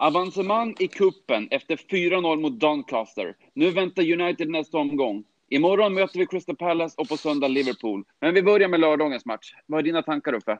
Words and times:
Avancemang 0.00 0.74
i 0.78 0.88
kuppen 0.88 1.48
efter 1.50 1.76
4-0 1.76 2.40
mot 2.40 2.60
Doncaster. 2.60 3.36
Nu 3.54 3.70
väntar 3.70 4.12
United 4.12 4.48
nästa 4.48 4.78
omgång. 4.78 5.24
Imorgon 5.50 5.94
möter 5.94 6.18
vi 6.18 6.26
Crystal 6.26 6.56
Palace 6.56 6.94
och 6.98 7.08
på 7.08 7.16
söndag 7.16 7.48
Liverpool. 7.48 8.04
Men 8.20 8.34
vi 8.34 8.42
börjar 8.42 8.68
med 8.68 8.80
lördagens 8.80 9.24
match. 9.26 9.52
Vad 9.66 9.78
är 9.78 9.82
dina 9.82 10.02
tankar 10.02 10.32
Uffe? 10.34 10.58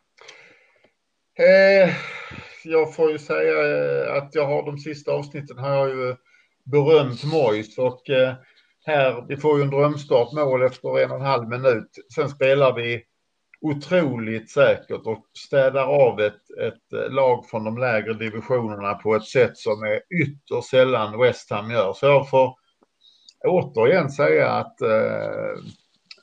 Eh, 1.38 1.94
jag 2.64 2.94
får 2.94 3.10
ju 3.10 3.18
säga 3.18 3.52
eh, 3.52 4.14
att 4.14 4.34
jag 4.34 4.46
har 4.46 4.62
de 4.66 4.78
sista 4.78 5.12
avsnitten 5.12 5.58
har 5.58 5.74
jag 5.74 5.88
ju 5.88 6.16
berömt 6.64 7.24
Mois 7.24 7.78
och 7.78 8.10
eh, 8.10 8.34
här, 8.86 9.24
vi 9.28 9.36
får 9.36 9.58
ju 9.58 9.64
en 9.64 9.70
drömstart 9.70 10.32
mål 10.32 10.62
efter 10.62 10.98
en 10.98 11.10
och 11.10 11.16
en 11.16 11.26
halv 11.26 11.48
minut. 11.48 11.88
Sen 12.14 12.28
spelar 12.28 12.74
vi 12.74 13.02
otroligt 13.60 14.50
säkert 14.50 15.06
och 15.06 15.24
städar 15.46 15.84
av 15.84 16.20
ett, 16.20 16.50
ett 16.60 17.12
lag 17.12 17.46
från 17.46 17.64
de 17.64 17.78
lägre 17.78 18.14
divisionerna 18.14 18.94
på 18.94 19.14
ett 19.14 19.24
sätt 19.24 19.56
som 19.56 19.82
är 19.82 20.00
ytterst 20.22 20.70
sällan 20.70 21.20
West 21.20 21.50
Ham 21.50 21.70
gör. 21.70 21.92
Så 21.92 22.06
jag 22.06 22.30
får 22.30 22.54
återigen 23.44 24.10
säga 24.10 24.48
att 24.48 24.80
eh, 24.80 25.62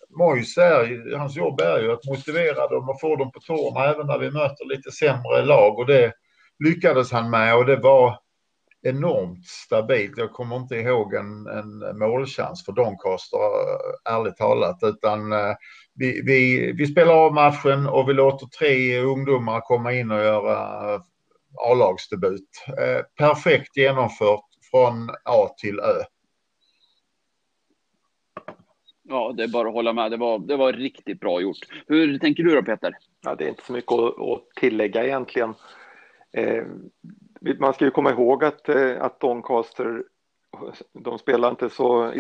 Mois 0.10 0.58
är, 0.58 1.18
hans 1.18 1.36
jobb 1.36 1.62
är 1.62 1.80
ju 1.80 1.92
att 1.92 2.06
motivera 2.06 2.68
dem 2.68 2.90
och 2.90 3.02
få 3.02 3.16
dem 3.16 3.32
på 3.32 3.40
tårna 3.40 3.86
även 3.86 4.08
när 4.08 4.20
vi 4.20 4.32
möter 4.32 4.66
lite 4.66 4.92
sämre 4.92 5.46
lag 5.46 5.80
och 5.80 5.86
det 5.86 6.14
lyckades 6.64 7.12
han 7.12 7.30
med 7.30 7.56
och 7.56 7.66
det 7.66 7.76
var 7.76 8.20
enormt 8.86 9.46
stabilt. 9.46 10.18
Jag 10.18 10.34
kommer 10.34 10.56
inte 10.56 10.76
ihåg 10.76 11.14
en, 11.14 11.48
en 11.48 11.98
målchans 12.00 12.66
för 12.66 12.72
Doncaster, 12.72 13.40
ärligt 14.10 14.38
talat, 14.38 14.80
utan 14.84 15.32
eh, 15.32 15.56
vi, 15.94 16.22
vi, 16.22 16.72
vi 16.72 16.88
spelar 16.88 17.14
av 17.14 17.34
matchen 17.34 17.88
och 17.88 18.10
vi 18.10 18.14
låter 18.14 18.48
tre 18.48 19.00
ungdomar 19.00 19.62
komma 19.62 19.94
in 19.94 20.12
och 20.12 20.20
göra 20.20 20.58
A-lagsdebut. 21.72 22.50
Eh, 22.68 23.02
perfekt 23.18 23.78
genomfört 23.78 24.46
från 24.72 25.10
A 25.10 25.50
till 25.62 25.80
Ö. 25.80 26.04
Ja, 29.08 29.34
det 29.38 29.44
är 29.44 29.48
bara 29.48 29.68
att 29.68 29.74
hålla 29.74 29.94
med. 29.94 30.12
Det 30.12 30.18
var, 30.18 30.40
det 30.40 30.56
var 30.56 30.74
riktigt 30.74 31.20
bra 31.20 31.42
gjort. 31.42 31.58
Hur 31.88 32.20
tänker 32.20 32.44
du 32.44 32.56
då, 32.56 32.64
Peter? 32.64 32.94
Ja, 33.22 33.36
det 33.36 33.44
är 33.44 33.50
inte 33.50 33.66
så 33.66 33.74
mycket 33.74 33.92
att, 33.92 34.20
att 34.20 34.42
tillägga 34.56 35.06
egentligen. 35.06 35.54
Eh, 36.34 36.64
man 37.60 37.74
ska 37.74 37.86
ju 37.86 37.92
komma 37.92 38.12
ihåg 38.12 38.44
att, 38.44 38.70
eh, 38.70 39.02
att 39.02 39.20
Doncaster, 39.20 40.04
de 40.94 41.20
spelar 41.20 41.50
inte 41.50 41.70
så, 41.70 42.14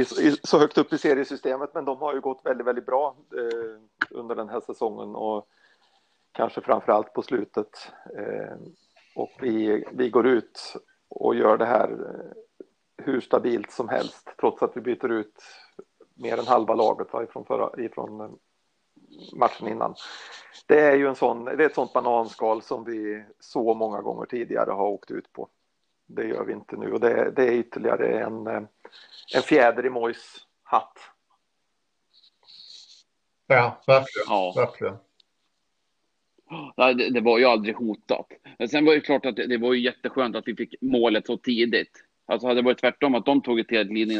så 0.43 0.59
högt 0.59 0.77
upp 0.77 0.93
i 0.93 0.97
seriesystemet, 0.97 1.73
men 1.73 1.85
de 1.85 1.97
har 1.97 2.13
ju 2.13 2.21
gått 2.21 2.41
väldigt, 2.43 2.67
väldigt 2.67 2.85
bra 2.85 3.15
eh, 3.37 4.17
under 4.17 4.35
den 4.35 4.49
här 4.49 4.59
säsongen 4.59 5.15
och 5.15 5.47
kanske 6.31 6.61
framför 6.61 6.91
allt 6.91 7.13
på 7.13 7.21
slutet. 7.21 7.91
Eh, 8.17 8.55
och 9.15 9.31
vi, 9.41 9.85
vi 9.91 10.09
går 10.09 10.27
ut 10.27 10.73
och 11.09 11.35
gör 11.35 11.57
det 11.57 11.65
här 11.65 11.97
hur 12.97 13.21
stabilt 13.21 13.71
som 13.71 13.89
helst, 13.89 14.29
trots 14.39 14.63
att 14.63 14.77
vi 14.77 14.81
byter 14.81 15.11
ut 15.11 15.35
mer 16.13 16.39
än 16.39 16.47
halva 16.47 16.75
laget 16.75 17.07
ifrån, 17.07 17.45
förra, 17.45 17.83
ifrån 17.83 18.39
matchen 19.33 19.67
innan. 19.67 19.95
Det 20.67 20.79
är 20.79 20.95
ju 20.95 21.07
en 21.07 21.15
sån, 21.15 21.45
det 21.45 21.51
är 21.51 21.61
ett 21.61 21.75
sånt 21.75 21.93
bananskal 21.93 22.61
som 22.61 22.83
vi 22.83 23.23
så 23.39 23.73
många 23.73 24.01
gånger 24.01 24.25
tidigare 24.25 24.71
har 24.71 24.87
åkt 24.87 25.11
ut 25.11 25.33
på. 25.33 25.49
Det 26.07 26.23
gör 26.23 26.43
vi 26.45 26.53
inte 26.53 26.75
nu 26.75 26.91
och 26.91 26.99
det, 26.99 27.31
det 27.35 27.43
är 27.43 27.51
ytterligare 27.51 28.19
en, 28.19 28.47
en 29.35 29.41
fjäder 29.43 29.85
i 29.85 29.89
Mojs 29.89 30.47
hatt. 30.63 30.99
Ja, 33.47 33.81
verkligen. 33.87 34.25
Ja. 34.27 34.53
verkligen. 34.55 34.97
Det, 36.97 37.09
det, 37.09 37.21
var 37.21 37.39
ju 37.39 37.45
aldrig 37.45 37.75
hotat. 37.75 38.27
Men 38.59 38.69
sen 38.69 38.85
var 38.85 38.93
det 38.93 39.01
klart 39.01 39.25
att 39.25 39.35
det, 39.35 39.47
det 39.47 39.57
var 39.57 39.73
ju 39.73 39.81
jätteskönt 39.81 40.35
att 40.35 40.47
vi 40.47 40.55
fick 40.55 40.75
målet 40.81 41.25
så 41.25 41.37
tidigt. 41.37 42.03
Alltså 42.27 42.47
hade 42.47 42.61
det 42.61 42.65
varit 42.65 42.79
tvärtom, 42.79 43.15
att 43.15 43.25
de 43.25 43.41
tog 43.41 43.59
ett 43.59 43.71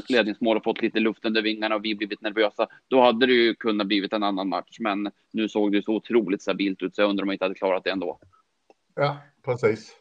ledningsmål 0.10 0.58
och 0.58 0.64
fått 0.64 0.82
lite 0.82 1.00
luft 1.00 1.26
under 1.26 1.42
vingarna 1.42 1.76
och 1.76 1.86
vi 1.86 1.96
blivit 1.96 2.22
nervösa, 2.22 2.68
då 2.88 3.02
hade 3.02 3.26
det 3.26 3.34
ju 3.34 3.56
kunnat 3.56 3.88
blivit 3.88 4.14
en 4.14 4.24
annan 4.24 4.50
match. 4.50 4.78
Men 4.80 5.12
nu 5.34 5.50
såg 5.50 5.72
det 5.72 5.84
så 5.86 5.96
otroligt 5.96 6.42
stabilt 6.42 6.84
ut, 6.84 6.96
så 6.96 7.02
jag 7.02 7.10
undrar 7.10 7.24
om 7.24 7.30
jag 7.30 7.36
inte 7.36 7.46
hade 7.46 7.56
klarat 7.56 7.84
det 7.84 7.90
ändå. 7.92 8.20
Ja, 8.96 9.18
precis. 9.46 9.96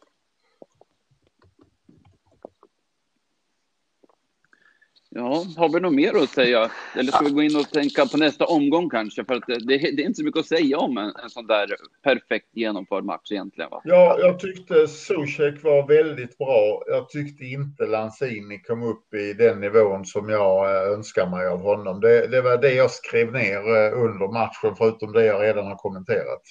Ja, 5.17 5.45
har 5.57 5.69
vi 5.69 5.79
något 5.79 5.93
mer 5.93 6.23
att 6.23 6.29
säga? 6.29 6.71
Eller 6.95 7.11
ska 7.11 7.25
vi 7.25 7.31
gå 7.31 7.41
in 7.41 7.55
och 7.55 7.69
tänka 7.69 8.05
på 8.05 8.17
nästa 8.17 8.45
omgång 8.45 8.89
kanske? 8.89 9.25
För 9.25 9.33
att 9.33 9.43
det, 9.47 9.59
det 9.67 9.73
är 9.73 9.99
inte 9.99 10.13
så 10.13 10.23
mycket 10.23 10.39
att 10.39 10.45
säga 10.45 10.77
om 10.77 10.97
en, 10.97 11.11
en 11.23 11.29
sån 11.29 11.47
där 11.47 11.67
perfekt 12.03 12.47
genomförd 12.53 13.03
match 13.03 13.31
egentligen. 13.31 13.69
Va? 13.69 13.81
Ja, 13.83 14.17
jag 14.19 14.39
tyckte 14.39 14.87
Zuzek 14.87 15.63
var 15.63 15.87
väldigt 15.87 16.37
bra. 16.37 16.83
Jag 16.87 17.09
tyckte 17.09 17.45
inte 17.45 17.85
Lanzini 17.85 18.59
kom 18.59 18.83
upp 18.83 19.13
i 19.13 19.33
den 19.33 19.59
nivån 19.59 20.05
som 20.05 20.29
jag 20.29 20.75
eh, 20.75 20.93
önskar 20.93 21.29
mig 21.29 21.47
av 21.47 21.61
honom. 21.61 21.99
Det, 21.99 22.27
det 22.27 22.41
var 22.41 22.57
det 22.57 22.73
jag 22.73 22.91
skrev 22.91 23.31
ner 23.31 23.57
eh, 23.57 24.03
under 24.03 24.33
matchen, 24.33 24.75
förutom 24.77 25.13
det 25.13 25.25
jag 25.25 25.43
redan 25.43 25.65
har 25.65 25.75
kommenterat. 25.75 26.41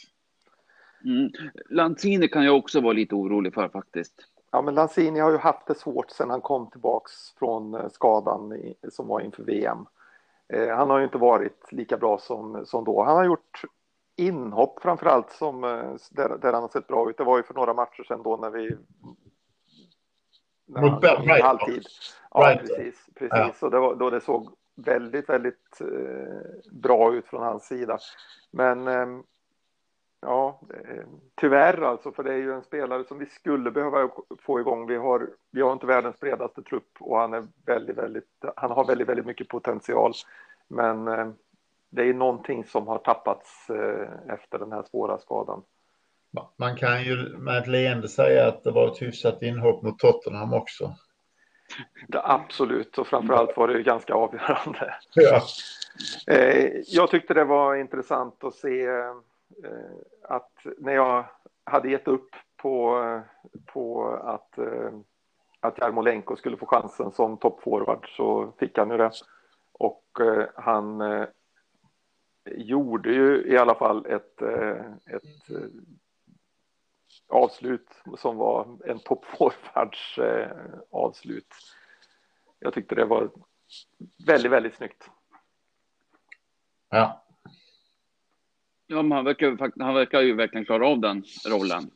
Mm. 1.05 1.31
Lanzini 1.71 2.29
kan 2.29 2.45
jag 2.45 2.57
också 2.57 2.81
vara 2.81 2.93
lite 2.93 3.15
orolig 3.15 3.55
för 3.55 3.69
faktiskt. 3.69 4.15
Ja, 4.55 4.63
men 4.63 4.75
Lanzini 4.75 5.21
har 5.21 5.31
ju 5.31 5.39
haft 5.39 5.67
det 5.67 5.75
svårt 5.75 6.11
sedan 6.11 6.31
han 6.31 6.41
kom 6.41 6.71
tillbaks 6.71 7.13
från 7.39 7.75
eh, 7.75 7.89
skadan 7.89 8.53
som 8.89 9.07
var 9.07 9.21
inför 9.21 9.43
VM. 9.43 9.87
Eh, 10.53 10.77
han 10.77 10.91
har 10.91 10.99
ju 10.99 11.05
inte 11.05 11.19
varit 11.19 11.73
lika 11.73 11.97
bra 11.97 12.19
som, 12.19 12.67
som 12.67 12.85
då. 12.85 13.03
Han 13.03 13.17
har 13.17 13.25
gjort 13.25 13.63
inhopp 14.17 14.83
framför 14.83 15.07
allt 15.07 15.31
som, 15.31 15.65
eh, 15.65 15.95
där, 16.11 16.39
där 16.39 16.53
han 16.53 16.63
har 16.63 16.69
sett 16.69 16.87
bra 16.87 17.11
ut. 17.11 17.19
Det 17.19 17.25
var 17.25 17.37
ju 17.37 17.43
för 17.43 17.55
några 17.55 17.75
matcher 17.75 18.03
sedan 18.03 18.23
då 18.23 18.37
när 18.37 18.51
vi... 18.51 18.77
När 20.67 20.83
Mot 20.83 21.01
Brighton. 21.01 21.43
Halvtid. 21.43 21.87
Ja, 22.31 22.41
right. 22.41 22.61
precis. 22.61 23.07
precis. 23.15 23.59
Ja. 23.61 23.67
Och 23.67 23.71
det 23.71 23.79
var, 23.79 23.95
då 23.95 24.11
det 24.11 24.21
såg 24.21 24.49
väldigt, 24.77 25.29
väldigt 25.29 25.79
bra 26.73 27.15
ut 27.15 27.27
från 27.27 27.43
hans 27.43 27.67
sida. 27.67 27.99
Men 28.51 28.89
eh, 28.89 29.07
Ja, 30.27 30.61
tyvärr 31.35 31.83
alltså, 31.83 32.13
för 32.13 32.23
det 32.23 32.33
är 32.33 32.37
ju 32.37 32.53
en 32.53 32.63
spelare 32.63 33.05
som 33.05 33.19
vi 33.19 33.27
skulle 33.27 33.71
behöva 33.71 34.11
få 34.43 34.61
igång. 34.61 34.87
Vi 34.87 34.97
har, 34.97 35.31
vi 35.51 35.61
har 35.61 35.73
inte 35.73 35.87
världens 35.87 36.21
bredaste 36.21 36.63
trupp 36.63 36.89
och 37.01 37.19
han, 37.19 37.35
är 37.35 37.47
väldigt, 37.67 37.97
väldigt, 37.97 38.45
han 38.57 38.71
har 38.71 38.85
väldigt, 38.85 39.09
väldigt 39.09 39.27
mycket 39.27 39.49
potential. 39.49 40.13
Men 40.69 41.09
eh, 41.09 41.29
det 41.91 42.03
är 42.03 42.15
någonting 42.15 42.65
som 42.65 42.87
har 42.87 42.99
tappats 42.99 43.71
eh, 43.71 44.35
efter 44.35 44.59
den 44.59 44.73
här 44.73 44.83
svåra 44.91 45.19
skadan. 45.19 45.63
Man 46.57 46.77
kan 46.77 47.03
ju 47.03 47.17
med 47.39 47.59
ett 47.59 47.69
leende 47.69 48.09
säga 48.09 48.49
att 48.49 48.65
det 48.65 48.71
var 48.71 48.89
ett 48.89 49.03
hyfsat 49.03 49.43
inhopp 49.43 49.83
mot 49.83 49.99
Tottenham 49.99 50.53
också. 50.53 50.95
Det, 52.09 52.21
absolut, 52.25 52.99
och 52.99 53.07
framförallt 53.07 53.57
var 53.57 53.69
det 53.69 53.75
ju 53.75 53.83
ganska 53.83 54.15
avgörande. 54.15 54.95
Ja. 55.15 55.43
Eh, 56.27 56.71
jag 56.87 57.11
tyckte 57.11 57.35
det 57.35 57.45
var 57.45 57.77
intressant 57.77 58.45
att 58.45 58.55
se 58.55 58.87
Eh, 58.87 59.15
Eh, 59.65 59.97
att 60.23 60.53
när 60.79 60.93
jag 60.93 61.25
hade 61.65 61.91
gett 61.91 62.09
upp 62.09 62.31
på, 62.57 63.01
på 63.67 64.07
att, 64.15 64.59
eh, 64.59 64.93
att 65.61 65.79
Jarmolenko 65.79 66.37
skulle 66.37 66.57
få 66.57 66.67
chansen 66.67 67.13
som 67.13 67.37
toppforward 67.37 68.09
så 68.17 68.53
fick 68.59 68.79
han 68.79 68.91
ju 68.91 68.97
det. 68.97 69.11
Och 69.73 70.21
eh, 70.21 70.49
han 70.55 71.03
gjorde 72.45 73.13
ju 73.13 73.47
i 73.47 73.59
alla 73.59 73.75
fall 73.75 74.07
ett, 74.07 74.43
ett 75.07 75.73
avslut 77.29 77.89
som 78.19 78.37
var 78.37 78.79
en 78.85 78.99
toppforwards 78.99 80.19
avslut. 80.91 81.55
Jag 82.59 82.75
tyckte 82.75 82.95
det 82.95 83.05
var 83.05 83.31
väldigt, 84.27 84.53
väldigt 84.53 84.75
snyggt. 84.75 85.11
Ja, 86.89 87.24
Ja, 88.87 89.03
men 89.03 89.13
han 89.13 89.25
verkar, 89.25 89.83
han 89.85 89.95
verkar 89.95 90.21
ju 90.21 90.35
verkligen 90.35 90.65
klara 90.65 90.89
av 90.89 91.01
den 91.01 91.25
rollen. 91.47 91.91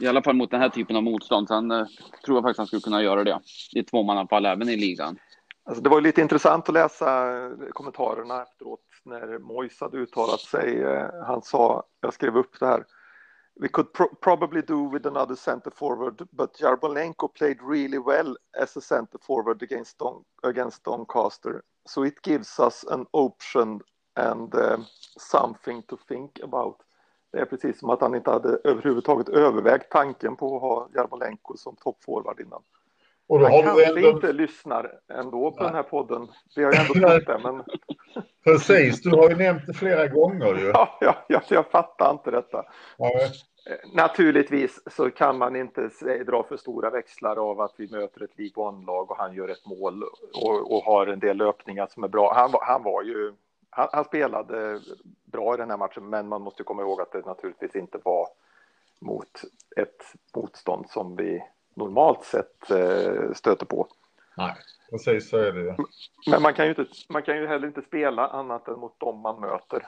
I 0.00 0.06
alla 0.06 0.22
fall 0.22 0.36
mot 0.36 0.50
den 0.50 0.60
här 0.60 0.68
typen 0.68 0.96
av 0.96 1.02
motstånd. 1.02 1.48
Sen 1.48 1.70
eh, 1.70 1.86
tror 2.24 2.36
jag 2.36 2.44
faktiskt 2.44 2.58
han 2.58 2.66
skulle 2.66 2.82
kunna 2.82 3.02
göra 3.02 3.24
det 3.24 3.40
i 3.72 3.82
tvåmannafall 3.82 4.46
även 4.46 4.68
i 4.68 4.76
ligan. 4.76 5.18
Alltså 5.64 5.82
det 5.82 5.90
var 5.90 6.00
lite 6.00 6.20
intressant 6.20 6.68
att 6.68 6.74
läsa 6.74 7.36
eh, 7.36 7.50
kommentarerna 7.70 8.42
efteråt 8.42 8.80
när 9.04 9.38
Mois 9.38 9.80
hade 9.80 9.96
uttalat 9.98 10.40
sig. 10.40 10.82
Eh, 10.82 11.10
han 11.26 11.42
sa, 11.42 11.84
jag 12.00 12.14
skrev 12.14 12.36
upp 12.36 12.60
det 12.60 12.66
här. 12.66 12.84
We 13.60 13.68
could 13.68 13.92
pro 13.92 14.14
probably 14.14 14.62
do 14.62 14.90
with 14.90 15.06
another 15.06 15.34
center 15.34 15.70
forward, 15.70 16.28
but 16.32 16.60
Jarbolenko 16.60 17.28
played 17.28 17.58
really 17.62 17.98
well 17.98 18.36
as 18.62 18.76
a 18.76 18.80
center 18.80 19.18
forward 19.22 19.62
against, 19.62 19.98
Don 19.98 20.24
against 20.42 20.84
Doncaster. 20.84 21.62
So 21.88 22.06
it 22.06 22.14
gives 22.26 22.58
us 22.58 22.84
an 22.84 23.06
option 23.12 23.80
and 24.14 24.54
uh, 24.54 24.78
something 25.16 25.82
to 25.82 25.96
think 26.08 26.40
about. 26.42 26.76
Det 27.32 27.38
är 27.38 27.44
precis 27.44 27.78
som 27.78 27.90
att 27.90 28.00
han 28.00 28.14
inte 28.14 28.30
hade 28.30 28.58
överhuvudtaget 28.64 29.28
övervägt 29.28 29.90
tanken 29.90 30.36
på 30.36 30.56
att 30.56 30.62
ha 30.62 30.88
Jarmolenko 30.94 31.56
som 31.56 31.76
toppforward 31.76 32.40
innan. 32.40 32.62
Och 33.26 33.38
då 33.38 33.44
han 33.44 33.52
har 33.54 33.62
kanske 33.62 33.86
ändå... 33.86 34.08
inte 34.08 34.32
lyssnar 34.32 35.00
ändå 35.12 35.50
på 35.50 35.56
Nej. 35.56 35.66
den 35.66 35.74
här 35.74 35.82
podden. 35.82 36.28
Vi 36.56 36.64
har 36.64 36.72
ju 36.72 36.78
ändå 36.78 36.94
trott 36.94 37.26
det, 37.26 37.40
men... 37.42 37.64
Precis, 38.44 39.02
du 39.02 39.10
har 39.10 39.30
ju 39.30 39.36
nämnt 39.36 39.66
det 39.66 39.74
flera 39.74 40.06
gånger 40.06 40.54
ju. 40.54 40.66
Ja, 40.74 40.98
ja, 41.00 41.16
ja 41.28 41.42
jag 41.48 41.70
fattar 41.70 42.10
inte 42.10 42.30
detta. 42.30 42.64
Ja, 42.98 43.10
Naturligtvis 43.92 44.80
så 44.86 45.10
kan 45.10 45.38
man 45.38 45.56
inte 45.56 45.90
dra 46.26 46.42
för 46.42 46.56
stora 46.56 46.90
växlar 46.90 47.50
av 47.50 47.60
att 47.60 47.74
vi 47.76 47.90
möter 47.90 48.24
ett 48.24 48.38
League 48.38 48.64
One-lag 48.64 49.10
och 49.10 49.16
han 49.16 49.34
gör 49.34 49.48
ett 49.48 49.66
mål 49.66 50.02
och, 50.42 50.72
och, 50.72 50.84
har 50.84 51.06
en 51.06 51.18
del 51.18 51.36
löpningar 51.36 51.86
som 51.90 52.04
är 52.04 52.08
bra. 52.08 52.34
Han, 52.34 52.50
han 52.60 52.82
var 52.82 53.02
ju, 53.02 53.32
han, 53.74 53.88
han, 53.92 54.04
spelade 54.04 54.80
bra 55.24 55.54
i 55.54 55.56
den 55.56 55.70
här 55.70 55.76
matchen, 55.76 56.08
men 56.08 56.28
man 56.28 56.42
måste 56.42 56.62
komma 56.62 56.82
ihåg 56.82 57.00
att 57.00 57.12
det 57.12 57.26
naturligtvis 57.26 57.76
inte 57.76 57.98
var 58.04 58.28
mot 59.00 59.42
ett 59.76 60.14
motstånd 60.36 60.90
som 60.90 61.16
vi 61.16 61.44
normalt 61.74 62.24
sett 62.24 62.70
eh, 62.70 63.32
stöter 63.32 63.66
på. 63.66 63.88
Nej, 64.36 64.54
precis 64.90 65.30
så 65.30 65.36
är 65.36 65.52
det. 65.52 65.76
Men 66.30 66.42
man 66.42 66.54
kan 66.54 66.64
ju, 66.64 66.70
inte, 66.70 66.86
man 67.08 67.22
kan 67.22 67.36
ju 67.36 67.46
heller 67.46 67.68
inte 67.68 67.82
spela 67.82 68.28
annat 68.28 68.68
än 68.68 68.78
mot 68.78 69.00
dem 69.00 69.18
man 69.18 69.40
möter. 69.40 69.86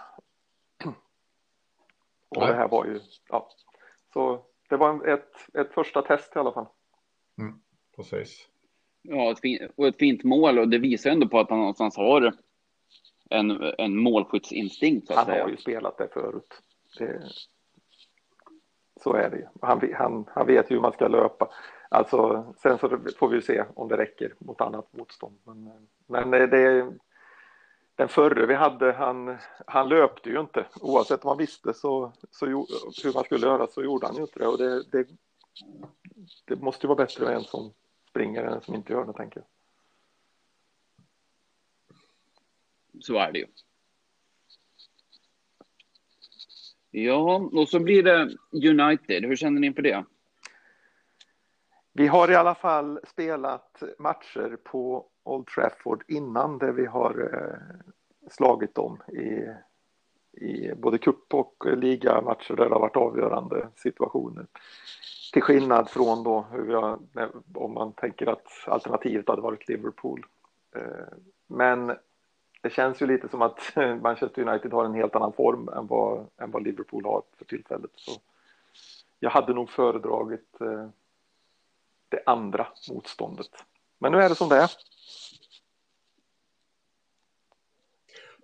Och 2.28 2.42
Nej. 2.42 2.48
det 2.48 2.54
här 2.54 2.68
var 2.68 2.84
ju, 2.84 3.00
ja, 3.28 3.48
så 4.12 4.44
det 4.68 4.76
var 4.76 5.06
ett, 5.06 5.32
ett 5.54 5.72
första 5.72 6.02
test 6.02 6.36
i 6.36 6.38
alla 6.38 6.52
fall. 6.52 6.66
Mm, 7.38 7.60
precis. 7.96 8.48
Ja, 9.02 9.30
ett 9.30 9.40
fint, 9.40 9.62
och 9.76 9.86
ett 9.86 9.98
fint 9.98 10.24
mål 10.24 10.58
och 10.58 10.68
det 10.68 10.78
visar 10.78 11.10
ändå 11.10 11.28
på 11.28 11.40
att 11.40 11.50
han 11.50 11.58
någonstans 11.58 11.96
har 11.96 12.32
en, 13.30 13.72
en 13.78 13.96
målskyttsinstinkt. 13.96 15.12
han 15.12 15.26
säga. 15.26 15.42
har 15.42 15.50
ju 15.50 15.56
spelat 15.56 15.98
det 15.98 16.08
förut. 16.12 16.62
Det, 16.98 17.22
så 19.02 19.14
är 19.14 19.30
det 19.30 19.36
ju. 19.36 19.46
Han, 19.62 19.92
han, 19.94 20.24
han 20.34 20.46
vet 20.46 20.70
ju 20.70 20.74
hur 20.74 20.82
man 20.82 20.92
ska 20.92 21.08
löpa. 21.08 21.48
Alltså, 21.88 22.44
sen 22.62 22.78
så 22.78 22.98
får 23.18 23.28
vi 23.28 23.42
se 23.42 23.64
om 23.74 23.88
det 23.88 23.96
räcker 23.96 24.34
mot 24.38 24.60
annat 24.60 24.92
motstånd. 24.92 25.38
Men, 25.44 25.88
men 26.06 26.30
det, 26.30 26.92
den 27.94 28.08
förre 28.08 28.46
vi 28.46 28.54
hade, 28.54 28.92
han, 28.92 29.36
han 29.66 29.88
löpte 29.88 30.30
ju 30.30 30.40
inte. 30.40 30.66
Oavsett 30.80 31.24
om 31.24 31.28
man 31.28 31.38
visste 31.38 31.74
så, 31.74 32.12
så, 32.30 32.46
hur 32.46 33.14
man 33.14 33.24
skulle 33.24 33.46
göra 33.46 33.66
så 33.66 33.82
gjorde 33.82 34.06
han 34.06 34.16
ju 34.16 34.22
inte 34.22 34.38
det. 34.38 34.46
Och 34.46 34.58
det, 34.58 34.82
det, 34.82 35.06
det 36.44 36.56
måste 36.56 36.86
ju 36.86 36.88
vara 36.88 37.04
bättre 37.04 37.24
med 37.24 37.34
en 37.34 37.44
som 37.44 37.72
springer 38.10 38.42
än 38.42 38.52
en 38.52 38.60
som 38.60 38.74
inte 38.74 38.92
gör 38.92 39.04
det, 39.04 39.12
tänker 39.12 39.40
jag. 39.40 39.46
Så 43.00 43.18
är 43.18 43.32
det 43.32 43.38
ju. 43.38 43.46
Ja, 46.90 47.50
och 47.52 47.68
så 47.68 47.80
blir 47.80 48.02
det 48.02 48.36
United. 48.70 49.24
Hur 49.24 49.36
känner 49.36 49.60
ni 49.60 49.66
inför 49.66 49.82
det? 49.82 50.04
Vi 51.92 52.06
har 52.06 52.30
i 52.30 52.34
alla 52.34 52.54
fall 52.54 53.00
spelat 53.06 53.82
matcher 53.98 54.58
på 54.64 55.06
Old 55.22 55.46
Trafford 55.46 56.04
innan 56.08 56.58
där 56.58 56.72
vi 56.72 56.86
har 56.86 57.30
eh, 57.34 57.76
slagit 58.30 58.74
dem 58.74 59.02
i, 59.08 59.48
i 60.46 60.74
både 60.74 60.98
cup 60.98 61.34
och 61.34 61.64
ligamatcher 61.76 62.56
där 62.56 62.64
det 62.64 62.74
har 62.74 62.80
varit 62.80 62.96
avgörande 62.96 63.68
situationer. 63.76 64.46
Till 65.32 65.42
skillnad 65.42 65.90
från 65.90 66.24
då 66.24 66.46
hur 66.52 66.62
vi 66.62 66.74
har, 66.74 66.98
om 67.54 67.74
man 67.74 67.92
tänker 67.92 68.26
att 68.26 68.46
alternativet 68.66 69.28
hade 69.28 69.42
varit 69.42 69.68
Liverpool. 69.68 70.26
Eh, 70.76 71.16
men 71.46 71.96
det 72.60 72.70
känns 72.70 73.02
ju 73.02 73.06
lite 73.06 73.28
som 73.28 73.42
att 73.42 73.72
Manchester 74.02 74.48
United 74.48 74.72
har 74.72 74.84
en 74.84 74.94
helt 74.94 75.16
annan 75.16 75.32
form 75.32 75.68
än 75.68 75.86
vad, 75.86 76.26
än 76.40 76.50
vad 76.50 76.62
Liverpool 76.62 77.04
har 77.04 77.22
för 77.38 77.44
tillfället. 77.44 77.90
Så 77.94 78.20
jag 79.20 79.30
hade 79.30 79.54
nog 79.54 79.70
föredragit 79.70 80.60
eh, 80.60 80.88
det 82.08 82.22
andra 82.26 82.66
motståndet. 82.90 83.50
Men 83.98 84.12
nu 84.12 84.18
är 84.18 84.28
det 84.28 84.34
som 84.34 84.48
det 84.48 84.56
är. 84.56 84.70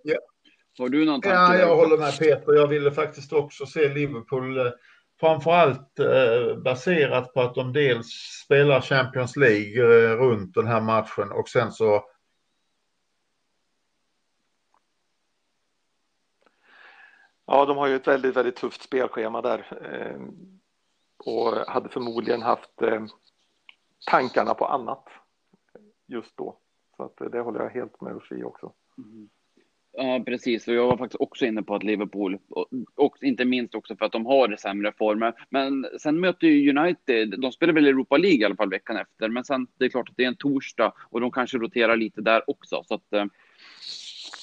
Ja. 0.03 0.19
Har 0.77 0.89
du 0.89 1.05
någon 1.05 1.21
Ja, 1.23 1.55
jag 1.55 1.75
håller 1.75 1.97
med 1.97 2.19
Peter. 2.19 2.53
Jag 2.53 2.67
ville 2.67 2.91
faktiskt 2.91 3.33
också 3.33 3.65
se 3.65 3.89
Liverpool 3.89 4.57
eh, 4.57 4.71
framförallt 5.19 5.99
eh, 5.99 6.57
baserat 6.57 7.33
på 7.33 7.41
att 7.41 7.55
de 7.55 7.73
dels 7.73 8.07
spelar 8.45 8.81
Champions 8.81 9.35
League 9.37 9.83
eh, 9.83 10.17
runt 10.17 10.53
den 10.53 10.67
här 10.67 10.81
matchen 10.81 11.31
och 11.31 11.49
sen 11.49 11.71
så 11.71 12.03
Ja, 17.45 17.65
de 17.65 17.77
har 17.77 17.87
ju 17.87 17.95
ett 17.95 18.07
väldigt, 18.07 18.35
väldigt 18.35 18.55
tufft 18.55 18.81
spelschema 18.81 19.41
där 19.41 19.65
eh, 19.91 20.21
och 21.17 21.53
hade 21.67 21.89
förmodligen 21.89 22.41
haft 22.41 22.81
eh, 22.81 23.05
tankarna 24.11 24.53
på 24.53 24.65
annat 24.65 25.07
just 26.07 26.37
då. 26.37 26.57
Så 26.97 27.03
att 27.03 27.21
eh, 27.21 27.27
det 27.27 27.39
håller 27.39 27.59
jag 27.59 27.69
helt 27.69 28.01
med 28.01 28.15
Uffi 28.15 28.43
också. 28.43 28.73
Mm. 28.97 29.29
Ja, 29.97 30.23
precis. 30.25 30.67
Och 30.67 30.73
jag 30.73 30.87
var 30.87 30.97
faktiskt 30.97 31.21
också 31.21 31.45
inne 31.45 31.63
på 31.63 31.75
att 31.75 31.83
Liverpool, 31.83 32.39
och, 32.95 33.17
inte 33.21 33.45
minst 33.45 33.75
också 33.75 33.95
för 33.95 34.05
att 34.05 34.11
de 34.11 34.25
har 34.25 34.55
sämre 34.55 34.93
former. 34.97 35.33
Men 35.49 35.85
sen 35.99 36.19
möter 36.19 36.47
ju 36.47 36.77
United, 36.77 37.39
de 37.39 37.51
spelar 37.51 37.73
väl 37.73 37.87
Europa 37.87 38.17
League 38.17 38.39
i 38.39 38.45
alla 38.45 38.55
fall 38.55 38.69
veckan 38.69 38.97
efter. 38.97 39.29
Men 39.29 39.45
sen, 39.45 39.67
det 39.77 39.85
är 39.85 39.89
klart 39.89 40.09
att 40.09 40.17
det 40.17 40.23
är 40.23 40.27
en 40.27 40.35
torsdag 40.35 40.93
och 41.09 41.21
de 41.21 41.31
kanske 41.31 41.57
roterar 41.57 41.97
lite 41.97 42.21
där 42.21 42.49
också. 42.49 42.83
Så 42.87 42.93
att 42.93 43.29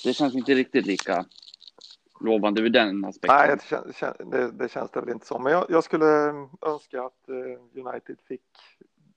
det 0.05 0.13
känns 0.13 0.35
inte 0.35 0.55
riktigt 0.55 0.87
lika 0.87 1.25
lovande 2.21 2.61
ur 2.61 2.69
den 2.69 3.05
aspekten. 3.05 3.37
Nej, 3.37 3.57
det, 3.87 3.93
kän, 3.95 4.31
det, 4.31 4.51
det 4.51 4.71
känns 4.71 4.91
det 4.91 5.01
väl 5.01 5.11
inte 5.11 5.27
som. 5.27 5.43
Men 5.43 5.53
jag, 5.53 5.67
jag 5.69 5.85
skulle 5.85 6.29
eh, 6.29 6.47
önska 6.61 7.03
att 7.03 7.29
eh, 7.29 7.85
United 7.87 8.17
fick 8.29 8.43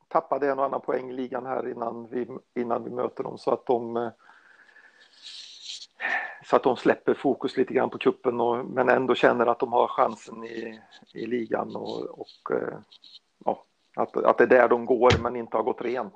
tappade 0.07 0.51
en 0.51 0.59
och 0.59 0.65
annan 0.65 0.81
poäng 0.81 1.09
i 1.09 1.13
ligan 1.13 1.45
här 1.45 1.71
innan 1.71 2.07
vi, 2.07 2.27
innan 2.55 2.83
vi 2.83 2.89
möter 2.89 3.23
dem 3.23 3.37
så 3.37 3.51
att 3.51 3.65
de 3.65 3.97
eh, 3.97 4.09
så 6.45 6.55
att 6.55 6.63
de 6.63 6.77
släpper 6.77 7.13
fokus 7.13 7.57
lite 7.57 7.73
grann 7.73 7.89
på 7.89 7.97
kuppen 7.97 8.41
och, 8.41 8.65
men 8.65 8.89
ändå 8.89 9.15
känner 9.15 9.45
att 9.45 9.59
de 9.59 9.73
har 9.73 9.87
chansen 9.87 10.43
i, 10.43 10.81
i 11.13 11.25
ligan 11.25 11.75
och, 11.75 12.19
och 12.19 12.51
ja, 13.45 13.63
att, 13.95 14.17
att 14.17 14.37
det 14.37 14.43
är 14.43 14.47
där 14.47 14.69
de 14.69 14.85
går 14.85 15.17
men 15.17 15.35
inte 15.35 15.57
har 15.57 15.63
gått 15.63 15.81
rent. 15.81 16.15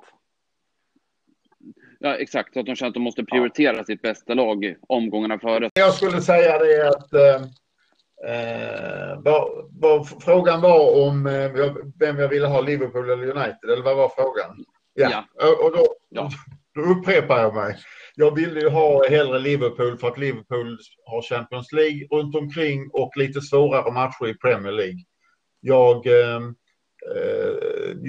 Ja, 2.00 2.16
exakt, 2.16 2.54
så 2.54 2.60
att 2.60 2.66
de 2.66 2.76
känner 2.76 2.88
att 2.88 2.94
de 2.94 3.02
måste 3.02 3.24
prioritera 3.24 3.76
ja. 3.76 3.84
sitt 3.84 4.02
bästa 4.02 4.34
lag 4.34 4.74
omgångarna 4.88 5.38
före. 5.38 5.70
Jag 5.74 5.94
skulle 5.94 6.22
säga 6.22 6.58
det 6.58 6.88
att 6.88 7.12
eh, 7.12 7.48
Eh, 8.26 9.22
var, 9.22 9.68
var, 9.80 10.04
frågan 10.04 10.60
var 10.60 11.06
om 11.08 11.26
eh, 11.26 11.74
vem 11.98 12.18
jag 12.18 12.28
ville 12.28 12.46
ha, 12.46 12.60
Liverpool 12.60 13.10
eller 13.10 13.36
United, 13.36 13.70
eller 13.70 13.82
vad 13.82 13.96
var 13.96 14.08
frågan? 14.08 14.64
Ja, 14.94 15.24
ja. 15.38 15.56
och 15.64 15.72
då, 15.76 15.86
ja. 16.08 16.30
då 16.74 16.80
upprepar 16.80 17.40
jag 17.40 17.54
mig. 17.54 17.76
Jag 18.14 18.34
ville 18.34 18.60
ju 18.60 18.68
ha 18.68 19.08
hellre 19.08 19.38
Liverpool 19.38 19.98
för 19.98 20.08
att 20.08 20.18
Liverpool 20.18 20.78
har 21.04 21.22
Champions 21.22 21.72
League 21.72 22.06
runt 22.10 22.34
omkring 22.34 22.90
och 22.92 23.16
lite 23.16 23.40
svårare 23.40 23.92
matcher 23.92 24.26
i 24.26 24.34
Premier 24.34 24.72
League. 24.72 25.04
Jag, 25.60 26.06
eh 26.06 26.40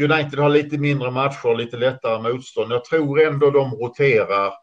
United 0.03 0.39
har 0.39 0.49
lite 0.49 0.77
mindre 0.77 1.11
matcher, 1.11 1.55
lite 1.55 1.77
lättare 1.77 2.31
motstånd. 2.31 2.71
Jag 2.71 2.85
tror 2.85 3.21
ändå 3.21 3.51
de 3.51 3.71
roterar 3.71 4.53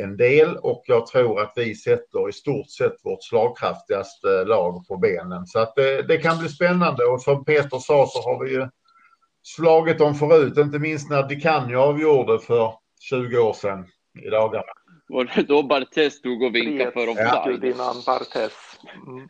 en 0.00 0.16
del 0.16 0.56
och 0.56 0.82
jag 0.86 1.06
tror 1.06 1.40
att 1.40 1.52
vi 1.56 1.74
sätter 1.74 2.28
i 2.28 2.32
stort 2.32 2.70
sett 2.70 2.96
vårt 3.04 3.22
slagkraftigaste 3.22 4.44
lag 4.44 4.86
på 4.88 4.96
benen. 4.96 5.46
Så 5.46 5.58
att 5.58 5.74
det, 5.74 6.02
det 6.02 6.16
kan 6.16 6.38
bli 6.38 6.48
spännande 6.48 7.04
och 7.04 7.20
som 7.22 7.44
Peter 7.44 7.78
sa 7.78 8.06
så 8.06 8.22
har 8.22 8.44
vi 8.44 8.50
ju 8.50 8.68
slagit 9.42 9.98
dem 9.98 10.14
förut, 10.14 10.58
inte 10.58 10.78
minst 10.78 11.10
när 11.10 11.28
Di 11.28 11.40
Canio 11.40 11.76
avgjorde 11.76 12.38
för 12.38 12.74
20 13.00 13.38
år 13.38 13.52
sedan 13.52 13.86
i 14.26 14.30
dagarna. 14.30 14.72
Var 15.08 15.24
det 15.36 15.42
då 15.42 15.62
Bartes 15.62 16.14
stod 16.14 16.42
och 16.42 16.54
vinkade 16.54 16.92
för 16.92 17.08
offside? 17.08 17.64
Innan 17.64 17.94
Bartes. 18.06 18.52
Mm. 19.06 19.28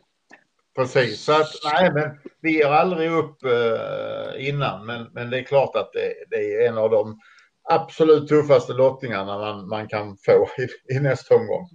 Precis, 0.75 1.21
så 1.21 1.31
att 1.31 1.49
nej, 1.73 1.91
men 1.93 2.17
vi 2.41 2.57
ger 2.57 2.67
aldrig 2.67 3.11
upp 3.11 3.43
eh, 3.43 4.47
innan, 4.47 4.85
men, 4.85 5.07
men 5.13 5.29
det 5.29 5.37
är 5.37 5.43
klart 5.43 5.75
att 5.75 5.93
det, 5.93 6.13
det 6.29 6.55
är 6.55 6.67
en 6.67 6.77
av 6.77 6.89
de 6.89 7.19
absolut 7.69 8.27
tuffaste 8.27 8.73
lottningarna 8.73 9.37
man, 9.37 9.67
man 9.67 9.87
kan 9.87 10.17
få 10.25 10.47
i, 10.61 10.95
i 10.95 10.99
nästa 10.99 11.35
omgång. 11.35 11.69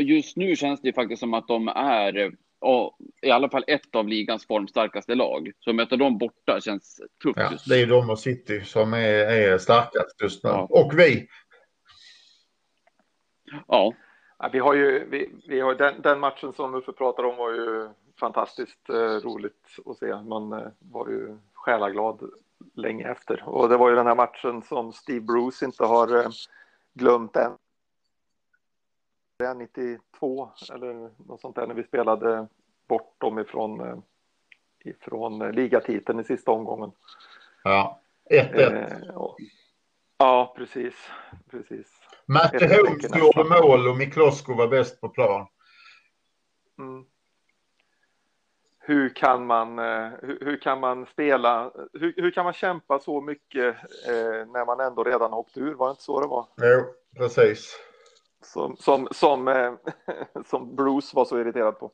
Just 0.00 0.36
nu 0.36 0.56
känns 0.56 0.80
det 0.80 0.92
faktiskt 0.92 1.20
som 1.20 1.34
att 1.34 1.48
de 1.48 1.68
är 1.68 2.32
i 3.22 3.30
alla 3.30 3.50
fall 3.50 3.64
ett 3.66 3.94
av 3.96 4.08
ligans 4.08 4.46
formstarkaste 4.46 5.14
lag. 5.14 5.52
Så 5.58 5.70
att 5.70 5.76
möta 5.76 5.96
dem 5.96 6.18
borta 6.18 6.60
känns 6.60 7.00
tufft. 7.22 7.38
Ja, 7.38 7.52
det 7.66 7.80
är 7.80 7.86
de 7.86 8.10
och 8.10 8.18
City 8.18 8.60
som 8.64 8.94
är, 8.94 8.98
är 8.98 9.58
starkast 9.58 10.22
just 10.22 10.44
nu. 10.44 10.50
Ja. 10.50 10.66
Och 10.70 10.98
vi. 10.98 11.28
Ja. 13.66 13.94
Ja 14.38 14.48
vi 14.52 14.58
har 14.58 14.74
ju, 14.74 15.08
vi, 15.08 15.32
vi 15.48 15.60
har, 15.60 15.74
den, 15.74 16.02
den, 16.02 16.20
matchen 16.20 16.52
som 16.52 16.74
Uffe 16.74 16.92
pratar 16.92 17.24
om 17.24 17.36
var 17.36 17.50
ju 17.50 17.88
fantastiskt 18.20 18.88
eh, 18.88 18.94
roligt 18.94 19.66
att 19.86 19.98
se. 19.98 20.16
Man 20.16 20.52
eh, 20.52 20.68
var 20.78 21.08
ju 21.08 21.36
själaglad 21.52 22.30
länge 22.74 23.10
efter. 23.10 23.48
Och 23.48 23.68
det 23.68 23.76
var 23.76 23.90
ju 23.90 23.96
den 23.96 24.06
här 24.06 24.14
matchen 24.14 24.62
som 24.62 24.92
Steve 24.92 25.20
Bruce 25.20 25.64
inte 25.64 25.84
har 25.84 26.16
eh, 26.16 26.30
glömt 26.94 27.36
än. 27.36 27.52
92 29.56 30.50
eller 30.72 31.10
något 31.26 31.40
sånt 31.40 31.56
där 31.56 31.66
när 31.66 31.74
vi 31.74 31.82
spelade 31.82 32.46
bort 32.88 33.14
dem 33.18 33.38
ifrån, 33.38 33.80
eh, 33.80 33.98
ifrån 34.84 35.38
ligatiteln 35.38 36.20
i 36.20 36.24
sista 36.24 36.50
omgången. 36.50 36.92
Ja, 37.64 38.00
1-1. 38.30 38.72
Eh, 38.72 39.42
ja, 40.18 40.54
precis. 40.56 40.94
precis. 41.50 42.05
Matte 42.28 42.66
Holmes 42.66 43.16
gjorde 43.16 43.44
mål 43.44 43.88
och 43.88 43.96
Miklosko 43.96 44.54
var 44.54 44.68
bäst 44.68 45.00
på 45.00 45.08
plan. 45.08 45.46
Mm. 46.78 47.04
hur 48.78 49.08
kan 49.08 49.46
man, 49.46 49.78
eh, 49.78 50.10
hur, 50.22 50.38
hur, 50.40 50.60
kan 50.60 50.80
man 50.80 51.06
spela, 51.06 51.72
hur, 51.92 52.14
hur, 52.16 52.30
kan 52.30 52.44
man 52.44 52.52
kämpa 52.52 52.98
så 52.98 53.20
mycket 53.20 53.76
eh, 54.08 54.46
när 54.52 54.66
man 54.66 54.80
ändå 54.80 55.04
redan 55.04 55.32
åkt 55.32 55.56
ur? 55.56 55.74
Var 55.74 55.86
det 55.86 55.90
inte 55.90 56.02
så 56.02 56.20
det 56.20 56.26
var? 56.26 56.48
Jo, 56.56 56.84
precis. 57.16 57.76
Som, 58.42 58.76
som, 58.76 59.08
som, 59.10 59.48
eh, 59.48 59.72
som 60.46 60.76
Bruce 60.76 61.16
var 61.16 61.24
så 61.24 61.40
irriterad 61.40 61.78
på. 61.78 61.92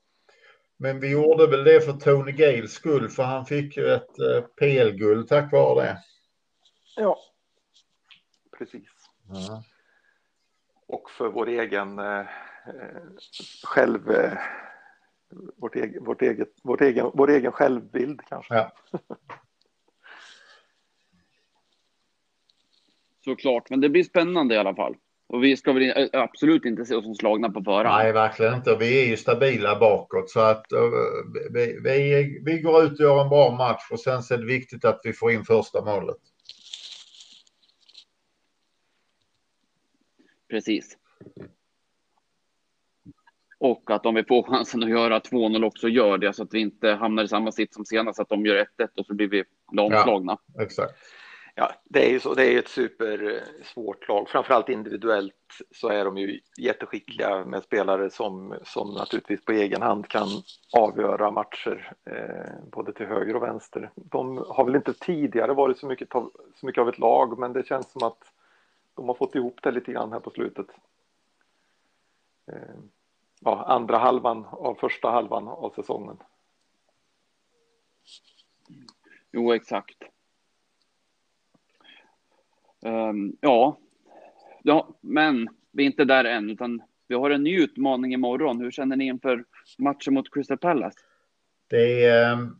Men 0.76 1.00
vi 1.00 1.10
gjorde 1.10 1.46
väl 1.46 1.64
det 1.64 1.80
för 1.80 1.92
Tony 1.92 2.32
Gales 2.32 2.72
skull, 2.72 3.08
för 3.08 3.22
han 3.22 3.46
fick 3.46 3.76
ju 3.76 3.94
ett 3.94 4.18
eh, 4.18 4.44
PL-guld 4.60 5.28
tack 5.28 5.52
vare 5.52 5.82
det. 5.82 5.98
Ja, 6.96 7.18
precis. 8.58 8.88
Mm. 9.30 9.62
Och 10.92 11.10
för 11.10 11.28
vår 11.28 11.48
egen 11.48 11.98
eh, 11.98 12.20
eh 12.20 12.26
själv... 13.64 14.10
Eh, 14.10 14.32
vårt, 15.56 15.76
eget, 15.76 16.02
vårt, 16.06 16.22
eget, 16.22 16.48
vårt 16.62 16.80
egen, 16.80 17.10
vår 17.14 17.30
egen 17.30 17.52
självbild 17.52 18.20
kanske. 18.28 18.54
Ja. 18.54 18.72
Såklart, 23.24 23.70
men 23.70 23.80
det 23.80 23.88
blir 23.88 24.02
spännande 24.02 24.54
i 24.54 24.58
alla 24.58 24.74
fall. 24.74 24.96
Och 25.28 25.44
vi 25.44 25.56
ska 25.56 25.72
väl 25.72 26.10
absolut 26.12 26.64
inte 26.64 26.84
se 26.84 26.94
oss 26.94 27.04
som 27.04 27.14
slagna 27.14 27.50
på 27.50 27.62
förhand. 27.62 28.02
Nej, 28.02 28.12
verkligen 28.12 28.54
inte. 28.54 28.76
Vi 28.76 29.02
är 29.02 29.06
ju 29.06 29.16
stabila 29.16 29.78
bakåt 29.78 30.30
så 30.30 30.40
att 30.40 30.66
vi, 31.50 31.80
vi, 31.84 32.40
vi 32.44 32.60
går 32.60 32.84
ut 32.84 32.92
och 32.92 33.00
gör 33.00 33.22
en 33.22 33.28
bra 33.28 33.56
match 33.56 33.90
och 33.90 34.00
sen 34.00 34.22
så 34.22 34.34
är 34.34 34.38
det 34.38 34.46
viktigt 34.46 34.84
att 34.84 35.00
vi 35.04 35.12
får 35.12 35.32
in 35.32 35.44
första 35.44 35.84
målet. 35.84 36.16
Precis. 40.52 40.98
Och 43.58 43.90
att 43.90 44.06
om 44.06 44.14
vi 44.14 44.24
får 44.24 44.42
chansen 44.42 44.82
att 44.82 44.90
göra 44.90 45.18
2-0 45.18 45.64
också 45.64 45.88
gör 45.88 46.18
det 46.18 46.32
så 46.32 46.42
att 46.42 46.54
vi 46.54 46.60
inte 46.60 46.90
hamnar 46.90 47.24
i 47.24 47.28
samma 47.28 47.52
sitt 47.52 47.74
som 47.74 47.84
senast, 47.84 48.20
att 48.20 48.28
de 48.28 48.46
gör 48.46 48.66
1-1 48.78 48.88
och 48.96 49.06
så 49.06 49.14
blir 49.14 49.28
vi 49.28 49.44
lamslagna. 49.72 50.38
Ja, 50.54 50.62
exakt. 50.62 50.92
Ja, 51.54 51.72
det 51.84 52.06
är 52.06 52.10
ju 52.10 52.20
så. 52.20 52.34
Det 52.34 52.54
är 52.54 52.58
ett 52.58 52.68
supersvårt 52.68 54.08
lag. 54.08 54.28
Framförallt 54.28 54.68
individuellt 54.68 55.34
så 55.70 55.88
är 55.88 56.04
de 56.04 56.18
ju 56.18 56.40
jätteskickliga 56.58 57.44
med 57.44 57.62
spelare 57.62 58.10
som, 58.10 58.54
som 58.64 58.94
naturligtvis 58.94 59.44
på 59.44 59.52
egen 59.52 59.82
hand 59.82 60.08
kan 60.08 60.28
avgöra 60.72 61.30
matcher 61.30 61.92
eh, 62.10 62.70
både 62.72 62.92
till 62.92 63.06
höger 63.06 63.36
och 63.36 63.42
vänster. 63.42 63.90
De 63.94 64.44
har 64.48 64.64
väl 64.64 64.76
inte 64.76 64.92
tidigare 64.92 65.54
varit 65.54 65.78
så 65.78 65.86
mycket, 65.86 66.08
så 66.54 66.66
mycket 66.66 66.80
av 66.80 66.88
ett 66.88 66.98
lag, 66.98 67.38
men 67.38 67.52
det 67.52 67.66
känns 67.66 67.92
som 67.92 68.02
att 68.02 68.32
de 68.94 69.08
har 69.08 69.14
fått 69.14 69.34
ihop 69.34 69.62
det 69.62 69.70
lite 69.70 69.92
grann 69.92 70.12
här 70.12 70.20
på 70.20 70.30
slutet. 70.30 70.66
Eh, 72.46 72.76
ja, 73.40 73.64
andra 73.64 73.98
halvan 73.98 74.44
av 74.50 74.74
första 74.74 75.10
halvan 75.10 75.48
av 75.48 75.70
säsongen. 75.76 76.16
Jo, 79.32 79.52
exakt. 79.52 80.02
Um, 82.80 83.36
ja. 83.40 83.78
ja, 84.62 84.88
men 85.00 85.48
vi 85.70 85.82
är 85.82 85.86
inte 85.86 86.04
där 86.04 86.24
än, 86.24 86.50
utan 86.50 86.82
vi 87.08 87.14
har 87.14 87.30
en 87.30 87.42
ny 87.42 87.62
utmaning 87.62 88.14
imorgon. 88.14 88.60
Hur 88.60 88.70
känner 88.70 88.96
ni 88.96 89.06
inför 89.06 89.44
matchen 89.78 90.14
mot 90.14 90.34
Crystal 90.34 90.58
Palace? 90.58 90.98
Det, 91.68 92.04
är, 92.04 92.32
ehm, 92.32 92.56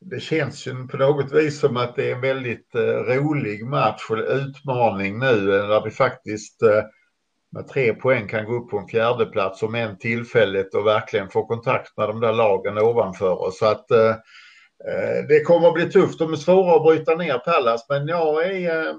det 0.00 0.20
känns 0.20 0.66
ju 0.66 0.86
på 0.86 0.96
något 0.96 1.32
vis 1.32 1.60
som 1.60 1.76
att 1.76 1.96
det 1.96 2.10
är 2.10 2.14
en 2.14 2.20
väldigt 2.20 2.74
eh, 2.74 2.80
rolig 2.80 3.64
match 3.66 4.10
och 4.10 4.16
utmaning 4.18 5.18
nu 5.18 5.56
eh, 5.56 5.68
där 5.68 5.84
vi 5.84 5.90
faktiskt 5.90 6.62
eh, 6.62 6.82
med 7.52 7.68
tre 7.68 7.94
poäng 7.94 8.28
kan 8.28 8.44
gå 8.44 8.54
upp 8.54 8.70
på 8.70 8.78
en 8.78 8.88
fjärde 8.88 9.26
plats 9.26 9.62
om 9.62 9.74
en 9.74 9.98
tillfälligt 9.98 10.74
och 10.74 10.86
verkligen 10.86 11.28
få 11.28 11.46
kontakt 11.46 11.96
med 11.96 12.08
de 12.08 12.20
där 12.20 12.32
lagen 12.32 12.78
ovanför 12.78 13.42
oss. 13.42 13.58
Så 13.58 13.66
att 13.66 13.86
Eh, 14.86 15.26
det 15.28 15.40
kommer 15.40 15.68
att 15.68 15.74
bli 15.74 15.90
tufft. 15.90 16.18
De 16.18 16.32
är 16.32 16.36
svåra 16.36 16.76
att 16.76 16.82
bryta 16.82 17.14
ner 17.14 17.38
Pallas, 17.38 17.86
men 17.88 18.08
jag 18.08 18.46
är 18.46 18.88
eh, 18.88 18.94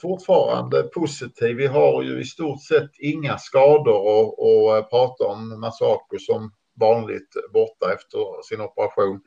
fortfarande 0.00 0.82
positiv. 0.82 1.56
Vi 1.56 1.66
har 1.66 2.02
ju 2.02 2.20
i 2.20 2.24
stort 2.24 2.62
sett 2.62 2.90
inga 2.98 3.38
skador 3.38 4.40
och 4.40 4.90
pratar 4.90 5.24
om. 5.24 5.60
Masako 5.60 6.18
som 6.18 6.52
vanligt 6.80 7.34
borta 7.52 7.92
efter 7.92 8.42
sin 8.42 8.60
operation. 8.60 9.20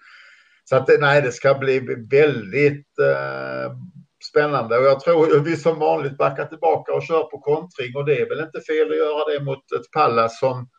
Så 0.69 0.75
att 0.75 0.89
nej, 0.99 1.21
det 1.21 1.31
ska 1.31 1.53
bli 1.53 1.79
väldigt 2.11 2.99
eh, 2.99 3.71
spännande 4.29 4.77
och 4.77 4.85
jag 4.85 4.99
tror 4.99 5.39
vi 5.39 5.55
som 5.55 5.79
vanligt 5.79 6.17
backar 6.17 6.45
tillbaka 6.45 6.93
och 6.93 7.03
kör 7.03 7.23
på 7.23 7.39
kontring 7.39 7.95
och 7.95 8.05
det 8.05 8.21
är 8.21 8.29
väl 8.29 8.39
inte 8.39 8.61
fel 8.61 8.91
att 8.91 8.97
göra 8.97 9.33
det 9.33 9.45
mot 9.45 9.71
ett 9.71 9.91
Pallas 9.91 10.39
som 10.39 10.69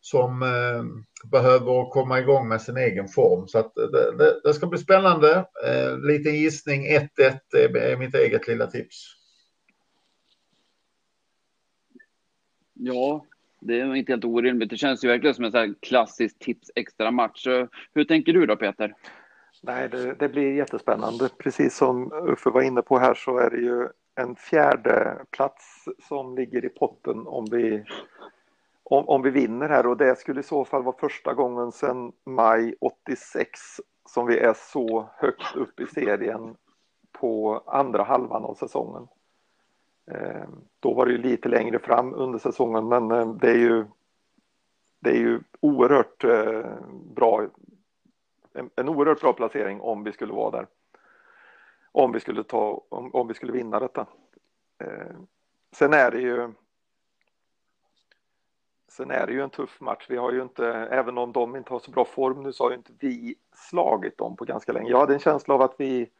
som 0.00 0.42
eh, 0.42 0.84
behöver 1.30 1.90
komma 1.90 2.18
igång 2.18 2.48
med 2.48 2.62
sin 2.62 2.76
egen 2.76 3.08
form. 3.08 3.48
Så 3.48 3.58
att 3.58 3.74
det, 3.74 4.16
det, 4.18 4.40
det 4.44 4.54
ska 4.54 4.66
bli 4.66 4.78
spännande. 4.78 5.44
Eh, 5.66 5.98
liten 5.98 6.34
gissning 6.34 6.86
1-1 6.86 7.08
är, 7.56 7.76
är 7.76 7.96
mitt 7.96 8.14
eget 8.14 8.48
lilla 8.48 8.66
tips. 8.66 8.96
Ja, 12.74 13.26
det 13.60 13.80
är 13.80 13.94
inte 13.94 14.12
helt 14.12 14.24
orimligt. 14.24 14.70
Det 14.70 14.76
känns 14.76 15.04
ju 15.04 15.08
verkligen 15.08 15.34
som 15.34 15.44
en 15.44 15.52
sån 15.52 15.74
klassisk 15.80 16.38
tips 16.38 16.70
extra 16.74 17.10
match. 17.10 17.46
Hur 17.94 18.04
tänker 18.04 18.32
du 18.32 18.46
då 18.46 18.56
Peter? 18.56 18.94
Nej, 19.60 19.88
det, 19.88 20.14
det, 20.14 20.28
blir 20.28 20.52
jättespännande. 20.52 21.28
Precis 21.38 21.76
som 21.76 22.12
Uffe 22.12 22.50
var 22.50 22.62
inne 22.62 22.82
på 22.82 22.98
här 22.98 23.14
så 23.14 23.38
är 23.38 23.50
det 23.50 23.56
ju 23.56 23.88
en 24.14 24.36
fjärde 24.36 25.24
plats 25.30 25.88
som 26.08 26.34
ligger 26.34 26.64
i 26.64 26.68
potten 26.68 27.26
om 27.26 27.46
vi 27.50 27.84
om, 28.84 29.08
om 29.08 29.22
vi 29.22 29.30
vinner 29.30 29.68
här 29.68 29.86
och 29.86 29.96
det 29.96 30.18
skulle 30.18 30.40
i 30.40 30.42
så 30.42 30.64
fall 30.64 30.82
vara 30.82 30.96
första 30.98 31.34
gången 31.34 31.72
sedan 31.72 32.12
maj 32.26 32.74
86 32.80 33.60
som 34.08 34.26
vi 34.26 34.38
är 34.38 34.54
så 34.56 35.08
högt 35.16 35.56
upp 35.56 35.80
i 35.80 35.86
serien 35.86 36.56
på 37.12 37.62
andra 37.66 38.02
halvan 38.02 38.44
av 38.44 38.54
säsongen. 38.54 39.08
Eh, 40.10 40.48
då 40.80 40.94
var 40.94 41.06
det 41.06 41.12
ju 41.12 41.18
lite 41.18 41.48
längre 41.48 41.78
fram 41.78 42.14
under 42.14 42.38
säsongen 42.38 42.88
men 42.88 43.10
eh, 43.10 43.34
det 43.34 43.50
är 43.50 43.58
ju 43.58 43.84
det 45.00 45.10
är 45.10 45.18
ju 45.18 45.40
oerhört 45.60 46.24
eh, 46.24 46.64
bra 47.14 47.46
en, 48.54 48.70
en 48.76 48.88
oerhört 48.88 49.20
bra 49.20 49.32
placering 49.32 49.80
om 49.80 50.04
vi 50.04 50.12
skulle 50.12 50.32
vara 50.32 50.50
där. 50.50 50.66
Om 51.92 52.12
vi 52.12 52.20
skulle 52.20 52.44
ta 52.44 52.84
om, 52.88 53.14
om 53.14 53.28
vi 53.28 53.34
skulle 53.34 53.52
vinna 53.52 53.80
detta. 53.80 54.06
Eh, 54.78 55.16
sen 55.72 55.92
är 55.92 56.10
det 56.10 56.20
ju 56.20 56.52
Sen 58.90 59.10
är 59.10 59.26
det 59.26 59.32
ju 59.32 59.42
en 59.42 59.50
tuff 59.50 59.80
match. 59.80 60.06
Vi 60.08 60.16
har 60.16 60.32
ju 60.32 60.42
inte, 60.42 60.66
även 60.68 61.18
om 61.18 61.32
de 61.32 61.56
inte 61.56 61.72
har 61.72 61.80
så 61.80 61.90
bra 61.90 62.04
form 62.04 62.42
nu, 62.42 62.52
så 62.52 62.64
har 62.64 62.70
ju 62.70 62.76
inte 62.76 62.92
vi 62.98 63.34
slagit 63.54 64.18
dem 64.18 64.36
på 64.36 64.44
ganska 64.44 64.72
länge. 64.72 64.90
Jag 64.90 64.98
hade 64.98 65.14
en 65.14 65.20
känsla 65.20 65.54
av 65.54 65.62
att 65.62 65.74
vi 65.78 66.10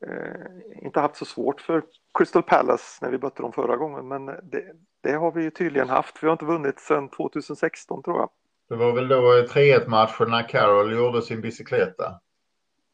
eh, 0.00 0.84
inte 0.84 1.00
haft 1.00 1.16
så 1.16 1.24
svårt 1.24 1.60
för 1.60 1.82
Crystal 2.14 2.42
Palace 2.42 2.98
när 3.04 3.10
vi 3.10 3.18
mötte 3.18 3.42
dem 3.42 3.52
förra 3.52 3.76
gången, 3.76 4.08
men 4.08 4.26
det, 4.26 4.76
det 5.00 5.12
har 5.12 5.32
vi 5.32 5.42
ju 5.42 5.50
tydligen 5.50 5.88
haft. 5.88 6.22
Vi 6.22 6.26
har 6.26 6.32
inte 6.32 6.44
vunnit 6.44 6.80
sedan 6.80 7.08
2016 7.08 8.02
tror 8.02 8.18
jag. 8.18 8.30
Det 8.68 8.76
var 8.76 8.92
väl 8.92 9.08
då 9.08 9.16
3-1 9.16 9.88
matchen 9.88 10.30
när 10.30 10.48
Carroll 10.48 10.92
gjorde 10.92 11.22
sin 11.22 11.40
bicykleta. 11.40 12.20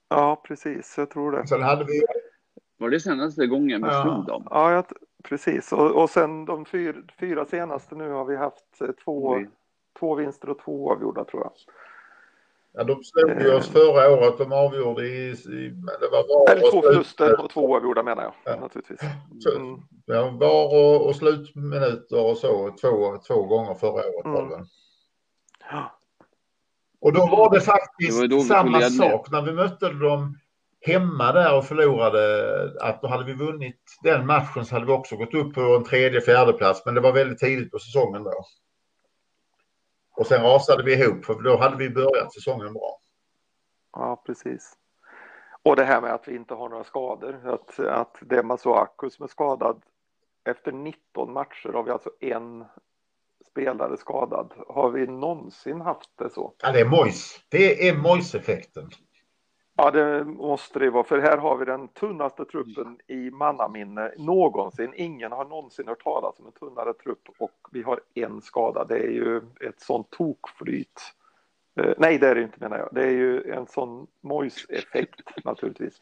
Ja, 0.08 0.42
precis. 0.46 0.94
Jag 0.98 1.10
tror 1.10 1.32
det. 1.32 1.46
Sen 1.46 1.62
hade 1.62 1.84
vi... 1.84 2.02
Var 2.78 2.90
det 2.90 3.00
senaste 3.00 3.46
gången 3.46 3.82
vi 3.82 3.88
ja. 3.88 4.02
slog 4.02 4.26
dem? 4.26 4.46
Ja, 4.50 4.72
jag, 4.72 4.84
Precis, 5.22 5.72
och, 5.72 6.02
och 6.02 6.10
sen 6.10 6.44
de 6.44 6.64
fyra, 6.64 6.94
fyra 7.20 7.44
senaste 7.44 7.94
nu 7.94 8.10
har 8.10 8.24
vi 8.24 8.36
haft 8.36 8.80
eh, 8.80 8.88
två, 9.04 9.34
mm. 9.34 9.50
två 9.98 10.14
vinster 10.14 10.50
och 10.50 10.58
två 10.58 10.92
avgjorda 10.92 11.24
tror 11.24 11.42
jag. 11.42 11.52
Ja, 12.72 12.84
de 12.84 13.04
slog 13.04 13.42
ju 13.42 13.54
oss 13.54 13.68
förra 13.68 14.10
året. 14.10 14.38
De 14.38 14.52
avgjorde 14.52 15.06
i... 15.06 15.30
i 15.30 15.68
det 16.00 16.08
var 16.10 16.28
var 16.28 16.52
Eller 16.52 16.70
två 16.70 16.82
förluster 16.82 17.44
och 17.44 17.50
två 17.50 17.76
avgjorda 17.76 18.02
menar 18.02 18.22
jag 18.22 18.34
ja. 18.44 18.60
naturligtvis. 18.60 19.00
Mm. 19.56 19.80
Ja, 20.06 20.30
var 20.30 20.64
och, 20.64 21.06
och 21.06 21.16
slutminuter 21.16 22.24
och 22.30 22.36
så 22.36 22.76
två, 22.80 23.18
två 23.26 23.42
gånger 23.42 23.74
förra 23.74 24.08
året. 24.08 24.52
Mm. 24.52 24.66
Och 27.00 27.12
då 27.12 27.26
var 27.26 27.54
det 27.54 27.60
faktiskt 27.60 28.20
det 28.20 28.36
var 28.36 28.42
samma 28.42 28.80
sak 28.80 29.30
när 29.30 29.42
vi 29.42 29.52
mötte 29.52 29.92
dem 29.92 30.38
hemma 30.80 31.32
där 31.32 31.56
och 31.56 31.64
förlorade, 31.64 32.72
att 32.80 33.02
då 33.02 33.08
hade 33.08 33.24
vi 33.24 33.32
vunnit 33.32 33.80
den 34.02 34.26
matchen 34.26 34.64
så 34.64 34.74
hade 34.74 34.86
vi 34.86 34.92
också 34.92 35.16
gått 35.16 35.34
upp 35.34 35.54
på 35.54 35.60
en 35.60 35.84
tredje, 35.84 36.20
fjärde 36.20 36.52
plats. 36.52 36.82
Men 36.86 36.94
det 36.94 37.00
var 37.00 37.12
väldigt 37.12 37.38
tidigt 37.38 37.70
på 37.70 37.78
säsongen 37.78 38.24
då. 38.24 38.44
Och 40.16 40.26
sen 40.26 40.42
rasade 40.42 40.82
vi 40.82 40.94
ihop 40.94 41.24
för 41.24 41.34
då 41.34 41.56
hade 41.56 41.76
vi 41.76 41.90
börjat 41.90 42.34
säsongen 42.34 42.72
bra. 42.72 43.00
Ja, 43.92 44.22
precis. 44.26 44.76
Och 45.62 45.76
det 45.76 45.84
här 45.84 46.00
med 46.00 46.14
att 46.14 46.28
vi 46.28 46.36
inte 46.36 46.54
har 46.54 46.68
några 46.68 46.84
skador. 46.84 47.40
Att, 47.44 47.78
att 47.78 48.16
det 48.20 48.36
är 48.36 48.42
Masuaku 48.42 49.10
som 49.10 49.24
är 49.24 49.28
skadad. 49.28 49.82
Efter 50.44 50.72
19 50.72 51.32
matcher 51.32 51.72
har 51.72 51.82
vi 51.82 51.90
alltså 51.90 52.10
en 52.20 52.64
spelare 53.50 53.96
skadad. 53.96 54.52
Har 54.68 54.90
vi 54.90 55.06
någonsin 55.06 55.80
haft 55.80 56.10
det 56.18 56.30
så? 56.30 56.54
Ja, 56.62 56.72
det 56.72 56.80
är 56.80 56.88
Mois. 56.88 57.40
Det 57.48 57.88
är 57.88 57.96
Mois-effekten. 57.96 58.90
Ja, 59.76 59.90
det 59.90 60.24
måste 60.24 60.78
det 60.78 60.90
vara, 60.90 61.04
för 61.04 61.18
här 61.18 61.38
har 61.38 61.56
vi 61.56 61.64
den 61.64 61.88
tunnaste 61.88 62.44
truppen 62.44 62.98
i 63.06 63.30
mannaminne 63.30 64.12
någonsin. 64.18 64.92
Ingen 64.96 65.32
har 65.32 65.44
någonsin 65.44 65.88
hört 65.88 66.02
talas 66.04 66.38
om 66.38 66.46
en 66.46 66.52
tunnare 66.52 66.92
trupp 66.92 67.28
och 67.38 67.58
vi 67.72 67.82
har 67.82 68.00
en 68.14 68.40
skada. 68.42 68.84
Det 68.84 68.98
är 68.98 69.10
ju 69.10 69.36
ett 69.36 69.80
sånt 69.80 70.10
tokflyt 70.10 71.00
Eh, 71.80 71.92
nej, 71.98 72.18
det 72.18 72.28
är 72.28 72.34
det 72.34 72.42
inte 72.42 72.60
menar 72.60 72.78
jag. 72.78 72.88
Det 72.92 73.02
är 73.02 73.10
ju 73.10 73.52
en 73.52 73.66
sån 73.66 74.06
Moise-effekt 74.20 75.44
naturligtvis. 75.44 76.00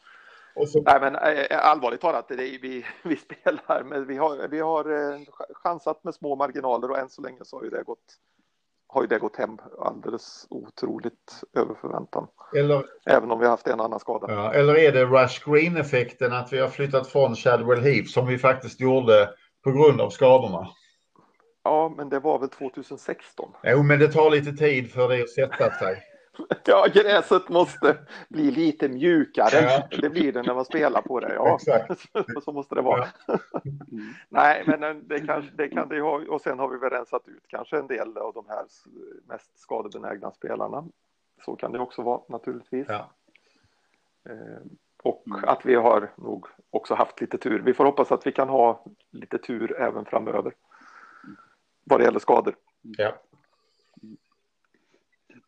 Så... 0.67 0.81
Nej, 0.81 0.99
men 1.01 1.15
äh, 1.15 1.69
allvarligt 1.69 2.01
talat, 2.01 2.27
det 2.27 2.33
är, 2.33 2.59
vi, 2.61 2.85
vi 3.03 3.15
spelar, 3.15 3.83
men 3.83 4.07
vi 4.07 4.17
har, 4.17 4.47
vi 4.47 4.59
har 4.59 4.91
eh, 4.91 5.19
chansat 5.53 6.03
med 6.03 6.13
små 6.15 6.35
marginaler 6.35 6.91
och 6.91 6.97
än 6.97 7.09
så 7.09 7.21
länge 7.21 7.39
så 7.43 7.57
har 7.57 7.63
ju 7.63 7.69
det 7.69 7.83
gått, 7.83 8.15
har 8.87 9.01
ju 9.01 9.07
det 9.07 9.19
gått 9.19 9.35
hem 9.35 9.57
alldeles 9.79 10.47
otroligt 10.49 11.43
över 11.53 11.75
förväntan. 11.75 12.27
Eller, 12.55 12.85
Även 13.05 13.31
om 13.31 13.39
vi 13.39 13.45
har 13.45 13.51
haft 13.51 13.67
en 13.67 13.79
annan 13.79 13.99
skada. 13.99 14.33
Ja, 14.33 14.53
eller 14.53 14.77
är 14.77 14.91
det 14.91 15.05
Rush 15.05 15.49
Green-effekten 15.49 16.33
att 16.33 16.53
vi 16.53 16.59
har 16.59 16.67
flyttat 16.67 17.07
från 17.07 17.35
Shadwell 17.35 17.81
Heath 17.81 18.07
som 18.07 18.27
vi 18.27 18.37
faktiskt 18.37 18.79
gjorde 18.79 19.29
på 19.63 19.71
grund 19.71 20.01
av 20.01 20.09
skadorna? 20.09 20.67
Ja, 21.63 21.93
men 21.97 22.09
det 22.09 22.19
var 22.19 22.39
väl 22.39 22.49
2016. 22.49 23.51
Jo, 23.63 23.83
men 23.83 23.99
det 23.99 24.07
tar 24.07 24.29
lite 24.29 24.51
tid 24.51 24.91
för 24.91 25.09
det 25.09 25.21
att 25.21 25.29
sätta 25.29 25.71
sig. 25.71 26.03
Ja, 26.65 26.87
gräset 26.93 27.49
måste 27.49 27.97
bli 28.29 28.51
lite 28.51 28.89
mjukare. 28.89 29.61
Ja. 29.61 29.97
Det 30.01 30.09
blir 30.09 30.33
det 30.33 30.43
när 30.43 30.55
man 30.55 30.65
spelar 30.65 31.01
på 31.01 31.19
det. 31.19 31.33
Ja, 31.33 31.55
Exakt. 31.55 32.01
så 32.43 32.51
måste 32.51 32.75
det 32.75 32.81
vara. 32.81 33.07
Nej, 34.29 34.63
men 34.67 34.83
eh, 34.83 34.93
det, 34.93 35.19
kanske, 35.19 35.51
det 35.55 35.67
kan 35.67 35.89
det 35.89 36.01
ha. 36.01 36.21
Och 36.29 36.41
sen 36.41 36.59
har 36.59 36.67
vi 36.69 36.77
väl 36.77 36.89
rensat 36.89 37.27
ut 37.27 37.43
kanske 37.47 37.77
en 37.77 37.87
del 37.87 38.17
av 38.17 38.33
de 38.33 38.45
här 38.47 38.65
mest 39.27 39.59
skadebenägna 39.59 40.31
spelarna. 40.31 40.85
Så 41.45 41.55
kan 41.55 41.71
det 41.71 41.79
också 41.79 42.01
vara 42.01 42.21
naturligtvis. 42.29 42.87
Ja. 42.89 43.11
Eh, 44.29 44.61
Och 45.03 45.23
att 45.43 45.65
vi 45.65 45.75
har 45.75 46.11
nog 46.17 46.45
också 46.69 46.93
haft 46.95 47.21
lite 47.21 47.37
tur. 47.37 47.59
Vi 47.65 47.73
får 47.73 47.85
hoppas 47.85 48.11
att 48.11 48.27
vi 48.27 48.31
kan 48.31 48.49
ha 48.49 48.83
lite 49.11 49.37
tur 49.37 49.81
även 49.81 50.05
framöver. 50.05 50.53
Vad 51.83 51.99
det 51.99 52.03
gäller 52.03 52.19
skador. 52.19 52.55
Ja. 52.81 53.13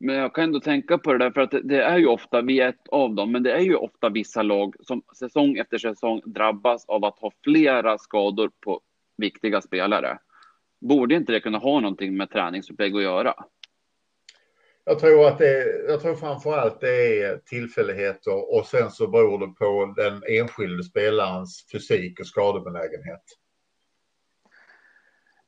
Men 0.04 0.16
jag 0.16 0.36
kan 0.36 0.44
ändå 0.44 0.60
tänka 0.60 0.98
på 0.98 1.14
det 1.14 1.20
där, 1.20 1.32
för 1.32 1.42
att 1.42 1.54
det, 1.64 1.84
är 1.84 1.98
ju 1.98 2.08
ofta, 2.08 2.42
vi 2.42 2.60
är 2.60 2.70
ett 2.70 2.88
av 2.90 3.16
dem, 3.16 3.32
men 3.32 3.44
det 3.44 3.52
är 3.52 3.60
ju 3.60 3.76
ofta 3.76 4.10
vissa 4.10 4.42
lag 4.42 4.76
som 4.80 5.02
säsong 5.20 5.58
efter 5.58 5.78
säsong 5.78 6.22
drabbas 6.26 6.86
av 6.86 7.06
att 7.06 7.20
ha 7.20 7.32
flera 7.44 7.98
skador 7.98 8.52
på 8.60 8.82
viktiga 9.18 9.62
spelare. 9.62 10.20
Borde 10.82 11.16
inte 11.16 11.32
det 11.32 11.40
kunna 11.40 11.58
ha 11.58 11.80
någonting 11.80 12.18
med 12.18 12.30
träningsupplägg 12.30 12.96
att 12.96 13.02
göra? 13.02 13.34
Jag 14.84 15.00
tror 15.00 15.28
att 15.28 15.38
det, 15.38 15.86
jag 15.88 16.02
tror 16.02 16.16
framför 16.16 16.58
allt 16.58 16.80
det 16.82 17.22
är 17.22 17.38
tillfälligheter 17.38 18.56
och 18.58 18.66
sen 18.66 18.92
så 18.92 19.08
beror 19.08 19.40
det 19.40 19.54
på 19.54 19.94
den 19.98 20.24
enskilde 20.40 20.84
spelarens 20.84 21.68
fysik 21.72 22.20
och 22.20 22.28
skadebenägenhet. 22.28 23.24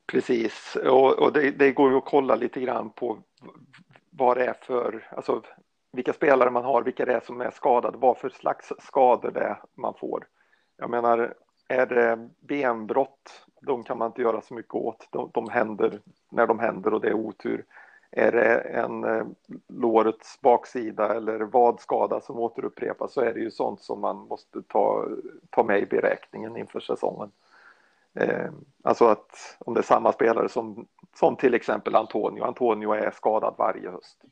Precis, 0.06 0.76
och, 0.84 1.18
och 1.18 1.32
det, 1.32 1.50
det, 1.50 1.72
går 1.72 1.90
ju 1.90 1.96
att 1.96 2.04
kolla 2.04 2.34
lite 2.34 2.60
grann 2.60 2.92
på 2.92 3.18
vad 4.16 4.36
det 4.36 4.46
är 4.46 4.54
för, 4.60 5.08
alltså 5.10 5.42
vilka 5.92 6.12
spelare 6.12 6.50
man 6.50 6.64
har, 6.64 6.82
vilka 6.82 7.04
det 7.04 7.14
är 7.14 7.20
som 7.20 7.40
är 7.40 7.50
skadade, 7.50 7.98
vad 7.98 8.18
för 8.18 8.28
slags 8.28 8.72
skador 8.78 9.30
det 9.30 9.40
är 9.40 9.62
man 9.74 9.94
får. 9.94 10.26
Jag 10.76 10.90
menar, 10.90 11.34
är 11.68 11.86
det 11.86 12.28
benbrott, 12.40 13.46
de 13.60 13.84
kan 13.84 13.98
man 13.98 14.06
inte 14.06 14.22
göra 14.22 14.40
så 14.40 14.54
mycket 14.54 14.74
åt, 14.74 15.08
de, 15.10 15.30
de 15.34 15.48
händer 15.48 16.00
när 16.30 16.46
de 16.46 16.58
händer 16.58 16.94
och 16.94 17.00
det 17.00 17.08
är 17.08 17.14
otur. 17.14 17.64
Är 18.10 18.32
det 18.32 18.58
en 18.58 19.04
eh, 19.04 19.26
lårets 19.68 20.40
baksida 20.40 21.14
eller 21.14 21.40
vadskada 21.40 22.20
som 22.20 22.38
återupprepas 22.38 23.12
så 23.12 23.20
är 23.20 23.34
det 23.34 23.40
ju 23.40 23.50
sånt 23.50 23.82
som 23.82 24.00
man 24.00 24.16
måste 24.16 24.62
ta, 24.62 25.08
ta 25.50 25.62
med 25.62 25.80
i 25.80 25.86
beräkningen 25.86 26.56
inför 26.56 26.80
säsongen. 26.80 27.30
Eh, 28.14 28.50
alltså 28.82 29.06
att 29.06 29.56
om 29.58 29.74
det 29.74 29.80
är 29.80 29.84
samma 29.84 30.12
spelare 30.12 30.48
som, 30.48 30.86
som 31.14 31.36
till 31.36 31.54
exempel 31.54 31.94
Antonio. 31.94 32.42
Antonio 32.44 32.92
är 32.92 33.10
skadad 33.10 33.54
varje 33.58 33.90
höst 33.90 34.22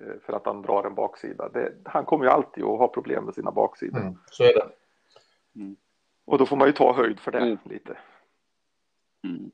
eh, 0.00 0.20
för 0.26 0.32
att 0.32 0.46
han 0.46 0.62
drar 0.62 0.84
en 0.84 0.94
baksida. 0.94 1.48
Det, 1.48 1.72
han 1.84 2.04
kommer 2.04 2.24
ju 2.24 2.30
alltid 2.30 2.64
att 2.64 2.78
ha 2.78 2.88
problem 2.88 3.24
med 3.24 3.34
sina 3.34 3.50
baksidor. 3.50 4.00
Mm, 4.00 4.14
så 4.26 4.42
är 4.44 4.54
det. 4.54 4.68
Mm. 5.60 5.76
Och 6.24 6.38
då 6.38 6.46
får 6.46 6.56
man 6.56 6.66
ju 6.66 6.72
ta 6.72 6.92
höjd 6.92 7.20
för 7.20 7.32
det 7.32 7.38
Mm. 7.38 7.58
lite. 7.64 7.96
Mm. 9.24 9.50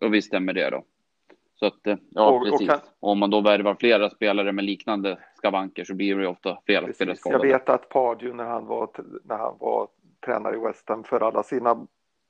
Och 0.00 0.14
visst 0.14 0.28
stämmer 0.28 0.52
det 0.52 0.70
då. 0.70 0.84
Så 1.54 1.66
att, 1.66 1.86
eh, 1.86 1.96
ja, 2.10 2.28
Och- 2.28 2.36
och 2.36 2.42
precis. 2.42 2.68
kan- 2.68 2.80
Om 3.00 3.18
man 3.18 3.30
då 3.30 3.40
värvar 3.40 3.74
flera 3.80 4.10
spelare 4.10 4.52
med 4.52 4.64
liknande 4.64 5.18
skavanker 5.34 5.84
så 5.84 5.94
blir 5.94 6.16
det 6.16 6.22
ju 6.22 6.28
ofta 6.28 6.58
flera 6.66 6.80
spelare 6.80 6.86
Precis. 6.92 7.08
Jag 7.08 7.18
skadade. 7.18 7.48
vet 7.48 7.68
att 7.68 7.88
Pardew 7.88 8.36
när 8.36 8.44
han 8.50 8.66
var, 8.66 8.90
när 9.24 9.36
han 9.38 9.56
var 9.60 9.88
tränare 10.24 10.56
i 10.56 10.58
West 10.58 10.88
Ham 10.88 11.04
för 11.04 11.20
alla 11.20 11.42
sina 11.42 11.86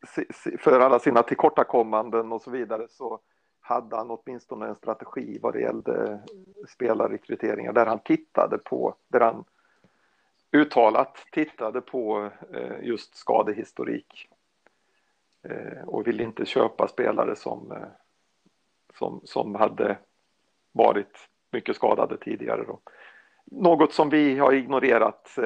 si- 0.07 0.27
si- 0.35 0.59
för 0.59 0.81
alla 0.81 0.99
sina 0.99 1.22
tillkortakommanden 1.22 2.33
och 2.33 2.42
så 2.42 2.51
vidare 2.51 2.88
så 2.88 3.20
hade 3.66 3.96
han 3.96 4.11
åtminstone 4.11 4.66
en 4.66 4.76
strategi 4.76 5.38
vad 5.42 5.52
det 5.52 5.61
gällde 5.61 6.12
eh, 6.12 6.18
spelarrekryteringar 6.68 7.72
där 7.72 7.87
han 7.87 7.98
tittade 7.98 8.59
på, 8.59 8.94
där 9.09 9.20
han 9.20 9.44
uttalat 10.52 11.26
tittade 11.33 11.81
på 11.81 12.31
eh, 12.52 12.83
just 12.83 13.16
skadehistorik 13.16 14.29
eh, 15.42 15.83
och 15.87 16.07
ville 16.07 16.22
inte 16.22 16.46
köpa 16.46 16.88
spelare 16.88 17.37
som, 17.37 17.74
som, 18.98 19.20
som 19.24 19.55
hade 19.55 19.98
varit 20.72 21.29
mycket 21.50 21.76
skadade 21.76 22.16
tidigare. 22.16 22.64
Då. 22.66 22.81
Något 23.44 23.92
som 23.92 24.11
vi 24.11 24.38
har 24.38 24.52
ignorerat 24.52 25.38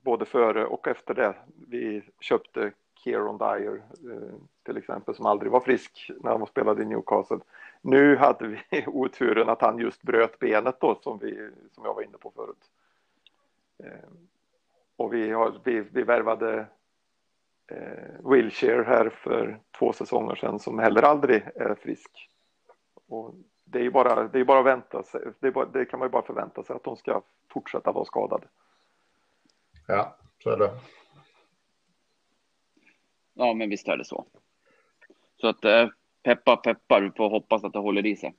både 0.00 0.24
före 0.24 0.66
och 0.66 0.88
efter 0.88 1.14
det. 1.14 1.34
Vi 1.68 2.02
köpte 2.20 2.72
Kieron 3.04 3.38
Dyer 3.38 3.82
eh, 4.12 4.34
till 4.62 4.76
exempel 4.76 5.14
som 5.14 5.26
aldrig 5.26 5.52
var 5.52 5.60
frisk 5.60 6.10
när 6.20 6.30
han 6.30 6.46
spelade 6.46 6.82
i 6.82 6.86
Newcastle. 6.86 7.38
Nu 7.80 8.16
hade 8.16 8.46
vi 8.48 8.84
oturen 8.86 9.48
att 9.48 9.60
han 9.60 9.78
just 9.78 10.02
bröt 10.02 10.38
benet 10.38 10.80
då 10.80 10.98
som, 11.02 11.18
vi, 11.18 11.50
som 11.72 11.84
jag 11.84 11.94
var 11.94 12.02
inne 12.02 12.18
på 12.18 12.30
förut. 12.30 12.70
Eh, 13.78 14.10
och 14.96 15.14
vi, 15.14 15.30
har, 15.30 15.60
vi, 15.64 15.80
vi 15.80 16.02
värvade 16.02 16.66
eh, 17.66 18.30
Wilshire 18.30 18.82
här 18.82 19.10
för 19.10 19.60
två 19.78 19.92
säsonger 19.92 20.34
sedan 20.34 20.58
som 20.58 20.78
heller 20.78 21.02
aldrig 21.02 21.42
är 21.54 21.74
frisk. 21.74 22.30
Och 23.08 23.34
det 23.64 23.78
är 23.78 23.82
ju 23.82 23.90
bara, 23.90 24.28
det 24.28 24.40
är 24.40 24.44
bara 24.44 24.60
att 24.60 24.66
vänta 24.66 25.02
sig, 25.02 25.20
det, 25.40 25.46
är 25.46 25.50
bara, 25.52 25.66
det 25.66 25.84
kan 25.84 25.98
man 25.98 26.08
ju 26.08 26.12
bara 26.12 26.22
förvänta 26.22 26.62
sig 26.62 26.76
att 26.76 26.84
de 26.84 26.96
ska 26.96 27.22
fortsätta 27.48 27.92
vara 27.92 28.04
skadade. 28.04 28.46
Ja, 29.86 30.16
så 30.42 30.50
är 30.50 30.56
det. 30.56 30.70
Ja, 33.34 33.54
men 33.54 33.68
visst 33.70 33.88
är 33.88 33.96
det 33.96 34.04
så. 34.04 34.24
Så 35.40 35.48
att 35.48 35.64
eh, 35.64 35.88
peppa 36.22 36.56
peppar, 36.56 37.02
vi 37.02 37.10
får 37.16 37.30
hoppas 37.30 37.64
att 37.64 37.72
det 37.72 37.78
håller 37.78 38.06
i 38.06 38.16
sig. 38.16 38.34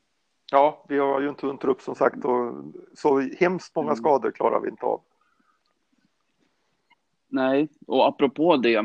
Ja, 0.52 0.86
vi 0.90 0.98
har 1.00 1.22
ju 1.22 1.28
en 1.28 1.36
tunn 1.36 1.58
trupp 1.58 1.82
som 1.82 1.96
sagt 1.96 2.26
och 2.26 2.54
så 2.94 3.20
hemskt 3.20 3.76
många 3.76 3.88
Mm. 3.88 3.96
skador 3.96 4.32
klarar 4.32 4.60
vi 4.60 4.70
inte 4.70 4.86
av. 4.86 5.02
Nej, 7.28 7.68
och 7.88 8.08
apropå 8.08 8.58
det, 8.58 8.84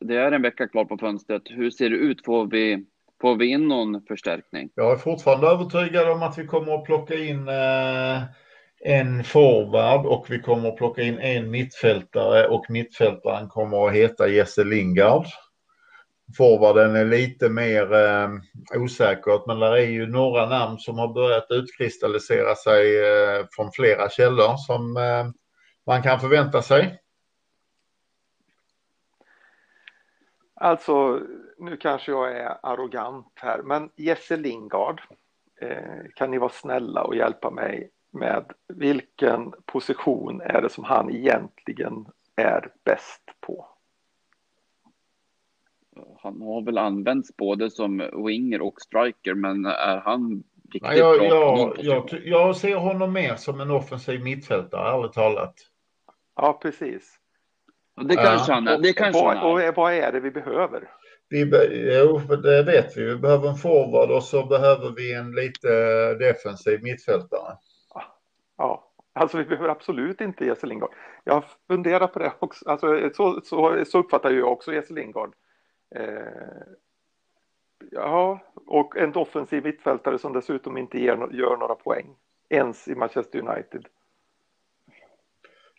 det 0.00 0.16
är 0.16 0.32
en 0.32 0.42
vecka 0.42 0.68
kvar 0.68 0.84
på 0.84 0.98
fönstret. 0.98 1.42
Hur 1.46 1.70
ser 1.70 1.90
det 1.90 1.96
ut? 1.96 2.24
Får 2.24 2.46
vi, 2.46 2.86
får 3.20 3.36
vi 3.36 3.46
in 3.46 3.68
någon 3.68 4.02
förstärkning? 4.02 4.70
Jag 4.74 4.92
är 4.92 4.96
fortfarande 4.96 5.46
övertygad 5.46 6.08
om 6.10 6.22
att 6.22 6.38
vi 6.38 6.46
kommer 6.46 6.74
att 6.74 6.84
plocka 6.84 7.14
in 7.14 7.48
eh, 7.48 8.22
en 8.80 9.24
forward 9.24 10.06
och 10.06 10.26
vi 10.28 10.38
kommer 10.42 10.68
att 10.68 10.76
plocka 10.76 11.02
in 11.02 11.18
en 11.18 11.50
mittfältare 11.50 12.48
och 12.48 12.64
mittfältaren 12.68 13.48
kommer 13.48 13.88
att 13.88 13.94
heta 13.94 14.28
Jesse 14.28 14.64
Lingard. 14.64 15.26
Forwarden 16.36 16.96
är 16.96 17.04
lite 17.04 17.48
mer 17.48 17.94
eh, 17.94 18.28
osäkert 18.74 19.46
men 19.46 19.58
där 19.60 19.72
är 19.72 19.86
ju 19.86 20.06
några 20.06 20.46
namn 20.48 20.78
som 20.78 20.98
har 20.98 21.08
börjat 21.08 21.46
utkristallisera 21.50 22.54
sig 22.54 23.08
eh, 23.08 23.46
från 23.50 23.72
flera 23.72 24.08
källor 24.08 24.56
som 24.56 24.96
eh, 24.96 25.26
man 25.86 26.02
kan 26.02 26.20
förvänta 26.20 26.62
sig. 26.62 27.02
Alltså, 30.54 31.20
nu 31.58 31.76
kanske 31.76 32.12
jag 32.12 32.36
är 32.36 32.58
arrogant 32.62 33.32
här, 33.34 33.62
men 33.62 33.90
Jesse 33.96 34.36
Lingard, 34.36 35.00
eh, 35.60 36.04
kan 36.14 36.30
ni 36.30 36.38
vara 36.38 36.50
snälla 36.50 37.04
och 37.04 37.16
hjälpa 37.16 37.50
mig 37.50 37.90
med 38.18 38.44
vilken 38.68 39.52
position 39.66 40.40
är 40.40 40.62
det 40.62 40.68
som 40.68 40.84
han 40.84 41.10
egentligen 41.10 42.06
är 42.36 42.72
bäst 42.84 43.22
på? 43.40 43.68
Han 46.22 46.42
har 46.42 46.62
väl 46.64 46.78
använts 46.78 47.36
både 47.36 47.70
som 47.70 48.10
winger 48.26 48.60
och 48.60 48.80
striker, 48.80 49.34
men 49.34 49.66
är 49.66 49.96
han 49.96 50.42
riktigt 50.72 50.82
Ja, 50.82 50.94
jag, 50.94 51.18
bra 51.18 51.74
jag, 51.78 52.08
jag, 52.12 52.20
jag 52.24 52.56
ser 52.56 52.76
honom 52.76 53.12
mer 53.12 53.36
som 53.36 53.60
en 53.60 53.70
offensiv 53.70 54.22
mittfältare, 54.22 54.88
ärligt 54.98 55.12
talat. 55.12 55.54
Ja, 56.36 56.58
precis. 56.62 57.16
Ja, 57.96 58.02
Det 58.02 58.14
Ja. 58.14 58.22
kanske 58.22 58.52
han 58.52 58.68
är. 58.68 58.78
Det 58.78 58.92
kanske 58.92 59.22
vad, 59.22 59.36
han 59.36 59.60
är. 59.60 59.68
och 59.68 59.76
vad 59.76 59.92
är 59.92 60.12
det 60.12 60.20
vi 60.20 60.30
behöver? 60.30 60.88
Vi 61.28 61.46
be, 61.46 61.64
jo, 61.74 62.18
det 62.18 62.62
vet 62.62 62.96
vi. 62.96 63.04
Vi 63.04 63.16
behöver 63.16 63.48
en 63.48 63.56
forward 63.56 64.10
och 64.10 64.22
så 64.22 64.46
behöver 64.46 64.90
vi 64.96 65.14
en 65.14 65.32
lite 65.32 65.68
defensiv 66.14 66.82
mittfältare. 66.82 67.56
Ja, 68.56 68.90
alltså 69.12 69.38
vi 69.38 69.44
behöver 69.44 69.68
absolut 69.68 70.20
inte 70.20 70.44
Jesse 70.44 70.66
Lingard. 70.66 70.90
Jag 71.24 71.34
har 71.34 71.44
funderat 71.66 72.12
på 72.12 72.18
det 72.18 72.32
också. 72.38 72.68
Alltså, 72.68 73.10
så, 73.14 73.40
så, 73.44 73.84
så 73.86 73.98
uppfattar 73.98 74.30
jag 74.30 74.52
också 74.52 74.72
Jesse 74.72 74.94
Lingard. 74.94 75.34
Eh, 75.94 76.76
ja, 77.90 78.40
och 78.66 78.96
en 78.96 79.16
offensiv 79.16 79.64
mittfältare 79.64 80.18
som 80.18 80.32
dessutom 80.32 80.76
inte 80.78 80.98
ger, 80.98 81.28
gör 81.32 81.56
några 81.56 81.74
poäng. 81.74 82.16
ens 82.48 82.88
i 82.88 82.94
Manchester 82.94 83.38
United. 83.38 83.86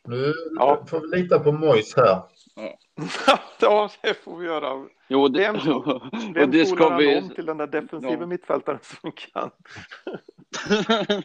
Nu 0.04 0.34
ja. 0.56 0.86
får 0.90 1.00
vi 1.00 1.08
lita 1.08 1.40
på 1.40 1.52
Mois 1.52 1.96
här. 1.96 2.22
ja, 3.60 3.90
det 4.02 4.14
får 4.14 4.38
vi 4.38 4.46
göra. 4.46 4.86
Jo, 5.08 5.28
det, 5.28 5.52
vem 5.52 5.84
vem 6.34 6.52
det 6.52 6.66
ska 6.66 6.98
vi... 6.98 7.18
om 7.18 7.30
till 7.30 7.46
den 7.46 7.58
där 7.58 7.68
defensiva 7.68 8.20
ja. 8.20 8.26
mittfältaren 8.26 8.80
som 8.82 9.12
kan? 9.12 9.52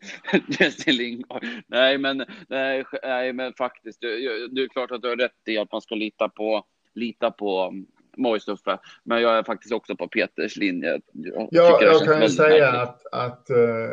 Justin 0.60 0.96
Lingard. 0.96 1.44
Nej, 1.66 1.98
men, 1.98 2.24
nej, 2.48 2.84
nej, 3.02 3.32
men 3.32 3.52
faktiskt. 3.52 4.00
Det, 4.00 4.08
det 4.48 4.62
är 4.62 4.68
klart 4.68 4.90
att 4.90 5.02
du 5.02 5.08
har 5.08 5.16
rätt 5.16 5.48
i 5.48 5.58
att 5.58 5.72
man 5.72 5.80
ska 5.80 5.94
lita 5.94 6.28
på, 6.28 6.64
lita 6.94 7.30
på 7.30 7.66
um, 7.66 7.86
Mois 8.16 8.48
Uffe. 8.48 8.78
Men 9.04 9.22
jag 9.22 9.38
är 9.38 9.42
faktiskt 9.42 9.72
också 9.74 9.96
på 9.96 10.08
Peters 10.08 10.56
linje. 10.56 11.00
Jag, 11.12 11.48
ja, 11.50 11.78
jag 11.82 12.04
kan 12.04 12.22
ju 12.22 12.28
säga 12.28 12.68
att, 12.68 13.06
att 13.12 13.46
uh, 13.50 13.90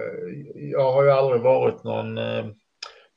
jag 0.56 0.92
har 0.92 1.04
ju 1.04 1.12
aldrig 1.12 1.42
varit 1.42 1.84
någon 1.84 2.18
uh, 2.18 2.46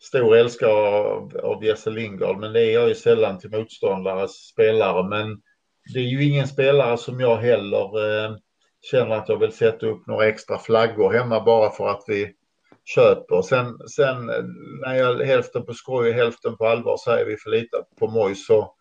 stor 0.00 0.36
älskare 0.36 0.70
av, 0.70 1.36
av 1.42 1.64
Jesse 1.64 1.90
Lingard, 1.90 2.38
men 2.38 2.52
det 2.52 2.60
är 2.60 2.74
jag 2.74 2.88
ju 2.88 2.94
sällan 2.94 3.38
till 3.38 3.50
motståndares 3.50 4.32
spelare. 4.32 5.08
Men 5.08 5.40
det 5.94 5.98
är 5.98 6.04
ju 6.04 6.24
ingen 6.24 6.48
spelare 6.48 6.98
som 6.98 7.20
jag 7.20 7.36
heller 7.36 7.98
uh, 7.98 8.36
känner 8.90 9.16
att 9.16 9.28
jag 9.28 9.38
vill 9.38 9.52
sätta 9.52 9.86
upp 9.86 10.06
några 10.06 10.26
extra 10.26 10.58
flaggor 10.58 11.12
hemma 11.12 11.44
bara 11.44 11.70
för 11.70 11.88
att 11.88 12.04
vi 12.06 12.34
köper. 12.94 13.42
Sen, 13.42 13.78
sen 13.88 14.30
eh, 14.30 14.44
när 14.86 14.94
jag 14.94 15.26
hälften 15.26 15.64
på 15.64 15.74
skoj 15.74 16.08
och 16.08 16.14
hälften 16.14 16.56
på 16.56 16.66
allvar 16.66 16.96
säger 16.96 17.26
vi 17.26 17.36
får 17.36 17.96
på 17.98 18.08
Moj 18.08 18.34
så 18.34 18.74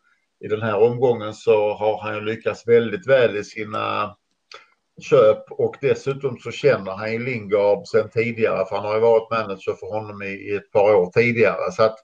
i 0.46 0.48
den 0.48 0.62
här 0.62 0.80
omgången 0.80 1.34
så 1.34 1.74
har 1.74 2.02
han 2.02 2.16
ju 2.16 2.22
lyckats 2.22 2.68
väldigt 2.68 3.08
väl 3.08 3.38
i 3.38 3.44
sina 3.44 4.16
köp 5.02 5.52
och 5.52 5.76
dessutom 5.82 6.38
så 6.38 6.52
känner 6.52 6.92
han 6.92 7.12
ju 7.12 7.20
Lingard 7.20 7.88
sen 7.88 8.10
tidigare 8.10 8.66
för 8.66 8.76
han 8.76 8.86
har 8.86 8.96
ju 8.96 9.02
varit 9.02 9.32
manager 9.32 9.74
för 9.74 10.00
honom 10.00 10.22
i, 10.22 10.28
i 10.28 10.56
ett 10.56 10.72
par 10.72 10.96
år 10.96 11.12
tidigare. 11.12 11.72
Så 11.72 11.84
att 11.84 11.98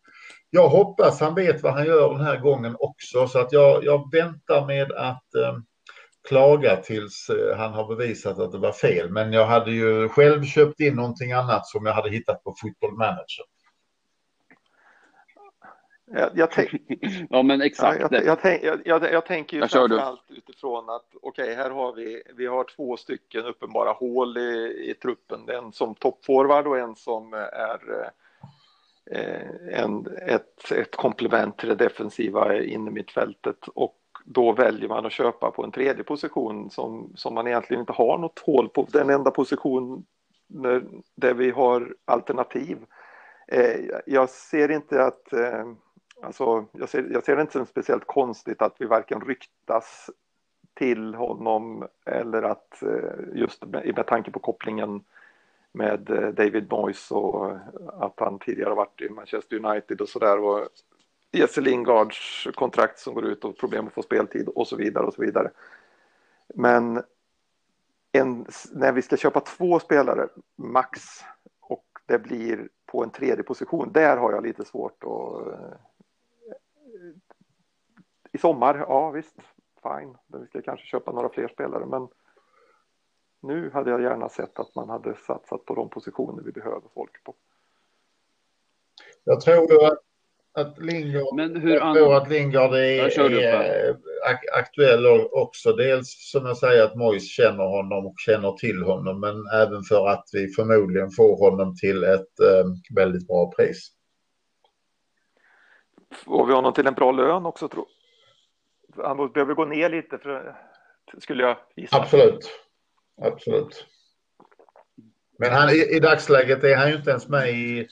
jag 0.49 0.67
hoppas 0.67 1.19
han 1.19 1.35
vet 1.35 1.63
vad 1.63 1.73
han 1.73 1.85
gör 1.85 2.13
den 2.13 2.25
här 2.25 2.37
gången 2.37 2.75
också 2.79 3.27
så 3.27 3.39
att 3.39 3.51
jag, 3.51 3.83
jag 3.83 4.11
väntar 4.11 4.65
med 4.65 4.91
att 4.91 5.35
eh, 5.35 5.57
klaga 6.27 6.75
tills 6.75 7.29
eh, 7.29 7.57
han 7.57 7.73
har 7.73 7.95
bevisat 7.95 8.39
att 8.39 8.51
det 8.51 8.57
var 8.57 8.71
fel. 8.71 9.09
Men 9.09 9.33
jag 9.33 9.45
hade 9.45 9.71
ju 9.71 10.09
själv 10.09 10.43
köpt 10.43 10.79
in 10.79 10.95
någonting 10.95 11.31
annat 11.31 11.67
som 11.67 11.85
jag 11.85 11.93
hade 11.93 12.09
hittat 12.09 12.43
på 12.43 12.55
Football 12.61 12.93
Manager. 12.97 13.45
Jag, 16.05 16.29
jag 16.33 16.51
tänk... 16.51 16.69
ja, 17.29 17.43
men 17.43 17.61
exakt. 17.61 18.01
Ja, 18.01 18.07
jag, 18.11 18.37
jag, 18.43 18.81
jag, 18.85 19.13
jag, 19.13 19.25
tänker 19.25 19.57
ju 19.57 19.67
framförallt 19.67 20.21
utifrån 20.29 20.89
att 20.89 21.05
okej, 21.21 21.43
okay, 21.43 21.55
här 21.55 21.69
har 21.69 21.93
vi, 21.93 22.23
vi 22.35 22.45
har 22.45 22.63
två 22.75 22.97
stycken 22.97 23.45
uppenbara 23.45 23.91
hål 23.91 24.37
i, 24.37 24.89
i 24.89 24.93
truppen. 24.93 25.49
En 25.49 25.71
som 25.71 25.95
toppforward 25.95 26.67
och 26.67 26.79
en 26.79 26.95
som 26.95 27.33
är 27.33 28.11
eh, 29.11 29.83
en, 29.83 30.07
ett, 30.27 30.71
ett 30.71 30.95
komplement 30.95 31.57
till 31.57 31.69
det 31.69 31.75
defensiva 31.75 32.61
innermittfältet. 32.61 33.67
Och 33.67 33.95
då 34.23 34.51
väljer 34.51 34.89
man 34.89 35.05
att 35.05 35.11
köpa 35.11 35.51
på 35.51 35.63
en 35.63 35.71
tredje 35.71 36.03
position 36.03 36.69
som, 36.69 37.11
som 37.15 37.33
man 37.33 37.47
egentligen 37.47 37.81
inte 37.81 37.93
har 37.93 38.17
något 38.17 38.39
hål 38.39 38.69
på. 38.69 38.87
Den 38.91 39.09
enda 39.09 39.31
position 39.31 40.05
där, 40.47 40.83
där 41.15 41.33
vi 41.33 41.51
har 41.51 41.95
alternativ. 42.05 42.77
Eh, 43.47 43.79
jag 44.05 44.29
ser 44.29 44.71
inte 44.71 45.03
att 45.03 45.33
eh, 45.33 45.65
Alltså, 46.23 46.65
jag, 46.71 46.89
ser, 46.89 47.07
jag 47.11 47.23
ser 47.23 47.35
det 47.35 47.41
inte 47.41 47.53
som 47.53 47.65
speciellt 47.65 48.07
konstigt 48.07 48.61
att 48.61 48.75
vi 48.79 48.85
varken 48.85 49.21
ryktas 49.21 50.09
till 50.73 51.15
honom 51.15 51.87
eller 52.05 52.43
att 52.43 52.83
eh, 52.83 53.33
just 53.33 53.65
med, 53.65 53.95
med 53.95 54.07
tanke 54.07 54.31
på 54.31 54.39
kopplingen 54.39 55.03
med 55.71 56.09
eh, 56.09 56.29
David 56.29 56.71
Moyes 56.71 57.11
och 57.11 57.49
eh, 57.49 57.57
att 57.99 58.19
han 58.19 58.39
tidigare 58.39 58.75
varit 58.75 59.01
i 59.01 59.09
Manchester 59.09 59.65
United 59.65 60.01
och 60.01 60.09
sådär 60.09 60.39
och 60.39 60.67
Jesse 61.33 61.61
Lingards 61.61 62.47
kontrakt 62.55 62.99
som 62.99 63.13
går 63.13 63.25
ut 63.25 63.45
och 63.45 63.57
problem 63.57 63.87
att 63.87 63.93
få 63.93 64.01
speltid 64.01 64.47
och 64.47 64.67
så 64.67 64.75
vidare 64.75 65.05
och 65.05 65.13
så 65.13 65.21
vidare. 65.21 65.51
Men 66.55 67.03
en, 68.11 68.45
när 68.71 68.91
vi 68.91 69.01
ska 69.01 69.17
köpa 69.17 69.39
två 69.39 69.79
spelare 69.79 70.27
max 70.55 71.01
och 71.59 71.85
det 72.05 72.19
blir 72.19 72.69
på 72.85 73.03
en 73.03 73.09
tredje 73.09 73.43
position, 73.43 73.91
där 73.93 74.17
har 74.17 74.31
jag 74.31 74.43
lite 74.43 74.65
svårt 74.65 75.03
att 75.03 75.47
eh, 75.47 75.77
i 78.31 78.37
sommar, 78.37 78.77
ja 78.77 79.11
visst, 79.11 79.35
fine. 79.83 80.17
Vi 80.27 80.47
ska 80.47 80.61
kanske 80.61 80.85
köpa 80.85 81.11
några 81.11 81.29
fler 81.29 81.47
spelare, 81.47 81.85
men 81.85 82.07
nu 83.39 83.69
hade 83.69 83.91
jag 83.91 84.01
gärna 84.01 84.29
sett 84.29 84.59
att 84.59 84.75
man 84.75 84.89
hade 84.89 85.15
satsat 85.15 85.65
på 85.65 85.75
de 85.75 85.89
positioner 85.89 86.43
vi 86.43 86.51
behöver 86.51 86.89
folk 86.93 87.23
på. 87.23 87.35
Jag 89.23 89.41
tror 89.41 89.85
att, 89.85 89.99
att 90.53 90.77
Lingard, 90.77 91.35
Men 91.35 91.55
hur 91.55 91.75
jag 91.75 91.95
tror 91.95 92.15
att 92.15 92.29
Lingard 92.29 92.73
är, 92.73 93.19
är 93.19 93.97
aktuell 94.53 95.05
också. 95.31 95.73
Dels 95.73 96.31
som 96.31 96.45
jag 96.45 96.57
säger 96.57 96.83
att 96.83 96.95
Mois 96.95 97.29
känner 97.29 97.63
honom 97.63 98.05
och 98.05 98.15
känner 98.17 98.51
till 98.51 98.83
honom, 98.83 99.19
men 99.19 99.61
även 99.61 99.83
för 99.83 100.07
att 100.07 100.25
vi 100.33 100.47
förmodligen 100.47 101.11
får 101.11 101.49
honom 101.49 101.75
till 101.75 102.03
ett 102.03 102.39
eh, 102.39 102.95
väldigt 102.95 103.27
bra 103.27 103.51
pris. 103.51 103.91
Får 106.25 106.45
vi 106.45 106.53
honom 106.53 106.73
till 106.73 106.87
en 106.87 106.93
bra 106.93 107.11
lön 107.11 107.45
också 107.45 107.67
tror 107.67 107.85
han 108.97 109.33
behöver 109.33 109.53
gå 109.53 109.65
ner 109.65 109.89
lite 109.89 110.17
för, 110.17 110.55
skulle 111.17 111.43
jag 111.43 111.57
gissa. 111.75 111.97
Absolut. 111.97 112.51
Absolut. 113.21 113.85
Men 115.39 115.51
han, 115.51 115.69
i, 115.69 115.95
i 115.95 115.99
dagsläget 115.99 116.63
är 116.63 116.75
han 116.75 116.89
ju 116.89 116.95
inte 116.95 117.09
ens 117.09 117.27
med 117.27 117.49
i, 117.49 117.87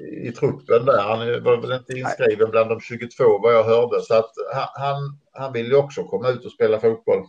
i 0.00 0.32
truppen 0.32 0.84
där. 0.84 1.02
Han 1.02 1.42
var 1.42 1.56
väl 1.56 1.72
inte 1.72 1.92
inskriven 1.92 2.38
Nej. 2.38 2.50
bland 2.50 2.70
de 2.70 2.80
22 2.80 3.38
vad 3.38 3.54
jag 3.54 3.64
hörde. 3.64 4.00
Så 4.00 4.14
att 4.14 4.32
han, 4.76 5.18
han 5.32 5.52
vill 5.52 5.66
ju 5.66 5.76
också 5.76 6.04
komma 6.04 6.28
ut 6.28 6.44
och 6.44 6.52
spela 6.52 6.80
fotboll. 6.80 7.24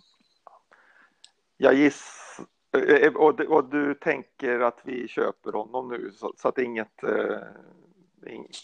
Jag 1.57 1.73
gissar 1.73 2.45
eh, 2.87 3.13
och, 3.15 3.39
och, 3.39 3.69
du 3.69 3.93
tänker 3.93 4.59
att 4.59 4.79
vi 4.83 5.07
köper 5.07 5.51
honom 5.51 5.89
nu 5.89 6.11
så, 6.11 6.33
så 6.37 6.47
att 6.47 6.57
inget 6.57 7.03
eh, 7.03 7.37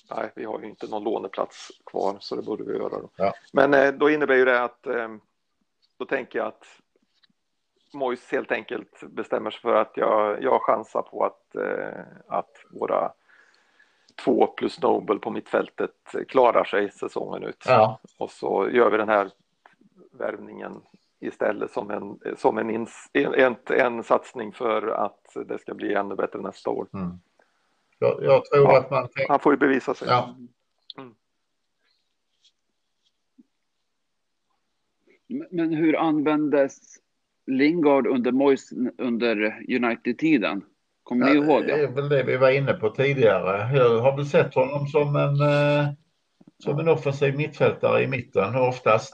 nej, 0.10 0.32
vi 0.36 0.46
har 0.46 0.60
ju 0.60 0.66
inte 0.66 0.88
någon 0.88 1.04
låneplats 1.04 1.72
kvar 1.86 2.18
så 2.20 2.36
det 2.36 2.42
borde 2.42 2.64
vi 2.64 2.78
göra. 2.78 3.00
Då. 3.00 3.10
Ja. 3.16 3.34
Men 3.54 3.74
eh, 3.74 3.94
då 3.94 4.10
innebär 4.10 4.36
ju 4.36 4.46
det 4.46 4.64
att 4.64 4.88
eh, 4.88 5.10
då 5.98 6.06
tänker 6.06 6.40
jag 6.40 6.48
att 6.48 6.66
Mois 7.94 8.32
helt 8.32 8.52
enkelt 8.52 9.04
bestämmer 9.10 9.52
sig 9.52 9.62
för 9.62 9.76
att 9.76 9.92
jag, 9.96 10.44
jag 10.44 10.62
chansar 10.62 11.02
på 11.02 11.26
att, 11.26 11.56
eh, 11.56 12.02
att 12.28 12.52
våra 12.72 13.12
två 14.16 14.48
plus 14.48 14.82
Nobel 14.82 15.20
på 15.20 15.32
mittfältet 15.32 15.92
klarar 16.28 16.64
sig 16.64 16.92
säsongen 16.92 17.44
ut. 17.44 17.64
Ja. 17.68 18.00
Och 18.18 18.32
så 18.32 18.70
gör 18.70 18.90
vi 18.90 18.98
den 18.98 19.10
här 19.10 19.32
värvningen 20.12 20.82
istället 21.20 21.72
som 21.72 21.92
en, 21.92 22.20
som 22.38 22.58
en, 22.58 22.70
ins, 22.70 23.10
en, 23.14 23.56
en, 23.68 24.04
satsning 24.04 24.54
för 24.54 24.88
att 24.88 25.36
det 25.48 25.60
ska 25.60 25.74
bli 25.74 25.94
ännu 25.94 26.16
bättre 26.16 26.42
nästa 26.42 26.70
år. 26.70 26.88
Mm. 26.94 27.20
Jag, 28.00 28.24
jag 28.24 28.46
tror 28.46 28.64
ja, 28.64 28.80
att 28.80 28.92
man... 28.92 29.08
Han 29.28 29.40
får 29.40 29.54
ju 29.54 29.58
bevisa 29.58 29.94
sig. 29.94 30.08
Ja. 30.08 30.36
Mm. 30.98 31.16
Men 35.52 35.74
hur 35.74 35.96
användes 35.96 36.80
Lingard 37.46 38.08
under 38.08 38.32
Mois 38.32 38.74
under 38.98 39.66
United-tiden? 39.70 40.66
Kommer 41.04 41.28
ja, 41.28 41.34
ni 41.34 41.40
ihåg 41.40 41.62
det? 41.62 41.76
Det 41.76 41.84
är 41.84 41.88
väl 41.88 42.10
det 42.10 42.24
vi 42.24 42.38
var 42.38 42.50
inne 42.50 42.74
på 42.74 42.90
tidigare. 42.90 43.78
Jag 43.78 44.02
har 44.02 44.16
väl 44.16 44.26
sett 44.26 44.56
honom 44.56 44.88
som 44.88 45.16
en, 45.16 45.42
eh, 45.42 45.88
som 46.64 46.80
en 46.80 46.88
offensiv 46.88 47.36
mittfältare 47.36 48.04
i 48.04 48.08
mitten 48.08 48.56
oftast. 48.56 49.14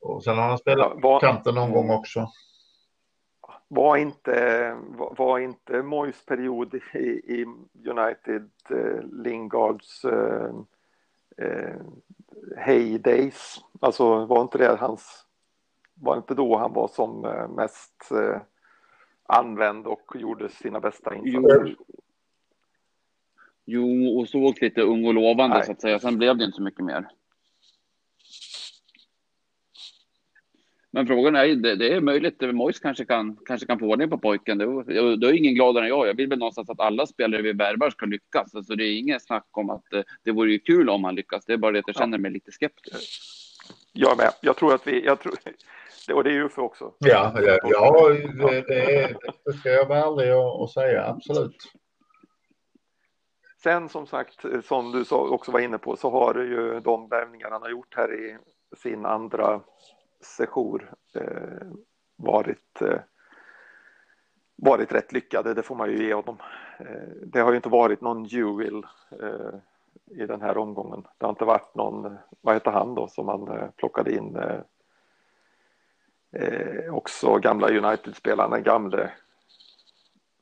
Och 0.00 0.24
sen 0.24 0.38
har 0.38 0.48
han 0.48 0.58
spelat 0.58 0.92
ja, 0.94 1.00
var... 1.02 1.20
kanten 1.20 1.54
någon 1.54 1.72
gång 1.72 1.90
också 1.90 2.28
var 3.72 3.96
inte, 3.96 4.76
var 4.96 5.38
inte 5.38 5.82
Mois 5.82 6.26
period 6.26 6.74
i, 6.74 6.98
i 6.98 7.46
United 7.88 8.50
eh, 8.70 9.02
Lingards 9.12 10.04
eh, 10.04 10.50
eh, 11.36 11.80
heydays, 12.56 13.60
alltså 13.80 14.26
var 14.26 14.42
inte 14.42 14.58
det 14.58 14.76
hans, 14.76 15.24
var 15.94 16.16
inte 16.16 16.34
då 16.34 16.56
han 16.56 16.72
var 16.72 16.88
som 16.88 17.24
eh, 17.24 17.48
mest 17.48 18.10
eh, 18.10 18.40
använd 19.30 19.86
och 19.86 20.12
gjorde 20.14 20.48
sina 20.48 20.80
bästa 20.80 21.14
insatser? 21.14 21.76
Jo, 21.76 21.84
jo 23.64 24.18
och 24.18 24.28
såg 24.28 24.62
lite 24.62 24.80
ung 24.80 25.06
och 25.06 25.14
lovande 25.14 25.56
Nej. 25.56 25.66
så 25.66 25.72
att 25.72 25.80
säga, 25.80 25.98
sen 25.98 26.18
blev 26.18 26.36
det 26.36 26.44
inte 26.44 26.56
så 26.56 26.62
mycket 26.62 26.84
mer. 26.84 27.08
Men 30.92 31.06
frågan 31.06 31.36
är, 31.36 31.48
det, 31.48 31.76
det 31.76 31.94
är 31.94 32.00
möjligt, 32.00 32.40
Mois 32.40 32.80
kanske 32.80 33.04
kan, 33.04 33.36
kanske 33.46 33.66
kan 33.66 33.78
få 33.78 33.86
ordning 33.86 34.10
på 34.10 34.18
pojken. 34.18 34.58
Det, 34.58 34.84
det 35.16 35.26
är 35.26 35.32
ingen 35.32 35.54
gladare 35.54 35.84
än 35.84 35.88
jag. 35.88 36.08
Jag 36.08 36.14
vill 36.14 36.28
väl 36.28 36.38
någonstans 36.38 36.70
att 36.70 36.80
alla 36.80 37.06
spelare 37.06 37.42
vi 37.42 37.52
värvar 37.52 37.90
ska 37.90 38.06
lyckas. 38.06 38.54
Alltså 38.54 38.74
det 38.74 38.84
är 38.84 38.98
inget 38.98 39.22
snack 39.22 39.46
om 39.50 39.70
att 39.70 39.84
det, 39.90 40.04
det 40.22 40.32
vore 40.32 40.52
ju 40.52 40.58
kul 40.58 40.88
om 40.88 41.04
han 41.04 41.14
lyckas. 41.14 41.44
Det 41.44 41.52
är 41.52 41.56
bara 41.56 41.72
det 41.72 41.78
att 41.78 41.88
jag 41.88 41.96
känner 41.96 42.18
mig 42.18 42.30
lite 42.30 42.52
skeptisk. 42.52 43.22
Jag 43.92 44.16
med. 44.16 44.32
Jag 44.42 44.56
tror 44.56 44.74
att 44.74 44.86
vi, 44.86 45.04
jag 45.04 45.20
tror, 45.20 45.34
och 46.14 46.24
det 46.24 46.30
är 46.30 46.34
ju 46.34 46.48
för 46.48 46.62
också. 46.62 46.92
Ja, 46.98 47.32
ja, 47.34 47.58
ja 47.62 48.08
det, 48.08 48.60
det, 48.60 49.16
det 49.44 49.52
ska 49.52 49.68
jag 49.68 49.86
vara 49.86 49.98
ärlig 49.98 50.36
och, 50.36 50.60
och 50.60 50.70
säga, 50.70 51.06
absolut. 51.06 51.72
Sen 53.62 53.88
som 53.88 54.06
sagt, 54.06 54.44
som 54.64 54.92
du 54.92 55.04
också 55.10 55.52
var 55.52 55.60
inne 55.60 55.78
på, 55.78 55.96
så 55.96 56.10
har 56.10 56.34
ju 56.34 56.80
de 56.80 57.08
värvningar 57.08 57.50
han 57.50 57.62
har 57.62 57.70
gjort 57.70 57.94
här 57.96 58.14
i 58.14 58.38
sin 58.76 59.06
andra 59.06 59.60
sejour 60.20 60.92
eh, 61.14 61.66
varit, 62.16 62.82
eh, 62.82 62.98
varit 64.56 64.92
rätt 64.92 65.12
lyckade, 65.12 65.54
det 65.54 65.62
får 65.62 65.74
man 65.74 65.90
ju 65.90 66.06
ge 66.06 66.14
honom. 66.14 66.36
Eh, 66.78 67.08
det 67.22 67.40
har 67.40 67.50
ju 67.50 67.56
inte 67.56 67.68
varit 67.68 68.00
någon 68.00 68.24
Jewel 68.24 68.86
eh, 69.22 69.54
i 70.22 70.26
den 70.26 70.40
här 70.40 70.58
omgången. 70.58 71.06
Det 71.18 71.26
har 71.26 71.30
inte 71.30 71.44
varit 71.44 71.74
någon, 71.74 72.18
vad 72.40 72.54
heter 72.54 72.70
han 72.70 72.94
då, 72.94 73.08
som 73.08 73.26
man 73.26 73.48
eh, 73.48 73.70
plockade 73.76 74.14
in 74.14 74.38
eh, 76.32 76.94
också 76.94 77.38
gamla 77.38 77.68
United-spelaren, 77.68 78.50
den 78.50 78.62
gamle 78.62 79.12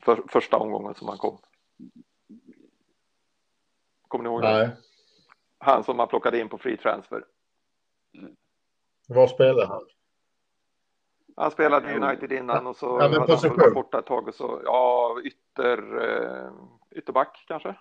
för, 0.02 0.22
första 0.28 0.56
omgången 0.56 0.94
som 0.94 1.08
han 1.08 1.18
kom. 1.18 1.38
Kommer 4.08 4.24
ni 4.24 4.30
ihåg 4.30 4.42
Nej. 4.42 4.66
det? 4.66 4.76
Han 5.58 5.84
som 5.84 5.96
man 5.96 6.08
plockade 6.08 6.40
in 6.40 6.48
på 6.48 6.58
free 6.58 6.76
transfer. 6.76 7.24
Var 9.08 9.26
spelar 9.26 9.66
han? 9.66 9.82
Han 11.36 11.50
spelade 11.50 11.92
i 11.92 11.94
United 11.96 12.32
innan 12.32 12.66
och 12.66 12.76
så 12.76 12.86
Ja, 12.86 13.02
hade 13.02 13.36
han 13.36 13.56
varit 13.56 13.74
borta 13.74 13.98
ett 13.98 14.06
tag 14.06 14.28
och 14.28 14.34
så, 14.34 14.60
ja, 14.64 15.16
ytter, 15.24 16.02
eh, 16.02 16.52
ytterback 16.90 17.44
kanske? 17.48 17.74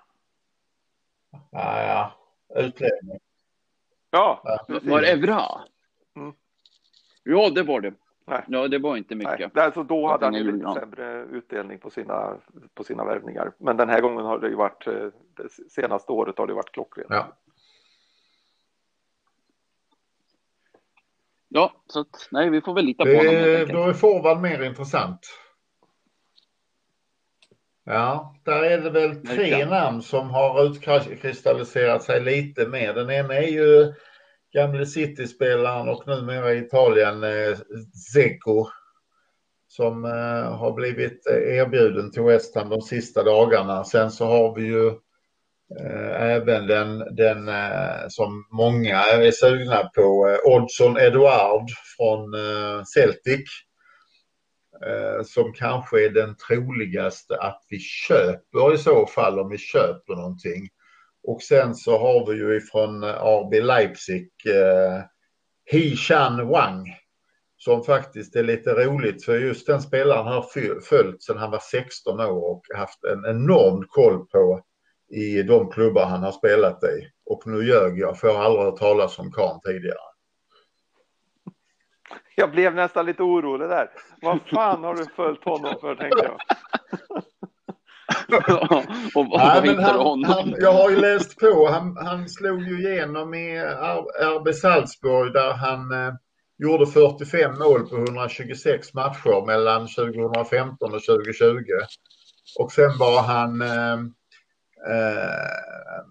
Ja, 1.52 1.84
ja. 1.84 2.12
Utlänning. 2.62 3.20
Ja, 4.12 4.42
Ja. 4.44 4.80
Var 4.84 5.02
det 5.02 5.12
Evra? 5.12 5.42
Ja, 7.30 7.50
det 7.50 7.64
var 7.64 7.82
det. 7.82 7.94
Nej. 8.26 8.44
Ja, 8.48 8.68
det 8.68 8.78
var 8.80 8.98
inte 8.98 9.16
Nej, 9.16 9.28
mycket. 9.32 9.54
det- 9.54 9.64
alltså 9.64 9.84
då 9.84 10.08
hade 10.08 10.26
han 10.26 10.34
ju 10.34 10.52
lite 10.52 10.74
sämre 10.74 11.24
utdelning 11.24 11.80
på 11.80 11.90
sina, 11.90 12.38
på 12.74 12.84
sina 12.84 13.06
värvningar. 13.06 13.52
Men 13.58 13.78
den 13.78 13.90
här 13.90 14.02
gången 14.02 14.26
har 14.26 14.40
det 14.40 14.48
ju 14.50 14.56
varit, 14.56 14.88
eh, 14.88 14.94
det 15.38 15.72
senaste 15.72 16.12
året 16.12 16.38
har 16.38 16.48
det 16.48 16.54
varit 16.54 16.72
klockrent. 16.72 17.08
Ja. 17.10 17.38
Ja, 21.50 21.74
så 21.88 22.00
att, 22.00 22.28
nej, 22.32 22.50
vi 22.50 22.62
får 22.62 22.74
väl 22.74 22.86
lita 22.86 23.04
på 23.04 23.10
honom 23.10 23.26
enkelt. 23.36 23.72
då 23.74 23.84
är 23.84 23.94
forward 23.94 24.42
mer 24.42 24.62
intressant. 24.64 25.20
Ja, 27.84 28.36
där 28.44 28.64
är 28.64 28.78
det 28.82 28.90
väl 28.90 29.28
tre 29.28 29.66
namn 29.66 30.02
som 30.02 30.30
har 30.30 30.66
utkristalliserat 30.66 32.04
sig 32.04 32.24
lite 32.24 32.68
mer. 32.68 32.94
Den 32.94 33.10
ena 33.10 33.34
är 33.34 33.48
ju 33.48 33.94
gamle 34.54 34.86
City-spelaren 34.86 35.90
och 35.90 36.08
numera 36.08 36.54
i 36.54 36.58
Italien 36.58 37.24
eh, 37.24 37.58
Zeko. 38.14 38.68
Som 39.68 40.06
eh, 40.06 40.58
har 40.58 40.74
blivit 40.74 41.28
eh, 41.28 41.58
erbjuden 41.58 42.12
till 42.12 42.22
West 42.22 42.56
Ham 42.56 42.70
de 42.70 42.82
sista 42.82 43.24
dagarna. 43.24 43.84
Sen 43.84 44.12
så 44.12 44.26
har 44.26 44.56
vi 44.56 44.64
ju 44.64 44.88
eh, 45.80 46.22
även 46.22 46.68
den, 46.68 47.16
den 47.16 47.48
eh, 47.48 48.08
som 48.10 48.48
många 48.52 48.98
är 48.98 49.32
sugna 49.32 49.84
på, 49.96 50.28
eh, 50.30 50.54
Oddson 50.54 50.98
Eduard 50.98 51.70
från 51.98 52.34
eh, 52.34 52.84
Celtic. 52.84 53.50
Eh, 54.86 55.24
som 55.24 55.54
kanske 55.54 56.06
är 56.06 56.10
den 56.10 56.36
troligaste 56.36 57.38
att 57.38 57.66
vi 57.70 57.80
köper 57.80 58.74
i 58.74 58.78
så 58.78 59.06
fall 59.06 59.40
om 59.40 59.50
vi 59.50 59.58
köper 59.58 60.16
någonting. 60.16 60.70
Och 61.28 61.42
sen 61.42 61.76
så 61.76 61.98
har 61.98 62.26
vi 62.32 62.38
ju 62.38 62.58
ifrån 62.58 63.04
eh, 63.04 63.10
RB 63.10 63.54
Leipzig 63.54 64.32
eh, 64.46 65.04
He-Chan 65.72 66.48
Wang. 66.48 66.96
Som 67.58 67.84
faktiskt 67.84 68.36
är 68.36 68.44
lite 68.44 68.70
roligt 68.70 69.26
för 69.26 69.40
just 69.40 69.68
den 69.68 69.82
spelaren 69.82 70.28
har 70.28 70.46
följt 70.82 71.24
sedan 71.24 71.38
han 71.38 71.52
var 71.52 71.60
16 71.60 72.20
år 72.20 72.52
och 72.52 72.62
haft 72.76 73.04
en 73.04 73.26
enorm 73.26 73.86
koll 73.88 74.28
på 74.28 74.62
i 75.10 75.44
de 75.44 75.72
klubbar 75.72 76.06
han 76.06 76.24
har 76.24 76.32
spelat 76.32 76.84
i. 76.84 77.08
Och 77.26 77.48
nu 77.48 77.64
ljög 77.64 78.00
jag, 78.00 78.20
för 78.20 78.28
jag 78.28 78.36
har 78.36 78.44
aldrig 78.44 78.66
hört 78.66 78.80
talas 78.80 79.20
om 79.20 79.32
karln 79.32 79.60
tidigare. 79.66 79.98
Jag 82.36 82.52
blev 82.52 82.76
nästan 82.76 83.06
lite 83.06 83.24
orolig 83.24 83.70
där. 83.70 83.90
Vad 84.22 84.40
fan 84.42 84.84
har 84.84 84.96
du 84.96 85.06
följt 85.06 85.44
honom 85.44 85.76
för, 85.82 85.96
tänkte 85.96 86.24
jag 86.24 86.38
och 89.16 89.26
vad 89.30 89.40
Nej, 89.40 89.62
men 89.76 89.84
han, 89.84 90.24
han, 90.24 90.56
jag 90.60 90.74
har 90.74 90.90
ju 90.90 90.96
läst 90.96 91.40
på. 91.40 91.70
Han, 91.72 91.98
han 91.98 92.30
slog 92.30 92.62
ju 92.62 92.80
igenom 92.80 93.34
i 93.34 93.60
RB 94.22 94.56
Salzburg 94.56 95.34
där 95.34 95.54
han 95.54 95.92
eh, 95.92 96.14
gjorde 96.58 96.88
45 96.88 97.60
mål 97.60 97.90
på 97.90 97.96
126 97.96 98.94
matcher 98.94 99.46
mellan 99.46 99.88
2015 99.88 100.94
och 100.94 101.04
2020. 101.04 101.64
Och 102.60 102.72
sen 102.72 102.98
var 102.98 103.22
han, 103.22 103.62
eh, 103.62 103.94
eh, 104.90 105.52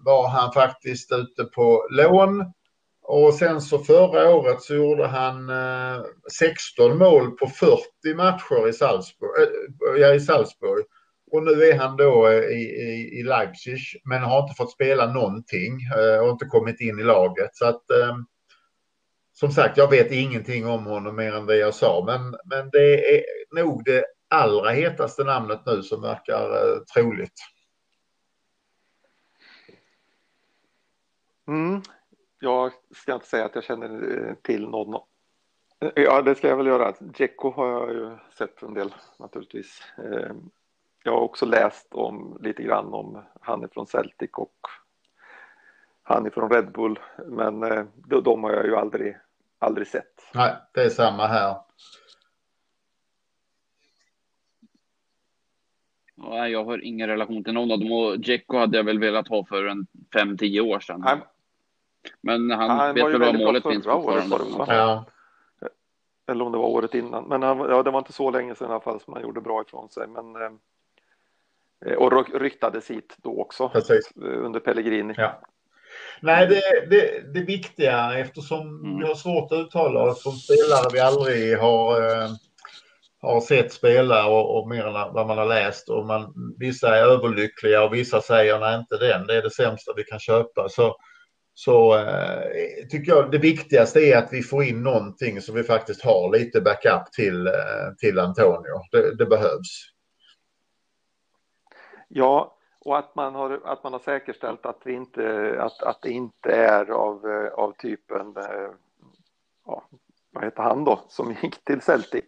var 0.05 0.27
han 0.27 0.53
faktiskt 0.53 1.11
ute 1.11 1.43
på 1.43 1.87
lån. 1.89 2.53
Och 3.09 3.33
sen 3.33 3.61
så 3.61 3.79
förra 3.79 4.29
året 4.35 4.61
så 4.61 4.75
gjorde 4.75 5.07
han 5.07 5.49
eh, 5.49 6.03
16 6.39 6.97
mål 6.97 7.31
på 7.31 7.47
40 7.47 8.15
matcher 8.15 8.69
i 8.69 8.73
Salzburg. 8.73 9.41
Eh, 9.41 10.01
ja, 10.01 10.13
i 10.13 10.19
Salzburg. 10.19 10.85
Och 11.31 11.43
nu 11.43 11.63
är 11.63 11.77
han 11.77 11.97
då 11.97 12.27
eh, 12.27 12.43
i, 12.43 12.61
i, 12.61 13.19
i 13.19 13.23
Leipzig 13.23 13.79
men 14.03 14.23
har 14.23 14.41
inte 14.41 14.55
fått 14.57 14.71
spela 14.71 15.13
någonting 15.13 15.79
eh, 15.97 16.19
och 16.19 16.29
inte 16.29 16.45
kommit 16.45 16.81
in 16.81 16.99
i 16.99 17.03
laget. 17.03 17.55
Så 17.55 17.65
att 17.65 17.91
eh, 17.91 18.17
som 19.33 19.51
sagt, 19.51 19.77
jag 19.77 19.89
vet 19.89 20.11
ingenting 20.11 20.67
om 20.67 20.85
honom 20.85 21.15
mer 21.15 21.35
än 21.35 21.45
det 21.45 21.57
jag 21.57 21.73
sa. 21.73 22.03
Men, 22.05 22.35
men 22.45 22.69
det 22.69 23.17
är 23.17 23.23
nog 23.55 23.83
det 23.85 24.05
allra 24.29 24.69
hetaste 24.69 25.23
namnet 25.23 25.61
nu 25.65 25.83
som 25.83 26.01
verkar 26.01 26.43
eh, 26.43 26.79
troligt. 26.93 27.39
Mm. 31.47 31.81
Jag 32.39 32.71
ska 32.95 33.13
inte 33.13 33.27
säga 33.27 33.45
att 33.45 33.55
jag 33.55 33.63
känner 33.63 34.35
till 34.41 34.67
någon. 34.67 35.01
Ja, 35.95 36.21
det 36.21 36.35
ska 36.35 36.47
jag 36.47 36.57
väl 36.57 36.67
göra. 36.67 36.93
Djeko 37.15 37.51
har 37.51 37.71
jag 37.71 37.93
ju 37.93 38.17
sett 38.37 38.63
en 38.63 38.73
del 38.73 38.95
naturligtvis. 39.19 39.81
Jag 41.07 41.13
har 41.13 41.21
också 41.21 41.45
läst 41.45 41.93
om 41.93 42.37
lite 42.41 42.63
grann 42.63 42.93
om 42.93 43.23
han 43.41 43.63
är 43.63 43.67
från 43.67 43.87
Celtic 43.87 44.29
och 44.33 44.55
han 46.03 46.25
är 46.25 46.29
från 46.29 46.49
Red 46.49 46.71
Bull. 46.71 46.99
Men 47.27 47.63
eh, 47.63 47.83
de, 47.95 48.23
de 48.23 48.43
har 48.43 48.51
jag 48.51 48.65
ju 48.65 48.75
aldrig, 48.75 49.17
aldrig 49.59 49.87
sett. 49.87 50.29
Nej, 50.33 50.55
det 50.73 50.81
är 50.81 50.89
samma 50.89 51.27
här. 51.27 51.55
Ja, 56.15 56.47
jag 56.47 56.65
har 56.65 56.85
ingen 56.85 57.07
relation 57.07 57.43
till 57.43 57.53
någon 57.53 57.71
av 57.71 57.79
dem 57.79 57.91
och 57.91 58.19
Dzeko 58.19 58.57
hade 58.57 58.77
jag 58.77 58.83
väl 58.83 58.99
velat 58.99 59.27
ha 59.27 59.45
för 59.45 59.65
en 59.65 59.87
5-10 60.13 60.59
år 60.59 60.79
sedan. 60.79 61.03
Han, 61.03 61.19
Men 62.21 62.51
han, 62.51 62.69
han 62.69 62.95
vet 62.95 63.05
väl 63.05 63.19
var 63.19 63.33
bra 63.33 63.45
målet 63.45 63.63
finns 63.63 63.85
fortfarande. 63.85 64.29
var 64.29 64.39
det, 64.39 64.57
va? 64.57 64.65
Ja. 64.67 65.05
Eller 66.31 66.45
om 66.45 66.51
det 66.51 66.57
var 66.57 66.67
året 66.67 66.93
innan. 66.93 67.23
Men 67.23 67.43
han, 67.43 67.57
ja, 67.59 67.83
det 67.83 67.91
var 67.91 67.99
inte 67.99 68.13
så 68.13 68.31
länge 68.31 68.55
sedan 68.55 68.67
i 68.67 68.71
alla 68.71 68.79
fall 68.79 68.99
som 68.99 69.13
han 69.13 69.23
gjorde 69.23 69.41
bra 69.41 69.61
ifrån 69.61 69.89
sig. 69.89 70.07
Men, 70.07 70.35
eh, 70.35 70.51
och 71.97 72.11
ry- 72.11 72.39
ryktades 72.39 72.89
hit 72.89 73.15
då 73.23 73.41
också 73.41 73.69
Precis. 73.69 74.09
eh, 74.17 74.45
under 74.45 74.59
Pellegrini. 74.59 75.13
Ja. 75.17 75.41
Nej, 76.21 76.47
det, 76.47 76.61
det, 76.89 77.33
det 77.33 77.45
viktiga 77.45 78.17
eftersom 78.19 78.59
Mm. 78.85 78.97
vi 78.99 79.05
har 79.07 79.15
svårt 79.15 79.51
att 79.51 79.57
uttala 79.59 79.99
oss 80.01 80.23
som 80.23 80.31
spelare 80.31 80.89
vi 80.93 80.99
aldrig 80.99 81.57
har, 81.57 82.01
eh, 82.01 82.29
har 83.21 83.41
sett 83.41 83.73
spela 83.73 84.27
och, 84.27 84.57
och 84.59 84.69
mer 84.69 84.85
än 84.85 84.93
vad 84.93 85.27
man 85.27 85.37
har 85.37 85.45
läst. 85.45 85.89
Och 85.89 86.05
man, 86.05 86.33
vissa 86.59 86.97
är 86.97 87.03
överlyckliga 87.03 87.83
och 87.83 87.93
vissa 87.93 88.21
säger 88.21 88.59
nej 88.59 88.79
inte 88.79 88.97
den, 88.97 89.27
det 89.27 89.35
är 89.37 89.41
det 89.41 89.51
sämsta 89.51 89.93
vi 89.95 90.03
kan 90.03 90.19
köpa. 90.19 90.69
Så, 90.69 90.95
så 91.53 91.95
eh, 91.97 92.41
tycker 92.91 93.11
jag 93.11 93.31
det 93.31 93.37
viktigaste 93.37 93.99
är 93.99 94.17
att 94.17 94.29
vi 94.33 94.41
får 94.43 94.63
in 94.63 94.83
någonting 94.83 95.41
så 95.41 95.53
vi 95.53 95.63
faktiskt 95.63 96.03
har 96.05 96.37
lite 96.37 96.61
backup 96.61 97.11
till, 97.11 97.47
eh, 97.47 97.53
till 97.99 98.19
Antonio. 98.19 98.81
Det, 98.91 99.15
det 99.15 99.25
behövs. 99.25 99.89
Ja, 102.07 102.57
och 102.85 102.97
att 102.97 103.15
man 103.15 103.35
har, 103.35 103.61
att 103.65 103.83
man 103.83 103.93
har 103.93 103.99
säkerställt 103.99 104.65
att, 104.65 104.81
vi 104.83 104.93
inte, 104.93 105.55
att, 105.61 105.83
att 105.83 106.01
det 106.01 106.09
inte 106.09 106.51
är 106.51 106.91
av, 106.91 107.29
eh, 107.29 107.53
av 107.53 107.71
typen, 107.71 108.37
eh, 108.37 108.69
ja, 109.65 109.83
vad 110.31 110.43
heter 110.43 110.63
han 110.63 110.83
då, 110.83 110.99
som 111.07 111.31
gick 111.41 111.63
till 111.63 111.81
Celtic? 111.81 112.25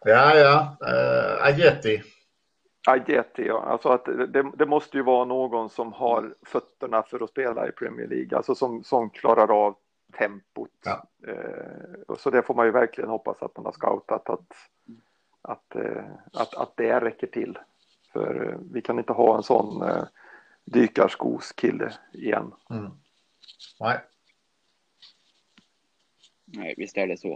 Ja, 0.00 0.34
ja, 0.34 0.76
eh, 0.88 1.46
Ageti. 1.46 2.02
Ajeti, 2.88 3.46
ja. 3.46 3.62
Alltså 3.62 3.88
att 3.88 4.04
det, 4.04 4.50
det 4.56 4.66
måste 4.66 4.96
ju 4.96 5.02
vara 5.02 5.24
någon 5.24 5.70
som 5.70 5.92
har 5.92 6.34
fötterna 6.42 7.02
för 7.02 7.24
att 7.24 7.30
spela 7.30 7.68
i 7.68 7.72
Premier 7.72 8.06
League, 8.06 8.36
alltså 8.36 8.54
som, 8.54 8.84
som 8.84 9.10
klarar 9.10 9.66
av 9.66 9.76
tempot. 10.18 10.70
Ja. 10.84 11.06
Och 12.08 12.20
så 12.20 12.30
det 12.30 12.42
får 12.42 12.54
man 12.54 12.66
ju 12.66 12.72
verkligen 12.72 13.10
hoppas 13.10 13.42
att 13.42 13.56
man 13.56 13.64
har 13.64 13.72
scoutat 13.72 14.30
att, 14.30 14.52
att, 15.42 15.76
eh, 15.76 16.04
att, 16.32 16.54
att 16.54 16.72
det 16.76 17.00
räcker 17.00 17.26
till. 17.26 17.58
För 18.14 18.48
eh, 18.48 18.58
vi 18.72 18.82
kan 18.82 18.98
inte 18.98 19.12
ha 19.12 19.36
en 19.36 19.42
sån 19.42 19.82
eh, 19.82 20.04
dykarskoskille 20.64 21.92
igen. 22.12 22.52
Mm. 22.70 22.90
Nej. 23.80 23.98
Nej, 26.46 26.74
visst 26.76 26.96
är 26.96 27.06
det 27.06 27.16
så. 27.16 27.32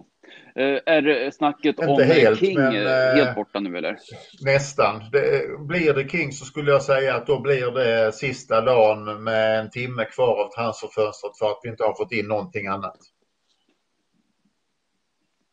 Eh, 0.54 0.78
är 0.86 1.30
snacket 1.30 1.78
Inte 1.78 1.86
om 1.86 2.02
helt, 2.02 2.40
King 2.40 2.54
men, 2.54 2.76
eh, 2.76 3.08
eh, 3.08 3.14
helt 3.14 3.34
borta 3.34 3.60
nu 3.60 3.78
eller? 3.78 3.98
Nästan. 4.44 5.02
Det, 5.12 5.44
blir 5.60 5.94
det 5.94 6.08
King 6.08 6.32
så 6.32 6.44
skulle 6.44 6.70
jag 6.70 6.82
säga 6.82 7.14
att 7.14 7.26
då 7.26 7.40
blir 7.40 7.70
det 7.70 8.12
sista 8.12 8.60
dagen 8.60 9.24
med 9.24 9.60
en 9.60 9.70
timme 9.70 10.04
kvar 10.04 10.44
av 10.44 10.48
transferfönstret 10.48 11.38
för 11.38 11.46
att 11.46 11.60
vi 11.62 11.68
inte 11.68 11.84
har 11.84 11.94
fått 11.94 12.12
in 12.12 12.28
någonting 12.28 12.66
annat. 12.66 12.98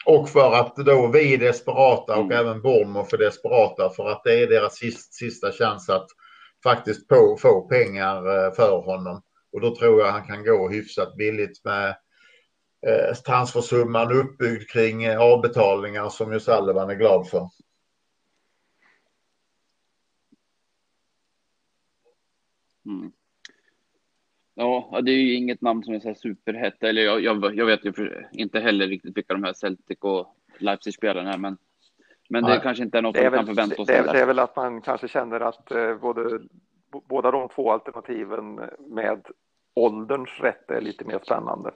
Och 0.05 0.29
för 0.29 0.53
att 0.53 0.75
då 0.75 1.07
vi 1.07 1.33
är 1.33 1.37
desperata 1.37 2.15
och 2.15 2.25
Mm. 2.25 2.37
även 2.37 2.61
Bournemouth 2.61 3.13
är 3.13 3.17
desperata 3.17 3.89
för 3.89 4.09
att 4.09 4.23
det 4.23 4.43
är 4.43 4.47
deras 4.47 4.75
sista, 4.75 5.11
sista 5.11 5.51
chans 5.51 5.89
att 5.89 6.07
faktiskt 6.63 7.07
på, 7.07 7.37
få 7.41 7.61
pengar 7.61 8.15
eh, 8.17 8.53
för 8.53 8.81
honom. 8.81 9.21
Och 9.51 9.61
då 9.61 9.75
tror 9.75 9.99
jag 10.01 10.11
han 10.11 10.27
kan 10.27 10.43
gå 10.43 10.69
hyfsat 10.69 11.15
billigt 11.15 11.65
med 11.65 11.89
eh, 12.87 13.15
transfersumman 13.15 14.11
uppbyggd 14.11 14.69
kring 14.69 15.03
eh, 15.03 15.21
avbetalningar 15.21 16.09
som 16.09 16.33
ju 16.33 16.39
Sullivan 16.39 16.89
är 16.89 16.95
glad 16.95 17.29
för. 17.29 17.49
Mm. 22.85 23.11
Ja, 24.55 24.99
det 25.03 25.11
är 25.11 25.17
ju 25.17 25.33
inget 25.33 25.61
namn 25.61 25.83
som 25.83 25.93
är 25.93 25.99
så 25.99 26.07
här 26.07 26.15
superhett. 26.15 26.83
Eller 26.83 27.01
jag, 27.01 27.21
jag, 27.21 27.55
jag 27.55 27.65
vet 27.65 27.85
ju 27.85 27.93
inte 28.31 28.59
heller 28.59 28.87
riktigt 28.87 29.17
vilka 29.17 29.33
de 29.33 29.43
här 29.43 29.53
Celtic 29.53 29.97
och 30.01 30.35
Leipzig-spelarna 30.57 31.33
är. 31.33 31.37
Men, 31.37 31.57
men 32.29 32.43
det 32.43 32.49
Nej. 32.49 32.59
kanske 32.63 32.83
inte 32.83 32.97
är 32.97 33.01
något 33.01 33.15
Det 33.15 33.29
vi 33.29 33.37
kan 33.37 33.45
förvänta 33.45 33.81
oss 33.81 33.87
det, 33.87 33.95
är, 33.97 34.13
det 34.13 34.19
är 34.19 34.25
väl 34.25 34.39
att 34.39 34.55
man 34.55 34.81
kanske 34.81 35.07
känner 35.07 35.39
att 35.39 35.71
eh, 35.71 35.95
både, 35.95 36.39
båda 37.07 37.31
de 37.31 37.49
två 37.49 37.71
alternativen 37.71 38.55
med 38.79 39.25
ålderns 39.73 40.39
rätt 40.41 40.71
är 40.71 40.81
lite 40.81 41.05
mer 41.05 41.19
spännande. 41.23 41.71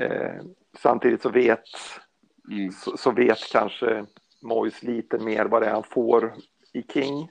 Eh, 0.00 0.42
samtidigt 0.78 1.22
så 1.22 1.28
vet, 1.28 1.64
Mm. 2.50 2.72
så, 2.72 2.96
så 2.96 3.10
vet 3.10 3.38
kanske 3.52 4.06
Moyes 4.42 4.82
lite 4.82 5.18
mer 5.18 5.44
vad 5.44 5.62
det 5.62 5.66
är 5.66 5.72
han 5.72 5.82
får 5.82 6.34
i 6.72 6.82
King. 6.82 7.30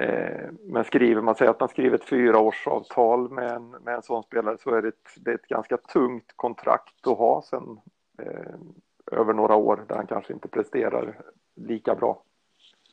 Eh, 0.00 0.50
men 0.62 0.84
skriver 0.84 1.22
man 1.22 1.34
säger 1.34 1.50
att 1.50 1.60
man 1.60 1.68
skriver 1.68 1.98
ett 1.98 2.08
fyraårsavtal 2.08 3.30
med 3.30 3.50
en, 3.50 3.70
med 3.70 3.94
en 3.94 4.02
sån 4.02 4.22
spelare 4.22 4.56
så 4.62 4.74
är 4.74 4.82
det 4.82 4.88
ett, 4.88 5.10
det 5.16 5.30
är 5.30 5.34
ett 5.34 5.48
ganska 5.48 5.76
tungt 5.76 6.32
kontrakt 6.36 7.06
att 7.06 7.18
ha 7.18 7.42
sen 7.50 7.80
eh, 8.22 9.18
över 9.20 9.32
några 9.32 9.54
år 9.54 9.84
där 9.88 9.96
han 9.96 10.06
kanske 10.06 10.32
inte 10.32 10.48
presterar 10.48 11.20
lika 11.56 11.94
bra. 11.94 12.22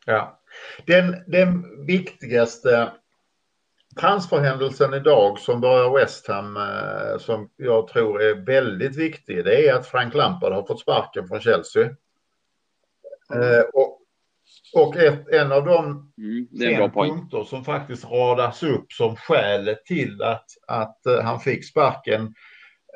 Ja. 0.06 0.40
Den, 0.86 1.16
den 1.28 1.86
viktigaste 1.86 2.92
transferhändelsen 4.00 4.94
idag 4.94 5.40
som 5.40 5.62
börjar 5.62 5.94
West 5.94 6.28
Ham 6.28 6.58
eh, 6.58 7.18
som 7.20 7.50
jag 7.56 7.88
tror 7.88 8.22
är 8.22 8.36
väldigt 8.36 8.96
viktig 8.96 9.46
det 9.46 9.68
är 9.68 9.74
att 9.74 9.88
Frank 9.88 10.14
Lampard 10.14 10.54
har 10.54 10.64
fått 10.64 10.80
sparken 10.80 11.28
från 11.28 11.40
Chelsea. 11.40 11.84
Eh, 13.34 13.64
och 13.74 13.93
och 14.76 14.98
ett, 14.98 15.28
en 15.28 15.52
av 15.52 15.66
de 15.66 16.14
Mm, 16.18 16.92
punkter 16.92 17.44
som 17.44 17.64
faktiskt 17.64 18.06
radas 18.06 18.64
upp 18.64 18.92
som 18.92 19.16
skälet 19.16 19.86
till 19.86 20.22
att, 20.22 20.46
att 20.68 21.06
eh, 21.06 21.22
han 21.24 21.40
fick 21.40 21.66
sparken 21.66 22.34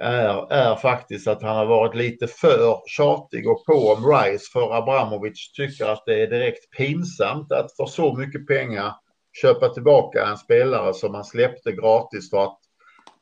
är, 0.01 0.53
är 0.53 0.75
faktiskt 0.75 1.27
att 1.27 1.41
han 1.41 1.55
har 1.55 1.65
varit 1.65 1.95
lite 1.95 2.27
för 2.27 2.81
tjatig 2.87 3.49
och 3.49 3.65
på 3.65 3.73
om 3.73 4.11
Rice 4.11 4.51
för 4.53 4.77
Abramovic 4.77 5.51
tycker 5.51 5.85
att 5.85 6.03
det 6.05 6.23
är 6.23 6.27
direkt 6.27 6.71
pinsamt 6.77 7.51
att 7.51 7.75
för 7.75 7.85
så 7.85 8.15
mycket 8.15 8.47
pengar 8.47 8.93
köpa 9.41 9.69
tillbaka 9.69 10.25
en 10.25 10.37
spelare 10.37 10.93
som 10.93 11.13
han 11.15 11.25
släppte 11.25 11.71
gratis 11.71 12.29
för 12.29 12.43
att 12.43 12.59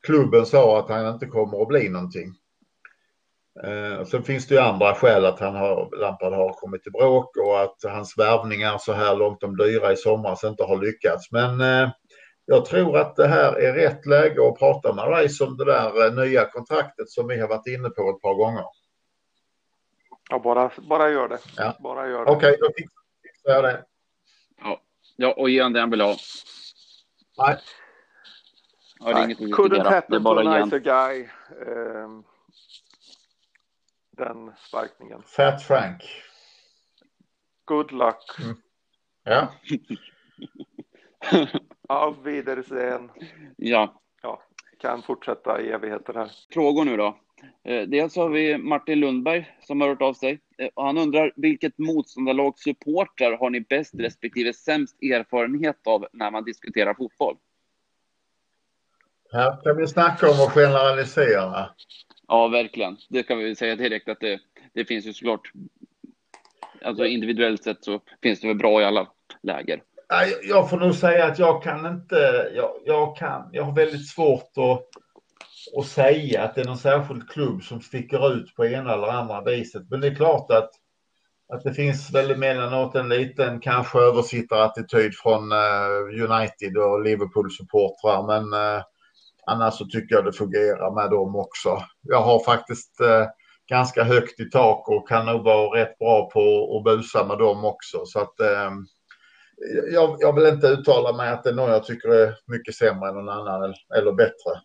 klubben 0.06 0.46
sa 0.46 0.78
att 0.78 0.88
han 0.88 1.14
inte 1.14 1.26
kommer 1.26 1.62
att 1.62 1.68
bli 1.68 1.88
någonting. 1.88 2.34
Eh, 3.64 4.04
sen 4.04 4.22
finns 4.22 4.46
det 4.46 4.54
ju 4.54 4.60
andra 4.60 4.94
skäl 4.94 5.24
att 5.24 5.40
han 5.40 5.54
har, 5.54 6.00
Lampard 6.00 6.32
har 6.32 6.52
kommit 6.52 6.82
till 6.82 6.92
bråk 6.92 7.36
och 7.36 7.60
att 7.60 7.76
hans 7.82 8.18
värvningar 8.18 8.78
så 8.78 8.92
här 8.92 9.16
långt 9.16 9.40
de 9.40 9.56
dyra 9.56 9.92
i 9.92 9.96
somras 9.96 10.44
inte 10.44 10.64
har 10.64 10.76
lyckats. 10.76 11.32
Men 11.32 11.60
eh, 11.60 11.90
jag 12.46 12.64
tror 12.64 12.98
att 12.98 13.16
det 13.16 13.26
här 13.26 13.52
är 13.52 13.72
rätt 13.72 14.06
läge 14.06 14.48
att 14.48 14.58
prata 14.58 14.94
med 14.94 15.18
Rice 15.18 15.44
om 15.44 15.56
det 15.56 15.64
där 15.64 16.06
eh, 16.06 16.24
nya 16.24 16.44
kontraktet 16.44 17.10
som 17.10 17.28
vi 17.28 17.40
har 17.40 17.48
varit 17.48 17.66
inne 17.66 17.88
på 17.88 18.10
ett 18.10 18.22
par 18.22 18.34
gånger. 18.34 18.64
Ja, 20.30 20.38
bara, 20.38 20.70
bara 20.88 21.10
gör 21.10 21.28
det. 21.28 21.38
Ja. 21.56 21.76
Bara 21.80 22.08
gör 22.08 22.24
det. 22.24 22.30
Okej, 22.30 22.56
då 22.60 22.68
fixar 22.76 23.52
jag 23.52 23.64
det. 23.64 23.84
Ja. 24.62 24.80
ja, 25.16 25.32
och 25.32 25.50
ge 25.50 25.62
han 25.62 25.72
det 25.72 25.80
han 25.80 25.90
vill 25.90 26.00
ha. 26.00 26.16
Nej. 27.38 27.56
Ja, 28.98 29.06
det 29.06 29.10
är 29.10 29.14
Nej, 29.14 29.24
inget 29.24 29.36
att 29.36 29.44
couldn't 29.44 29.68
diskutera. 29.68 29.82
Det 29.82 29.88
är 29.88 29.94
happen 29.94 30.16
to 30.16 30.24
bara 30.24 30.54
a 30.54 30.64
nicer 30.64 30.78
guy. 30.78 31.28
Ehm, 31.66 32.24
den 34.16 34.52
sparkningen. 34.58 35.22
Fat 35.26 35.62
Frank. 35.62 36.02
Good 37.64 37.92
luck. 37.92 38.36
Ja, 39.24 39.48
Auf 41.88 42.16
Wiedersehen. 42.24 43.10
Ja, 43.56 44.00
Ja, 44.22 44.42
kan 44.78 45.02
fortsätta 45.02 45.60
i 45.60 45.68
evigheter 45.70 46.14
här. 46.14 46.30
frågor 46.54 46.84
nu 46.84 46.96
då. 46.96 47.18
Eh, 47.64 47.82
Dels 47.88 48.16
har 48.16 48.28
vi 48.28 48.58
Martin 48.58 49.00
Lundberg 49.00 49.56
som 49.60 49.80
har 49.80 49.88
hört 49.88 50.02
av 50.02 50.14
sig. 50.14 50.40
Eh, 50.58 50.68
Han 50.76 50.98
undrar 50.98 51.32
vilket 51.36 51.78
motståndarlags 51.78 52.62
supportrar 52.62 53.36
har 53.38 53.50
ni 53.50 53.60
bäst 53.60 53.94
respektive 53.94 54.52
sämst 54.52 55.02
erfarenhet 55.02 55.86
av 55.86 56.06
när 56.12 56.30
man 56.30 56.44
diskuterar 56.44 56.94
fotboll? 56.94 57.36
här 59.32 59.60
kan 59.62 59.76
vi 59.76 59.86
snacka 59.86 60.26
om 60.30 60.32
att 60.46 60.52
generalisera. 60.54 61.70
Ja, 62.28 62.48
verkligen. 62.48 62.96
Det 63.08 63.22
kan 63.22 63.38
vi 63.38 63.56
säga 63.56 63.76
direkt 63.76 64.08
att 64.08 64.20
det, 64.20 64.40
det 64.72 64.84
finns 64.84 65.06
ju 65.06 65.12
såklart. 65.12 65.52
Alltså 66.82 67.04
individuellt 67.04 67.64
sett 67.64 67.84
så 67.84 68.00
finns 68.22 68.40
det 68.40 68.48
väl 68.48 68.56
bra 68.56 68.80
i 68.80 68.84
alla 68.84 69.08
läger. 69.42 69.82
Jag 70.42 70.70
får 70.70 70.76
nog 70.76 70.94
säga 70.94 71.26
att 71.26 71.38
jag 71.38 71.62
kan 71.62 71.86
inte, 71.86 72.50
jag, 72.54 72.70
jag 72.84 73.16
kan, 73.16 73.48
jag 73.52 73.64
har 73.64 73.72
väldigt 73.72 74.08
svårt 74.08 74.50
att, 74.56 74.88
att 75.78 75.86
säga 75.86 76.42
att 76.42 76.54
det 76.54 76.60
är 76.60 76.64
någon 76.64 76.78
särskild 76.78 77.28
klubb 77.28 77.62
som 77.62 77.80
sticker 77.80 78.34
ut 78.34 78.54
på 78.54 78.66
ena 78.66 78.92
eller 78.94 79.06
andra 79.06 79.42
viset. 79.42 79.82
Men 79.90 80.00
det 80.00 80.06
är 80.06 80.14
klart 80.14 80.50
att, 80.50 80.70
att 81.52 81.62
det 81.64 81.74
finns 81.74 82.14
väl 82.14 82.30
emellanåt 82.30 82.94
en 82.94 83.08
liten 83.08 83.60
kanske 83.60 83.98
översittarattityd 83.98 85.14
från 85.14 85.52
eh, 85.52 86.30
United 86.30 86.76
och 86.76 87.02
Liverpool-supportrar. 87.02 88.26
Men 88.26 88.52
eh, 88.52 88.82
annars 89.46 89.74
så 89.78 89.84
tycker 89.86 90.14
jag 90.14 90.24
det 90.24 90.32
fungerar 90.32 90.94
med 90.94 91.10
dem 91.10 91.36
också. 91.36 91.78
Jag 92.02 92.20
har 92.22 92.44
faktiskt 92.44 93.00
eh, 93.00 93.26
ganska 93.68 94.04
högt 94.04 94.40
i 94.40 94.50
tak 94.50 94.88
och 94.88 95.08
kan 95.08 95.26
nog 95.26 95.44
vara 95.44 95.80
rätt 95.80 95.98
bra 95.98 96.30
på 96.30 96.40
att 96.78 96.84
busa 96.84 97.24
med 97.26 97.38
dem 97.38 97.64
också. 97.64 98.06
Så 98.06 98.20
att 98.20 98.40
eh, 98.40 98.72
jag, 99.92 100.16
jag 100.20 100.32
vill 100.32 100.46
inte 100.46 100.66
uttala 100.66 101.12
mig 101.16 101.30
att 101.30 101.44
det 101.44 101.50
är 101.50 101.54
någon 101.54 101.70
jag 101.70 101.84
tycker 101.84 102.08
är 102.08 102.34
mycket 102.46 102.74
sämre 102.74 103.08
än 103.08 103.14
någon 103.14 103.28
annan 103.28 103.74
eller, 103.96 104.12
bättre. 104.12 104.62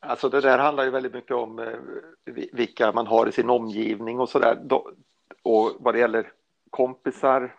Alltså 0.00 0.28
det 0.28 0.40
där 0.40 0.58
handlar 0.58 0.84
ju 0.84 0.90
väldigt 0.90 1.14
mycket 1.14 1.36
om 1.36 1.58
eh, 1.58 1.72
vilka 2.52 2.92
man 2.92 3.06
har 3.06 3.26
i 3.28 3.32
sin 3.32 3.50
omgivning 3.50 4.20
och 4.20 4.28
sådär. 4.28 4.60
Då- 4.64 4.90
Och 5.42 5.76
vad 5.80 5.94
det 5.94 5.98
gäller 6.00 6.32
kompisar 6.70 7.54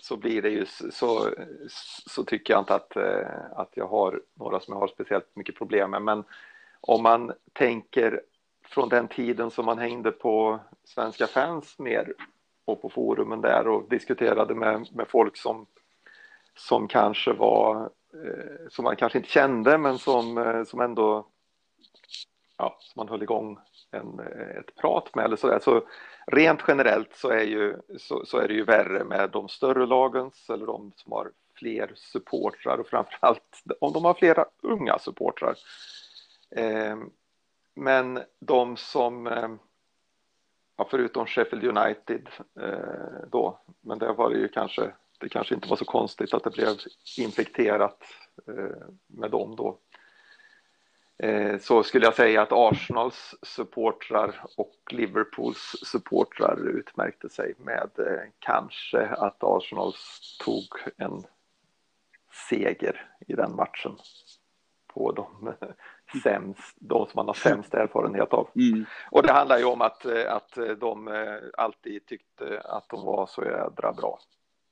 så 0.00 0.16
blir 0.16 0.42
det 0.42 0.48
ju 0.48 0.66
så, 0.90 1.30
så 2.06 2.24
tycker 2.24 2.54
jag 2.54 2.60
inte 2.60 2.74
att, 2.74 2.96
eh, 2.96 3.28
att 3.56 3.70
jag 3.74 3.86
har 3.86 4.22
några 4.34 4.60
som 4.60 4.72
jag 4.74 4.80
har 4.80 4.88
speciellt 4.88 5.36
mycket 5.36 5.58
problem 5.58 5.90
med. 5.90 6.02
Men 6.02 6.24
om 6.80 7.02
man 7.02 7.32
tänker 7.52 8.22
från 8.64 8.88
den 8.88 9.08
tiden 9.08 9.50
som 9.50 9.64
man 9.64 9.78
hängde 9.78 10.10
på 10.10 10.60
svenska 10.84 11.26
fans 11.26 11.78
mer 11.78 12.12
och 12.64 12.82
på 12.82 12.88
forumen 12.88 13.40
där 13.40 13.68
och 13.68 13.88
diskuterade 13.88 14.54
med, 14.54 14.88
med 14.92 15.08
folk 15.08 15.36
som, 15.36 15.66
som 16.54 16.88
kanske 16.88 17.32
var 17.32 17.90
eh, 18.14 18.68
som 18.70 18.84
man 18.84 18.96
kanske 18.96 19.18
inte 19.18 19.30
kände 19.30 19.78
men 19.78 19.98
som, 19.98 20.38
eh, 20.38 20.64
som 20.64 20.80
ändå 20.80 21.26
ja, 22.56 22.76
som 22.80 23.00
man 23.00 23.08
höll 23.08 23.22
igång 23.22 23.58
en, 23.90 24.20
ett 24.58 24.74
prat 24.76 25.14
med 25.14 25.24
eller 25.24 25.36
sådär. 25.36 25.58
Så 25.62 25.82
rent 26.30 26.60
generellt 26.68 27.16
så 27.16 27.28
är, 27.28 27.44
ju, 27.44 27.76
så, 27.98 28.26
så 28.26 28.38
är 28.38 28.48
det 28.48 28.54
ju 28.54 28.64
värre 28.64 29.04
med 29.04 29.30
de 29.30 29.48
större 29.48 29.86
lagens 29.86 30.50
eller 30.50 30.66
de 30.66 30.92
som 30.96 31.12
har 31.12 31.30
fler 31.54 31.92
supportrar 31.94 32.78
och 32.78 32.86
framförallt 32.86 33.62
om 33.80 33.92
de 33.92 34.04
har 34.04 34.14
flera 34.14 34.44
unga 34.62 34.98
supportrar. 34.98 35.58
Eh, 36.50 36.96
men 37.74 38.20
de 38.40 38.76
som, 38.76 39.26
eh, 39.26 39.48
ja, 40.76 40.88
förutom 40.90 41.26
Sheffield 41.26 41.78
United 41.78 42.28
eh, 42.60 43.28
då, 43.30 43.60
men 43.80 43.98
det 43.98 44.12
var 44.12 44.30
det 44.30 44.38
ju 44.38 44.48
kanske, 44.48 44.92
det 45.20 45.28
kanske 45.28 45.54
inte 45.54 45.68
var 45.68 45.76
så 45.76 45.84
konstigt 45.84 46.34
att 46.34 46.44
det 46.44 46.50
blev 46.50 46.76
infekterat 47.18 48.02
eh, 48.48 48.86
med 49.06 49.30
dem 49.30 49.56
då 49.56 49.78
så 51.60 51.82
skulle 51.82 52.04
jag 52.04 52.14
säga 52.14 52.42
att 52.42 52.52
Arsenals 52.52 53.34
supportrar 53.42 54.40
och 54.56 54.74
Liverpools 54.90 55.76
supportrar 55.86 56.68
utmärkte 56.68 57.28
sig 57.28 57.54
med 57.58 57.90
eh, 57.98 58.30
kanske 58.38 59.06
att 59.06 59.44
Arsenals 59.44 60.36
tog 60.44 60.64
en 60.96 61.22
seger 62.48 63.10
i 63.26 63.32
den 63.34 63.56
matchen 63.56 63.96
på 64.86 65.12
de 65.12 65.54
sämst, 66.22 66.76
de 66.80 67.06
som 67.06 67.12
man 67.14 67.26
har 67.26 67.34
sämst 67.34 67.74
erfarenhet 67.74 68.32
av. 68.32 68.48
Mm. 68.54 68.84
Och 69.10 69.22
det 69.22 69.32
handlar 69.32 69.58
ju 69.58 69.64
om 69.64 69.82
att, 69.82 70.06
att 70.06 70.58
de 70.80 71.08
alltid 71.56 72.06
tyckte 72.06 72.60
att 72.64 72.88
de 72.88 73.04
var 73.04 73.26
så 73.26 73.44
jädra 73.44 73.92
bra. 73.92 74.18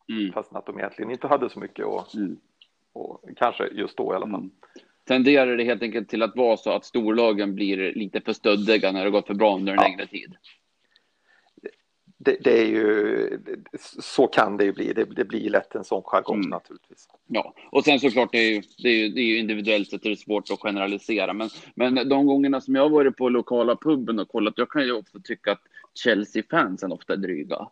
Mm. 0.08 0.32
Fast 0.32 0.54
att 0.54 0.66
de 0.66 0.78
egentligen 0.78 1.10
inte 1.10 1.26
hade 1.26 1.50
så 1.50 1.60
mycket 1.60 1.86
och, 1.86 2.14
Mm. 2.14 2.36
och 2.92 3.24
kanske 3.36 3.66
just 3.66 3.96
då 3.96 4.12
i 4.12 4.16
alla 4.16 4.26
fall. 4.26 4.34
Mm. 4.34 4.50
Tenderar 5.06 5.56
det 5.56 5.64
helt 5.64 5.82
enkelt 5.82 6.08
till 6.08 6.22
att 6.22 6.36
vara 6.36 6.56
så 6.56 6.70
att 6.70 6.84
storlagen 6.84 7.54
blir 7.54 7.92
lite 7.94 8.20
för 8.20 8.32
stöddiga 8.32 8.92
när 8.92 9.04
det 9.04 9.10
gått 9.10 9.26
för 9.26 9.34
bra 9.34 9.56
under 9.56 9.72
en 9.72 9.78
Ja. 9.78 9.88
längre 9.88 10.06
tid? 10.06 10.34
Det, 12.18 12.36
det 12.44 12.60
är 12.62 12.66
ju, 12.66 13.38
så 14.00 14.26
kan 14.26 14.56
det 14.56 14.64
ju 14.64 14.72
bli. 14.72 14.92
Det, 14.92 15.04
det 15.04 15.24
blir 15.24 15.50
lätt 15.50 15.74
en 15.74 15.84
sån 15.84 16.02
jargong 16.02 16.36
Mm. 16.38 16.50
naturligtvis. 16.50 17.08
Ja, 17.26 17.54
och 17.70 17.84
sen 17.84 18.00
såklart, 18.00 18.32
det 18.32 18.38
är 18.38 18.50
ju, 18.54 18.62
det 18.78 18.88
är 18.88 18.92
ju, 18.96 19.08
det 19.08 19.20
är 19.20 19.24
ju 19.24 19.38
individuellt 19.38 19.88
sett 19.88 20.06
är 20.06 20.10
det 20.10 20.16
svårt 20.16 20.50
att 20.50 20.60
generalisera. 20.60 21.32
Men, 21.32 21.48
men 21.74 22.08
de 22.08 22.26
gångerna 22.26 22.60
som 22.60 22.74
jag 22.74 22.82
har 22.82 22.90
varit 22.90 23.16
på 23.16 23.28
lokala 23.28 23.76
puben 23.76 24.18
och 24.18 24.28
kollat, 24.28 24.54
jag 24.56 24.70
kan 24.70 24.84
ju 24.84 24.92
också 24.92 25.20
tycka 25.24 25.52
att 25.52 25.62
Chelsea-fansen 26.04 26.92
ofta 26.92 27.12
är 27.12 27.16
dryga. 27.16 27.68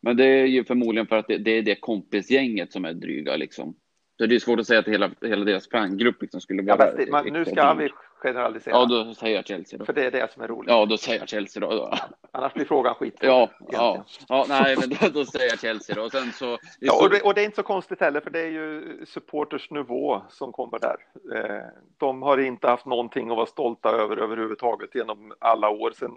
Men 0.00 0.16
det 0.16 0.24
är 0.24 0.46
ju 0.46 0.64
förmodligen 0.64 1.06
för 1.06 1.16
att 1.16 1.28
det, 1.28 1.38
det 1.38 1.50
är 1.50 1.62
det 1.62 1.74
kompisgänget 1.74 2.72
som 2.72 2.84
är 2.84 2.92
dryga 2.92 3.36
liksom. 3.36 3.74
Så 4.18 4.26
det 4.26 4.34
är 4.34 4.38
svårt 4.38 4.60
att 4.60 4.66
säga 4.66 4.80
att 4.80 4.88
hela, 4.88 5.10
hela 5.20 5.44
deras 5.44 5.68
fangrupp 5.68 6.22
liksom 6.22 6.40
skulle 6.40 6.62
Ja, 6.62 6.76
vara... 6.76 6.88
men 6.88 7.04
det, 7.04 7.10
man, 7.10 7.26
nu 7.26 7.44
ska 7.44 7.74
vi 7.74 7.90
generalisera. 8.24 8.74
Ja, 8.74 8.86
då 8.86 9.14
säger 9.14 9.36
jag 9.36 9.46
Chelsea 9.46 9.78
då. 9.78 9.84
För 9.84 9.92
det 9.92 10.04
är 10.04 10.10
det 10.10 10.32
som 10.32 10.42
är 10.42 10.48
roligt. 10.48 10.70
Ja, 10.70 10.86
då 10.86 10.96
säger 10.96 11.18
jag 11.18 11.28
Chelsea 11.28 11.60
då. 11.60 11.70
då. 11.70 11.94
Annars 12.30 12.54
blir 12.54 12.64
frågan 12.64 12.94
skit. 12.94 13.16
Ja, 13.20 13.50
ja, 13.70 14.04
ja, 14.28 14.46
nej, 14.48 14.76
men 14.80 14.88
då, 14.88 15.08
då 15.08 15.24
säger 15.24 15.50
jag 15.50 15.60
Chelsea 15.60 15.96
då. 15.96 16.02
Och 16.02 16.12
sen 16.12 16.32
så... 16.32 16.58
Ja, 16.80 17.02
och, 17.02 17.10
det, 17.10 17.20
och 17.20 17.34
det 17.34 17.40
är 17.40 17.44
inte 17.44 17.56
så 17.56 17.62
konstigt 17.62 18.00
heller, 18.00 18.20
för 18.20 18.30
det 18.30 18.40
är 18.40 18.50
ju 18.50 18.98
supporters 19.06 19.70
nivå 19.70 20.22
som 20.28 20.52
kommer 20.52 20.78
där. 20.78 20.96
Eh, 21.38 21.66
de 21.98 22.22
har 22.22 22.38
inte 22.38 22.68
haft 22.68 22.86
någonting 22.86 23.30
att 23.30 23.36
vara 23.36 23.46
stolta 23.46 23.88
över 23.88 24.16
överhuvudtaget 24.16 24.94
genom 24.94 25.32
alla 25.38 25.68
år 25.68 25.92
sedan 25.98 26.12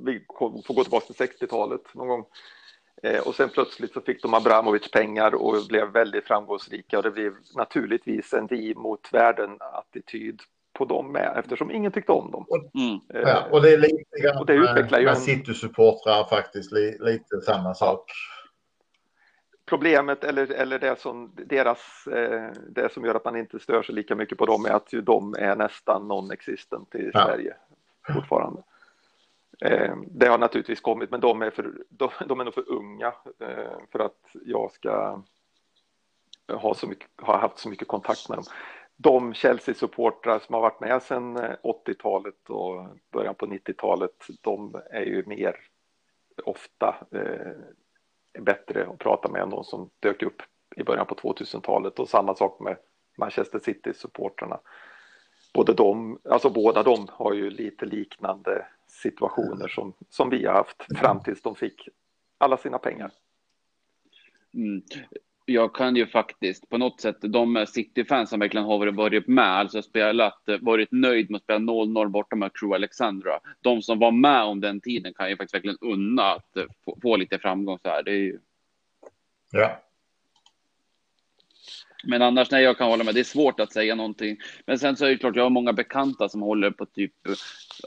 vi 0.00 0.24
får 0.38 0.74
gå 0.74 0.82
tillbaka 0.82 1.06
till 1.06 1.26
60-talet 1.26 1.94
någon 1.94 2.08
gång. 2.08 2.24
Eh, 3.02 3.26
och 3.26 3.34
sen 3.34 3.48
plötsligt 3.48 3.92
så 3.92 4.00
fick 4.00 4.22
de 4.22 4.34
Abramovic 4.34 4.90
pengar 4.90 5.34
och 5.34 5.56
blev 5.68 5.88
väldigt 5.88 6.24
framgångsrika 6.26 6.96
och 6.96 7.02
det 7.02 7.10
blev 7.10 7.32
naturligtvis 7.56 8.32
en 8.34 8.46
vi 8.46 8.74
mot 8.74 9.08
världen-attityd 9.12 10.40
på 10.72 10.84
dem 10.84 11.12
med 11.12 11.34
eftersom 11.38 11.70
ingen 11.70 11.92
tyckte 11.92 12.12
om 12.12 12.30
dem. 12.30 12.46
Mm. 12.74 13.00
Eh, 13.14 13.30
Ja, 13.30 13.46
och 13.50 13.62
det 13.62 13.72
är 13.72 13.78
lite 13.78 14.18
grann 14.22 14.38
Och 14.38 14.46
det 14.46 14.54
utvecklar 14.54 14.98
ju 14.98 15.04
med 15.04 15.14
en- 15.14 15.20
City-supportrar 15.20 16.24
faktiskt, 16.28 16.72
li, 16.72 16.96
lite 17.00 17.40
samma 17.40 17.74
sak. 17.74 18.10
problemet 19.66 20.24
eller, 20.24 20.52
eller 20.52 20.78
det 20.78 20.98
som 21.00 21.32
deras 21.46 22.06
eh, 22.06 22.50
det 22.68 22.92
som 22.92 23.04
gör 23.04 23.14
att 23.14 23.24
man 23.24 23.36
inte 23.36 23.58
stör 23.58 23.82
sig 23.82 23.94
lika 23.94 24.14
mycket 24.16 24.38
på 24.38 24.46
dem 24.46 24.64
är 24.66 24.70
att 24.70 24.92
ju 24.92 25.00
de 25.00 25.34
är 25.38 25.56
nästan 25.56 26.02
non-existent 26.12 26.94
i 26.96 27.10
Ja. 27.14 27.24
Sverige 27.24 27.54
fortfarande. 28.14 28.62
Eh, 29.64 29.96
det 30.06 30.26
har 30.26 30.38
naturligtvis 30.38 30.80
kommit, 30.80 31.10
men 31.10 31.20
de 31.20 31.42
är, 31.42 31.50
för, 31.50 31.72
de, 31.88 32.10
de 32.26 32.40
är 32.40 32.44
nog 32.44 32.54
för 32.54 32.70
unga 32.70 33.14
eh, 33.38 33.78
för 33.92 33.98
att 33.98 34.30
jag 34.44 34.72
ska 34.72 35.22
ha, 36.48 36.74
så 36.74 36.86
mycket, 36.86 37.08
ha 37.16 37.38
haft 37.38 37.58
så 37.58 37.68
mycket 37.68 37.88
kontakt 37.88 38.28
med 38.28 38.38
dem. 38.38 38.44
De 38.96 39.34
Chelsea-supportrar 39.34 40.38
som 40.38 40.54
har 40.54 40.60
varit 40.60 40.80
med 40.80 41.02
sedan 41.02 41.36
eh, 41.36 41.56
80-talet 41.62 42.50
och 42.50 42.86
början 43.12 43.34
på 43.34 43.46
90-talet, 43.46 44.26
de 44.40 44.80
är 44.90 45.02
ju 45.02 45.24
mer 45.26 45.56
ofta 46.44 46.96
eh, 47.10 47.52
bättre 48.42 48.86
att 48.86 48.98
prata 48.98 49.28
med 49.28 49.42
än 49.42 49.50
de 49.50 49.64
som 49.64 49.90
dök 50.00 50.22
upp 50.22 50.42
i 50.76 50.84
början 50.84 51.06
på 51.06 51.14
2000-talet 51.14 51.98
och 51.98 52.08
samma 52.08 52.34
sak 52.34 52.60
med 52.60 52.76
Manchester 53.18 53.58
City-supportrarna. 53.58 54.60
Både 55.54 55.74
de, 55.74 56.18
alltså 56.24 56.50
båda 56.50 56.82
de 56.82 57.06
har 57.10 57.32
ju 57.32 57.50
lite 57.50 57.86
liknande 57.86 58.66
situationer 58.92 59.68
som, 59.68 59.92
som 60.10 60.30
vi 60.30 60.46
har 60.46 60.54
haft 60.54 60.98
fram 60.98 61.22
tills 61.22 61.42
de 61.42 61.54
fick 61.56 61.88
alla 62.38 62.56
sina 62.56 62.78
pengar. 62.78 63.10
Mm. 64.54 64.82
Jag 65.44 65.74
kan 65.74 65.96
ju 65.96 66.06
faktiskt 66.06 66.68
på 66.68 66.78
något 66.78 67.00
sätt, 67.00 67.16
de 67.20 67.66
City-fans 67.68 68.30
som 68.30 68.40
verkligen 68.40 68.66
har 68.66 68.92
varit- 68.92 69.26
med, 69.26 69.44
alltså 69.44 69.82
spelat, 69.82 70.42
varit 70.60 70.92
nöjd 70.92 71.30
med 71.30 71.36
att 71.36 71.42
spela 71.42 71.58
0-0 71.58 72.08
borta 72.08 72.36
med 72.36 72.50
Crew 72.54 72.74
Alexandra. 72.74 73.40
De 73.60 73.82
som 73.82 73.98
var 73.98 74.10
med 74.10 74.42
om 74.42 74.60
den 74.60 74.80
tiden 74.80 75.14
kan 75.14 75.30
ju 75.30 75.36
faktiskt 75.36 75.54
verkligen 75.54 75.78
unna 75.80 76.22
att 76.22 76.56
få, 76.84 76.98
få 77.02 77.16
lite 77.16 77.38
framgång 77.38 77.78
så 77.82 77.88
här. 77.88 78.02
Det 78.02 78.10
är 78.10 78.14
ju... 78.14 78.38
Ja. 79.50 79.80
Men 82.04 82.22
annars, 82.22 82.50
nej, 82.50 82.64
jag 82.64 82.78
kan 82.78 82.90
hålla 82.90 83.04
med. 83.04 83.14
Det 83.14 83.20
är 83.20 83.24
svårt 83.24 83.60
att 83.60 83.72
säga 83.72 83.94
någonting. 83.94 84.36
Men 84.66 84.78
sen 84.78 84.96
så 84.96 85.04
är 85.04 85.08
det 85.08 85.18
klart, 85.18 85.36
jag 85.36 85.42
har 85.42 85.50
många 85.50 85.72
bekanta 85.72 86.28
som 86.28 86.42
håller 86.42 86.70
på 86.70 86.86
typ 86.86 87.14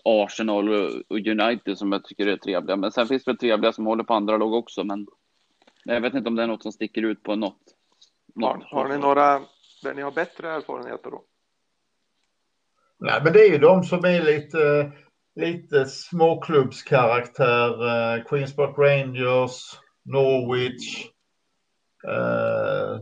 Arsenal 0.04 0.70
och 1.08 1.18
United 1.18 1.78
som 1.78 1.92
jag 1.92 2.04
tycker 2.04 2.28
är 2.28 2.38
trevliga. 2.38 2.76
Men 2.76 2.92
sen 2.92 3.08
finns 3.08 3.24
det 3.24 3.32
väl 3.32 3.38
trevliga 3.38 3.72
som 3.72 3.86
håller 3.86 4.04
på 4.04 4.14
andra 4.14 4.38
lag 4.38 4.54
också. 4.54 4.84
Men 4.84 5.08
jag 5.84 6.02
vet 6.02 6.14
inte 6.14 6.30
om 6.30 6.36
det 6.36 6.44
är 6.44 6.48
något 6.48 6.64
som 6.64 6.72
sticker 6.72 7.02
ut 7.02 7.24
på 7.24 7.36
något. 7.36 7.62
Har, 8.42 8.68
har 8.72 8.90
ni 8.90 8.98
några 8.98 9.42
där 9.84 9.94
ni 9.94 10.02
har 10.02 10.12
bättre 10.12 10.52
erfarenheter 10.52 11.12
då? 11.12 11.24
Nej, 12.98 13.22
men 13.24 13.34
det 13.34 13.40
är 13.40 13.52
ju 13.52 13.58
de 13.58 13.84
som 13.84 14.06
är 14.06 14.22
lite, 14.22 14.92
lite 15.36 15.86
småklubbskaraktär. 15.86 18.18
Eh, 18.18 18.24
Queens 18.24 18.56
Park 18.56 18.78
Rangers, 18.78 19.62
Norwich. 20.06 21.06
Eh, 22.08 23.00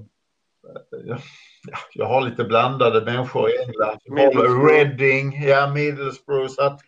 jag 1.94 2.06
har 2.06 2.22
lite 2.22 2.44
blandade 2.44 3.06
människor 3.06 3.50
i 3.50 3.58
England. 3.58 4.00
Middlesbrough. 4.06 4.66
Reading, 4.66 5.44
ja, 5.48 5.74
Middlesbrough. 5.74 6.48
Så 6.48 6.62
att, 6.62 6.80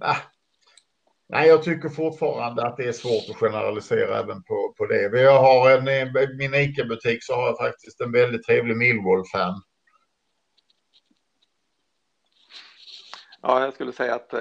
ah, 0.00 0.16
nej, 1.28 1.48
jag 1.48 1.62
tycker 1.62 1.88
fortfarande 1.88 2.66
att 2.66 2.76
det 2.76 2.84
är 2.84 2.92
svårt 2.92 3.30
att 3.30 3.36
generalisera 3.36 4.18
även 4.18 4.42
på, 4.42 4.74
på 4.78 4.86
det. 4.86 5.20
Jag 5.20 5.40
har 5.40 5.70
en, 5.70 5.88
I 5.88 6.36
min 6.38 6.54
ICA-butik 6.54 7.24
så 7.24 7.34
har 7.34 7.46
jag 7.46 7.58
faktiskt 7.58 8.00
en 8.00 8.12
väldigt 8.12 8.46
trevlig 8.46 8.76
Millwall-fan. 8.76 9.62
Ja, 13.42 13.64
jag 13.64 13.74
skulle 13.74 13.92
säga 13.92 14.14
att 14.14 14.32
eh, 14.32 14.40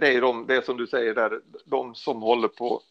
det 0.00 0.08
är 0.08 0.20
de, 0.20 0.46
det 0.46 0.56
är 0.56 0.62
som 0.62 0.76
du 0.76 0.86
säger 0.86 1.14
där, 1.14 1.40
de 1.64 1.94
som 1.94 2.22
håller 2.22 2.48
på 2.48 2.82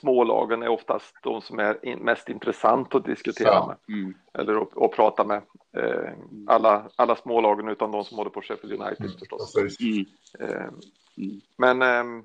smålagen 0.00 0.62
är 0.62 0.68
oftast 0.68 1.14
de 1.22 1.42
som 1.42 1.58
är 1.58 1.86
in, 1.86 1.98
mest 1.98 2.28
intressant 2.28 2.94
att 2.94 3.04
diskutera 3.04 3.48
Ja. 3.48 3.66
med 3.88 3.96
Mm. 3.98 4.14
eller 4.34 4.62
att, 4.62 4.82
att 4.82 4.90
prata 4.92 5.24
med. 5.24 5.42
Eh, 5.76 6.12
alla, 6.46 6.88
alla 6.96 7.16
smålagen 7.16 7.68
utan 7.68 7.90
de 7.90 8.04
som 8.04 8.16
håller 8.18 8.30
på 8.30 8.42
Sheffield 8.42 8.80
United 8.82 9.06
Mm, 9.06 9.18
förstås. 9.18 9.54
Mm. 9.80 10.04
Eh, 10.40 10.68
Mm. 11.16 11.40
men 11.56 11.82
eh, 11.82 12.22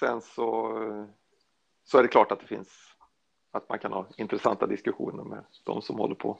sen 0.00 0.20
så, 0.20 0.72
så 1.84 1.98
är 1.98 2.02
det 2.02 2.08
klart 2.08 2.32
att 2.32 2.40
det 2.40 2.46
finns 2.46 2.68
att 3.52 3.68
man 3.68 3.78
kan 3.78 3.92
ha 3.92 4.06
intressanta 4.16 4.66
diskussioner 4.66 5.24
med 5.24 5.44
de 5.64 5.82
som 5.82 5.98
håller 5.98 6.14
på 6.14 6.38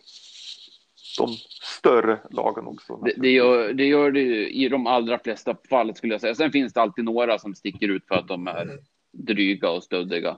de 1.19 1.29
större 1.63 2.21
lagen 2.31 2.67
också. 2.67 2.97
Det, 2.97 3.13
det, 3.17 3.31
gör, 3.31 3.73
det 3.73 3.85
gör 3.85 4.11
det 4.11 4.21
ju 4.21 4.49
i 4.51 4.69
de 4.69 4.87
allra 4.87 5.19
flesta 5.19 5.57
fall 5.71 5.95
skulle 5.95 6.15
jag 6.15 6.21
säga. 6.21 6.35
Sen 6.35 6.53
finns 6.53 6.73
det 6.73 6.81
alltid 6.83 7.05
några 7.05 7.39
som 7.39 7.55
sticker 7.55 7.89
ut 7.89 8.07
för 8.09 8.15
att 8.15 8.29
de 8.29 8.47
är 8.49 8.79
dryga 9.13 9.71
och 9.71 9.85
stöddiga. 9.85 10.37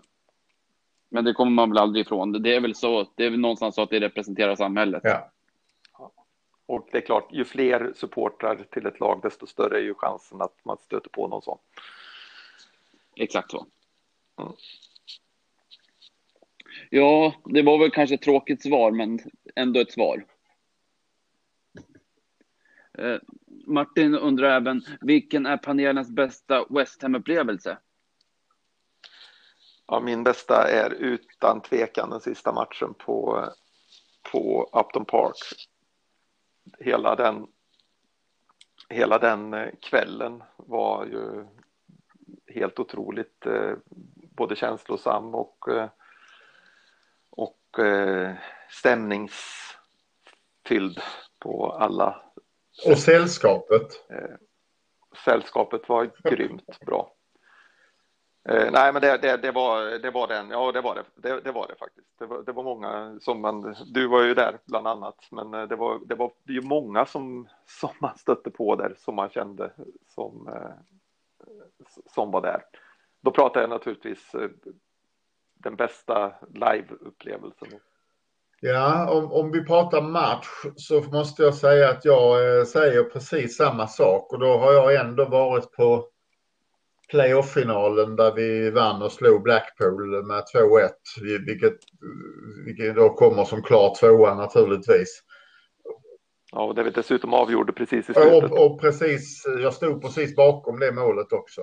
Men 1.08 1.24
det 1.24 1.32
kommer 1.32 1.52
man 1.52 1.70
väl 1.70 1.78
aldrig 1.78 2.06
ifrån. 2.06 2.42
Det 2.42 2.56
är 2.56 2.60
väl 2.60 2.74
så. 2.74 3.08
Det 3.14 3.26
är 3.26 3.30
väl 3.30 3.40
någonstans 3.40 3.74
så 3.74 3.82
att 3.82 3.90
det 3.90 4.00
representerar 4.00 4.56
samhället. 4.56 5.00
Ja. 5.04 5.32
Och 6.66 6.88
det 6.92 6.98
är 6.98 7.02
klart, 7.02 7.28
ju 7.32 7.44
fler 7.44 7.92
supportrar 7.96 8.66
till 8.70 8.86
ett 8.86 9.00
lag, 9.00 9.20
desto 9.22 9.46
större 9.46 9.78
är 9.78 9.82
ju 9.82 9.94
chansen 9.94 10.42
att 10.42 10.64
man 10.64 10.76
stöter 10.78 11.10
på 11.10 11.28
någon 11.28 11.42
sån. 11.42 11.58
Exakt 13.16 13.50
så. 13.50 13.66
Mm. 14.40 14.52
Ja, 16.90 17.34
det 17.44 17.62
var 17.62 17.78
väl 17.78 17.90
kanske 17.90 18.14
ett 18.14 18.22
tråkigt 18.22 18.62
svar, 18.62 18.90
men 18.90 19.18
ändå 19.54 19.80
ett 19.80 19.92
svar. 19.92 20.24
Eh, 22.98 23.16
Martin 23.66 24.14
undrar 24.14 24.56
även, 24.56 24.82
vilken 25.00 25.46
är 25.46 25.56
panelens 25.56 26.10
bästa 26.10 26.66
West 26.70 27.02
Ham-upplevelse? 27.02 27.78
Ja, 29.92 30.00
min 30.00 30.24
bästa 30.24 30.68
är 30.68 30.90
utan 30.90 31.60
tvekan 31.60 32.10
den 32.10 32.20
sista 32.20 32.52
matchen 32.52 32.94
på, 32.94 33.48
på 34.32 34.70
Upton 34.72 35.04
Park. 35.04 35.68
Hela 36.78 37.16
den, 37.16 37.46
hela 38.88 39.18
den 39.18 39.54
eh, 39.54 39.68
kvällen 39.80 40.42
var 40.56 41.06
ju 41.06 41.46
helt 42.46 42.78
otroligt 42.78 43.46
eh, 43.46 43.72
både 44.36 44.56
känslosam 44.56 45.34
och, 45.34 45.68
eh, 45.68 45.88
och 47.30 47.78
eh, 47.78 48.34
stämningsfylld 48.70 51.00
på 51.38 51.72
alla. 51.72 52.22
Och 52.86 52.98
sällskapet. 52.98 53.88
Sällskapet 55.24 55.88
var 55.88 56.10
grymt 56.30 56.80
bra. 56.80 57.14
Eh, 58.48 58.72
nej, 58.72 58.92
men 58.92 59.02
det, 59.02 59.18
det, 59.18 59.36
det, 59.36 59.52
var, 59.52 59.98
det 59.98 60.10
var 60.10 60.28
den. 60.28 60.50
Ja, 60.50 60.72
det 60.72 60.80
var 60.80 60.94
det. 60.94 61.04
Det, 61.14 61.40
det 61.40 61.52
var 61.52 61.68
det 61.68 61.74
faktiskt. 61.78 62.08
Det 62.18 62.26
var, 62.26 62.42
det 62.42 62.52
var 62.52 62.62
många 62.62 63.18
som 63.20 63.40
man. 63.40 63.76
Du 63.86 64.08
var 64.08 64.22
ju 64.22 64.34
där 64.34 64.58
bland 64.64 64.86
annat, 64.86 65.28
men 65.30 65.54
eh, 65.54 65.62
det 65.62 65.76
var 65.76 66.00
det 66.06 66.14
var 66.14 66.32
ju 66.48 66.62
många 66.62 67.06
som 67.06 67.48
som 67.66 67.90
man 68.00 68.18
stötte 68.18 68.50
på 68.50 68.76
där 68.76 68.94
som 68.98 69.14
man 69.14 69.30
kände 69.30 69.72
som 70.14 70.48
eh, 70.48 70.70
som 72.14 72.30
var 72.30 72.40
där. 72.40 72.62
Då 73.20 73.30
pratar 73.30 73.60
jag 73.60 73.70
naturligtvis 73.70 74.34
eh, 74.34 74.50
den 75.54 75.76
bästa 75.76 76.32
liveupplevelsen. 76.54 77.68
Ja, 78.60 79.10
om, 79.10 79.32
om 79.32 79.52
vi 79.52 79.64
pratar 79.64 80.02
match 80.02 80.48
så 80.76 81.00
måste 81.00 81.42
jag 81.42 81.54
säga 81.54 81.90
att 81.90 82.04
jag 82.04 82.58
eh, 82.58 82.64
säger 82.64 83.02
precis 83.02 83.56
samma 83.56 83.86
sak 83.86 84.32
och 84.32 84.38
då 84.38 84.58
har 84.58 84.72
jag 84.72 84.94
ändå 84.94 85.24
varit 85.24 85.72
på 85.72 86.11
playoff-finalen 87.12 88.16
där 88.16 88.32
vi 88.32 88.70
vann 88.70 89.02
och 89.02 89.12
slog 89.12 89.42
Blackpool 89.42 90.26
med 90.26 90.42
2-1, 90.54 90.88
vilket, 91.46 91.78
vilket 92.64 92.94
då 92.94 93.08
kommer 93.08 93.44
som 93.44 93.62
klar 93.62 93.94
tvåa 94.00 94.34
naturligtvis. 94.34 95.22
Ja, 96.52 96.62
och 96.62 96.74
det 96.74 96.82
vi 96.82 96.90
dessutom 96.90 97.34
avgjorde 97.34 97.72
precis 97.72 98.10
i 98.10 98.14
slutet. 98.14 98.50
Och, 98.52 98.66
och 98.66 98.80
precis, 98.80 99.44
jag 99.62 99.74
stod 99.74 100.02
precis 100.02 100.36
bakom 100.36 100.80
det 100.80 100.92
målet 100.92 101.32
också. 101.32 101.60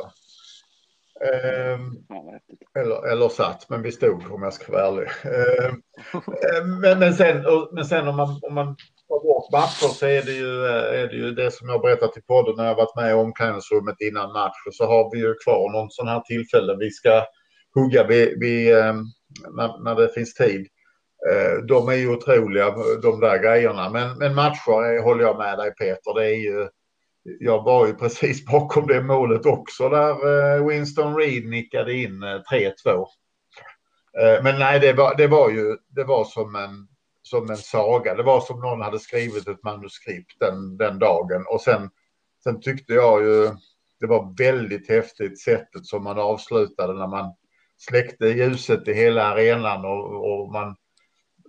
Ehm, 1.22 1.91
eller, 2.80 3.12
eller 3.12 3.30
satt, 3.30 3.70
men 3.70 3.82
vi 3.82 3.91
stod 3.91 4.32
om 4.32 4.43
jag 4.43 4.54
ska 4.54 4.72
vara 4.72 4.88
ärlig. 4.88 5.08
Ehm, 5.24 5.82
men, 6.82 7.00
men, 7.00 7.14
sen, 7.14 7.43
men 7.72 7.86
sen 7.86 8.08
om 8.08 8.16
man, 8.16 8.39
om 8.41 8.54
man 8.54 8.76
tar 9.10 9.24
bort 9.24 9.51
matcher 9.51 9.93
så 9.93 10.05
är 10.05 10.22
det, 10.22 10.32
ju, 10.32 10.66
eh, 10.66 11.01
är 11.01 11.07
det 11.07 11.16
ju 11.16 11.32
det 11.32 11.51
som 11.51 11.70
jag 11.70 11.82
berättat 11.82 12.18
i 12.18 12.22
podden 12.22 12.55
när 12.57 12.66
jag 12.66 12.76
varit 12.76 12.95
med 12.95 13.12
i 13.12 13.14
omklädningsrummet 13.14 14.01
innan 14.01 14.34
match. 14.34 14.60
Och 14.68 14.76
så 14.76 14.86
har 14.86 15.12
vi 15.12 15.20
ju 15.20 15.34
kvar 15.34 15.72
någon 15.72 15.91
sån 15.91 16.07
här 16.07 16.20
tillfälle 16.20 16.76
vi 16.80 16.91
ska 16.91 17.26
hugga 17.76 18.07
vid, 18.07 18.39
vid 18.39 18.78
ehm, 18.78 19.03
när, 19.57 19.84
när 19.84 19.95
det 19.95 20.14
finns 20.14 20.34
tid. 20.34 20.68
Eh, 21.30 21.66
de 21.68 21.89
är 21.89 21.93
ju 21.93 22.10
otroliga 22.10 22.76
de 23.01 23.20
där 23.20 23.38
grejerna. 23.43 23.89
Men, 23.89 24.18
men 24.18 24.36
matcher 24.36 25.03
håller 25.03 25.24
jag 25.24 25.38
med 25.38 25.57
dig 25.57 25.72
Peter. 25.76 26.14
Det 26.20 26.26
är 26.26 26.36
ju 26.36 26.68
jag 27.39 27.64
var 27.64 27.88
ju 27.88 27.93
precis 27.93 28.45
bakom 28.51 28.88
det 28.88 29.01
målet 29.01 29.45
också 29.45 29.89
där 29.89 30.12
eh, 30.55 30.68
Winston 30.68 31.16
Reed 31.16 31.45
nickade 31.45 31.93
in 31.93 32.24
3-2. 32.51 33.05
Men 34.43 34.60
nej, 34.60 34.80
det 34.80 34.93
var, 34.93 35.16
det 35.16 35.28
var 35.28 35.49
ju 35.49 35.78
det 35.95 36.03
var 36.03 36.26
som 36.26 36.55
en, 36.55 36.88
som 37.30 37.49
en 37.49 37.57
saga. 37.57 38.15
Det 38.15 38.23
var 38.23 38.41
som 38.41 38.59
någon 38.59 38.82
hade 38.82 38.99
skrivit 38.99 39.47
ett 39.47 39.63
manuskript 39.63 40.39
den, 40.39 40.77
den 40.77 40.99
dagen. 40.99 41.45
Och 41.47 41.61
sen, 41.61 41.89
sen 42.43 42.61
tyckte 42.61 42.93
jag 42.93 43.23
ju 43.23 43.49
det 43.99 44.07
var 44.07 44.36
väldigt 44.38 44.89
häftigt 44.89 45.41
sättet 45.41 45.86
som 45.86 46.03
man 46.03 46.19
avslutade 46.19 46.93
när 46.93 47.07
man 47.07 47.34
släckte 47.77 48.27
ljuset 48.27 48.88
i 48.88 48.93
hela 48.93 49.23
arenan 49.23 49.86
och, 49.86 50.32
och 50.32 50.51
man 50.51 50.75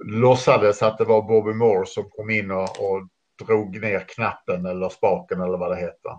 låtsades 0.04 0.82
att 0.82 0.98
det 0.98 1.04
var 1.04 1.22
Bobby 1.22 1.52
Moore 1.52 1.86
som 1.86 2.10
kom 2.10 2.30
in 2.30 2.50
och, 2.50 2.62
och 2.62 3.08
drog 3.46 3.80
ner 3.80 4.00
knappen 4.08 4.66
eller 4.66 4.88
spaken 4.88 5.40
eller 5.40 5.58
vad 5.58 5.70
det 5.70 5.76
heter. 5.76 6.12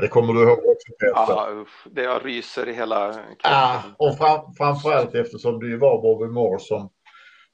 Det 0.00 0.08
kommer 0.08 0.32
du 0.32 0.42
ihåg 0.42 0.58
också 0.58 0.92
Peter? 1.00 1.12
Ja, 1.14 1.64
det 1.90 2.02
jag 2.02 2.26
ryser 2.26 2.68
i 2.68 2.72
hela 2.72 3.12
kroppen. 3.12 3.36
Ja, 3.42 3.82
och 3.98 4.18
fram, 4.18 4.54
framförallt 4.54 5.14
eftersom 5.14 5.60
det 5.60 5.66
ju 5.66 5.76
var 5.76 6.02
Bobby 6.02 6.32
Moore 6.32 6.58
som, 6.60 6.90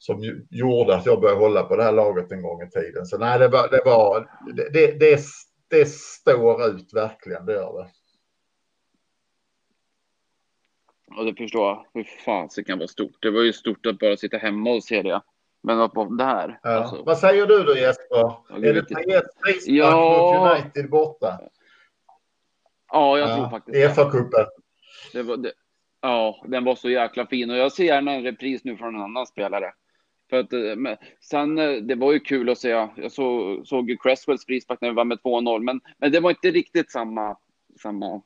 som 0.02 0.46
gjorde 0.50 0.94
att 0.94 1.06
jag 1.06 1.20
började 1.20 1.40
hålla 1.40 1.62
på 1.62 1.76
det 1.76 1.82
här 1.82 1.92
laget 1.92 2.32
en 2.32 2.42
gång 2.42 2.62
i 2.62 2.70
tiden. 2.70 3.06
Så 3.06 3.18
nej, 3.18 3.38
det 3.38 3.48
var, 3.48 3.68
det, 3.68 3.82
var, 3.84 4.30
det, 4.54 4.98
det, 4.98 5.20
det 5.68 5.88
står 5.88 6.66
ut 6.66 6.94
verkligen, 6.94 7.46
det 7.46 7.52
gör 7.52 7.82
det. 7.82 7.88
Ja, 11.16 11.22
det 11.22 11.34
förstår 11.34 11.68
jag. 11.68 11.86
Hur 11.94 12.04
fan 12.04 12.48
det 12.56 12.64
kan 12.64 12.78
vara 12.78 12.88
stort. 12.88 13.16
Det 13.20 13.30
var 13.30 13.42
ju 13.42 13.52
stort 13.52 13.86
att 13.86 13.98
bara 13.98 14.16
sitta 14.16 14.36
hemma 14.36 14.70
och 14.70 14.84
se 14.84 15.02
det. 15.02 15.22
Men 15.62 15.78
vad 15.78 15.92
på 15.92 16.04
där. 16.04 16.58
Ja. 16.62 16.70
Alltså. 16.70 17.02
Vad 17.02 17.18
säger 17.18 17.46
du 17.46 17.62
då 17.62 17.76
Jesper? 17.76 18.06
Ja, 18.10 18.44
är 18.48 18.74
det 18.74 18.80
P1 18.80 19.22
frispark 19.44 19.76
ja. 19.76 20.40
mot 20.40 20.52
United 20.52 20.90
borta? 20.90 21.40
Ja, 22.92 23.18
jag 23.18 23.30
ja. 23.30 23.36
tror 23.36 23.48
faktiskt 23.50 23.74
det. 23.74 24.02
FA-cupen. 24.02 24.46
Det 25.12 25.22
var, 25.22 25.36
det, 25.36 25.52
ja, 26.00 26.44
den 26.48 26.64
var 26.64 26.74
så 26.74 26.90
jäkla 26.90 27.26
fin 27.26 27.50
och 27.50 27.56
jag 27.56 27.72
ser 27.72 27.84
gärna 27.84 28.12
en 28.12 28.22
repris 28.22 28.64
nu 28.64 28.76
från 28.76 28.94
en 28.94 29.00
annan 29.02 29.26
spelare. 29.26 29.72
För 30.32 30.38
att, 30.40 30.78
men, 30.78 30.96
sen, 31.20 31.56
det 31.86 31.94
var 31.94 32.12
ju 32.12 32.20
kul 32.20 32.48
att 32.48 32.58
se. 32.58 32.68
Jag 32.68 33.12
så, 33.12 33.60
såg 33.64 33.90
ju 33.90 33.96
Cresswells 33.96 34.46
frispark 34.46 34.80
när 34.80 34.88
vi 34.88 34.94
var 34.94 35.04
med 35.04 35.18
2-0, 35.18 35.60
men, 35.62 35.80
men 35.98 36.12
det 36.12 36.20
var 36.20 36.30
inte 36.30 36.50
riktigt 36.50 36.90
samma, 36.90 37.36
samma, 37.80 38.22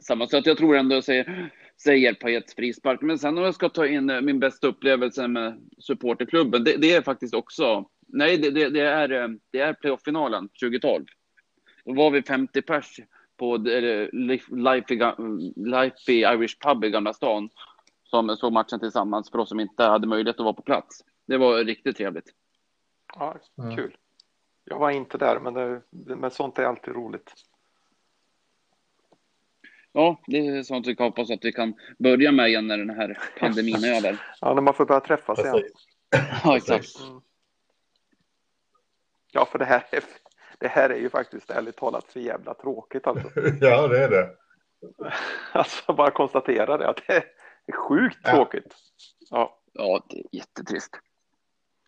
samma. 0.00 0.26
Så 0.26 0.36
att 0.36 0.46
jag 0.46 0.56
tror 0.56 0.76
ändå 0.76 0.94
jag 0.94 1.04
säger 1.04 1.50
säger 1.82 2.14
Pajets 2.14 2.54
frispark. 2.54 3.00
Men 3.02 3.18
sen 3.18 3.38
om 3.38 3.44
jag 3.44 3.54
ska 3.54 3.68
ta 3.68 3.86
in 3.86 4.06
min 4.22 4.40
bästa 4.40 4.66
upplevelse 4.66 5.28
med 5.28 5.70
supporterklubben, 5.78 6.64
det, 6.64 6.76
det 6.76 6.92
är 6.92 7.02
faktiskt 7.02 7.34
också, 7.34 7.88
nej 8.06 8.38
det, 8.38 8.50
det, 8.50 8.68
det 8.68 8.80
är, 8.80 9.38
det 9.50 9.60
är 9.60 9.72
playoff-finalen 9.72 10.48
2012. 10.48 11.04
Då 11.84 11.92
var 11.92 12.10
vi 12.10 12.22
50 12.22 12.62
pers 12.62 13.00
på 13.36 13.56
Life 15.56 16.12
i 16.12 16.20
Irish 16.20 16.58
Pub 16.60 16.84
i 16.84 16.90
Gamla 16.90 17.12
stan 17.12 17.50
som 18.10 18.36
såg 18.36 18.52
matchen 18.52 18.80
tillsammans 18.80 19.30
för 19.30 19.38
oss 19.38 19.48
som 19.48 19.60
inte 19.60 19.84
hade 19.84 20.06
möjlighet 20.06 20.40
att 20.40 20.44
vara 20.44 20.54
på 20.54 20.62
plats. 20.62 21.04
Det 21.26 21.36
var 21.36 21.64
riktigt 21.64 21.96
trevligt. 21.96 22.30
Ja, 23.14 23.36
kul. 23.76 23.96
Jag 24.64 24.78
var 24.78 24.90
inte 24.90 25.18
där, 25.18 25.40
men, 25.40 25.54
det, 25.90 26.16
men 26.16 26.30
sånt 26.30 26.58
är 26.58 26.64
alltid 26.64 26.94
roligt 26.94 27.32
ja, 29.96 30.20
det 30.26 30.46
är 30.46 30.62
sånt 30.62 30.86
vi 30.86 30.96
hoppas 30.98 31.30
att 31.30 31.44
vi 31.44 31.52
kan 31.52 31.74
börja 31.98 32.32
med 32.32 32.48
igen 32.48 32.66
när 32.66 32.78
den 32.78 32.90
här 32.90 33.18
pandemin 33.38 33.84
är 33.84 33.96
över. 33.96 34.22
Ja, 34.40 34.54
när 34.54 34.62
man 34.62 34.74
får 34.74 34.86
börja 34.86 35.00
träffas 35.00 35.38
igen. 35.38 35.62
Ja, 36.44 36.56
exakt. 36.56 37.00
Mm. 37.00 37.20
Ja, 39.32 39.44
för 39.44 39.58
det 39.58 39.64
här, 39.64 39.84
är, 39.90 40.04
det 40.58 40.68
här 40.68 40.90
är 40.90 40.98
ju 40.98 41.10
faktiskt 41.10 41.50
ärligt 41.50 41.76
talat 41.76 42.10
så 42.10 42.20
jävla 42.20 42.54
tråkigt 42.54 43.06
alltså. 43.06 43.30
Ja, 43.60 43.88
det 43.88 44.04
är 44.04 44.10
det. 44.10 44.30
Alltså 45.52 45.92
bara 45.92 46.10
konstatera 46.10 46.76
det, 46.76 46.88
att 46.88 47.00
det 47.06 47.24
är 47.66 47.76
sjukt 47.76 48.18
ja. 48.22 48.30
tråkigt. 48.30 48.74
Ja. 49.30 49.58
ja, 49.72 50.06
det 50.08 50.18
är 50.18 50.24
jättetrist. 50.32 50.90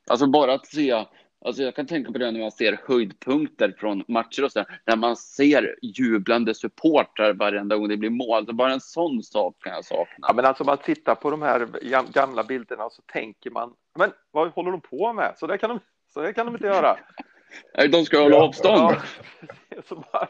Alltså 0.07 0.27
bara 0.27 0.55
att 0.55 0.67
se 0.67 1.05
Alltså 1.45 1.63
jag 1.63 1.75
kan 1.77 1.87
tänka 1.87 2.13
på 2.13 2.19
det 2.19 2.31
när 2.31 2.41
man 2.41 2.53
ser 2.53 2.81
höjdpunkter 2.89 3.75
från 3.79 4.05
matcher 4.09 4.45
och 4.45 4.53
så 4.53 4.59
där, 4.59 4.81
när 4.85 4.97
man 4.97 5.17
ser 5.17 5.77
jublande 5.83 6.55
supportrar 6.55 7.33
varenda 7.33 7.77
gång 7.77 7.89
det 7.89 7.97
blir 7.97 8.11
mål. 8.11 8.47
Så 8.47 8.53
bara 8.53 8.73
en 8.73 8.81
sån 8.81 9.23
sak 9.23 9.57
kan 9.63 9.73
jag 9.73 9.85
sakna. 9.85 10.27
Ja, 10.29 10.33
men 10.33 10.45
alltså 10.45 10.65
man 10.65 10.79
tittar 10.79 11.15
på 11.15 11.31
de 11.31 11.43
här 11.43 11.69
gamla 12.13 12.45
bilderna 12.45 12.85
och 12.85 12.93
så 12.93 13.03
tänker 13.03 13.51
man, 13.51 13.75
men 13.99 14.13
vad 14.31 14.49
håller 14.49 14.71
de 14.71 14.81
på 14.81 15.13
med? 15.13 15.35
Så 15.37 15.47
det 15.47 15.59
kan 15.59 15.71
de, 15.71 15.81
så 16.15 16.21
det 16.21 16.33
kan 16.33 16.47
de 16.47 16.55
inte 16.55 16.67
göra. 16.67 16.97
Nej, 17.77 17.89
de 17.89 18.05
ska 18.05 18.23
hålla 18.23 18.37
avstånd. 18.37 18.97
Ja, 19.69 19.83
så 19.89 19.95
bara, 19.95 20.29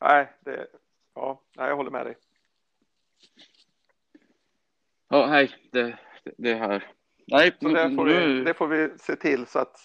nej, 0.00 0.32
det, 0.40 0.66
ja, 1.14 1.40
nej, 1.56 1.68
jag 1.68 1.76
håller 1.76 1.90
med 1.90 2.06
dig. 2.06 2.16
Ja, 5.14 5.26
nej, 5.26 5.50
det, 5.70 5.98
det 6.36 6.54
här. 6.54 6.90
Nej, 7.26 7.52
så 7.60 7.68
det, 7.68 7.94
får 7.94 8.04
vi, 8.04 8.44
det 8.44 8.54
får 8.54 8.68
vi 8.68 8.98
se 8.98 9.16
till 9.16 9.46
så 9.46 9.58
att 9.58 9.80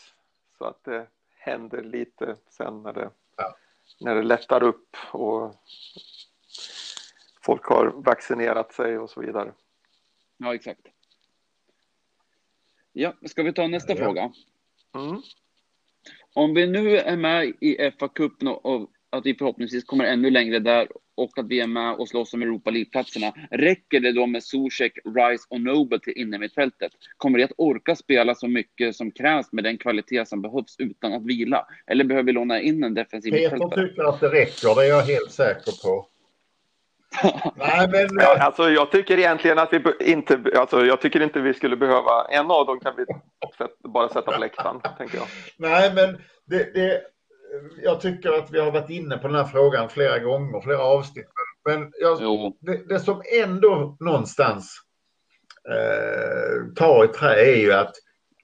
så 0.58 0.66
att 0.66 0.84
det 0.84 1.08
händer 1.38 1.84
lite 1.84 2.36
sen 2.50 2.84
när 2.84 2.94
det, 2.94 3.12
ja. 3.38 3.56
när 4.00 4.16
det 4.16 4.24
lättar 4.24 4.64
upp 4.64 4.98
och 5.12 5.56
folk 7.42 7.66
har 7.66 7.86
vaccinerat 7.86 8.74
sig 8.74 8.98
och 8.98 9.10
så 9.10 9.22
vidare. 9.22 9.54
Ja, 10.38 10.56
exakt. 10.56 10.88
Ja, 12.92 13.14
ska 13.26 13.44
vi 13.44 13.54
ta 13.54 13.68
nästa 13.68 13.94
ja. 13.94 13.98
fråga? 13.98 14.32
Mm. 14.96 15.22
Om 16.34 16.54
vi 16.54 16.68
nu 16.68 16.98
är 16.98 17.18
med 17.18 17.46
i 17.62 17.78
FA-cupen 17.92 18.48
och 18.48 18.92
att 19.10 19.26
vi 19.26 19.36
förhoppningsvis 19.36 19.84
kommer 19.84 20.06
ännu 20.06 20.30
längre 20.30 20.60
där 20.60 20.88
och 21.20 21.38
att 21.38 21.48
vi 21.48 21.60
är 21.60 21.68
med 21.68 21.96
och 21.96 22.08
slåss 22.08 22.34
om 22.34 22.42
Europa 22.42 22.70
League-platserna. 22.70 23.34
Räcker 23.52 24.00
det 24.00 24.12
då 24.12 24.26
med 24.26 24.44
Zuzek, 24.44 24.94
Rice 25.06 25.46
och 25.50 25.62
Noble 25.62 26.00
till 26.00 26.14
innermittfältet? 26.16 26.92
Kommer 27.18 27.38
det 27.38 27.44
att 27.44 27.52
orka 27.58 27.96
spela 27.96 28.36
så 28.36 28.48
mycket 28.48 28.96
som 28.96 29.12
krävs 29.12 29.52
med 29.52 29.64
den 29.64 29.78
kvalitet 29.78 30.26
som 30.26 30.42
behövs 30.42 30.76
utan 30.80 31.14
att 31.14 31.26
vila? 31.26 31.66
Eller 31.88 32.04
behöver 32.04 32.26
vi 32.26 32.32
låna 32.32 32.62
in 32.62 32.84
en 32.84 32.94
defensiv 32.94 33.34
mittfältare? 33.34 33.70
Peter 33.70 33.88
tycker 33.88 34.04
att 34.04 34.20
det 34.20 34.30
räcker, 34.30 34.76
det 34.76 34.86
är 34.86 34.90
jag 34.90 35.02
helt 35.02 35.32
säker 35.32 35.72
på. 35.84 36.06
Nej, 37.56 37.88
men... 37.92 38.08
ja, 38.20 38.38
alltså, 38.40 38.70
jag 38.70 38.92
tycker 38.92 39.18
egentligen 39.18 39.60
att 39.60 39.74
vi 39.74 39.82
inte, 40.12 40.40
alltså, 40.56 40.86
jag 40.86 41.02
tycker 41.02 41.20
inte 41.20 41.42
vi 41.42 41.54
skulle 41.54 41.78
behöva, 41.78 42.26
en 42.30 42.52
av 42.52 42.66
dem 42.66 42.80
kan 42.80 42.94
vi 42.98 43.06
bara 43.90 44.10
sätta 44.10 44.32
på 44.32 44.40
läktaren, 44.40 44.82
tänker 44.98 45.18
jag. 45.18 45.28
Nej, 45.58 45.94
men 45.94 46.18
det, 46.46 46.74
det 46.74 47.02
jag 47.84 48.02
tycker 48.02 48.30
att 48.30 48.52
vi 48.52 48.60
har 48.60 48.72
varit 48.72 48.90
inne 48.90 49.18
på 49.18 49.28
den 49.28 49.36
här 49.36 49.46
frågan 49.46 49.90
flera 49.90 50.20
gånger, 50.20 50.62
flera 50.62 50.84
avsnitt. 50.84 51.28
Men 51.66 51.92
jag, 52.00 52.54
det, 52.62 52.90
det, 52.90 53.00
som 53.00 53.22
ändå 53.44 53.98
någonstans 54.00 54.76
eh, 55.70 56.74
tar 56.76 57.06
i 57.06 57.08
trä 57.08 57.52
är 57.52 57.56
ju 57.56 57.74
att 57.74 57.96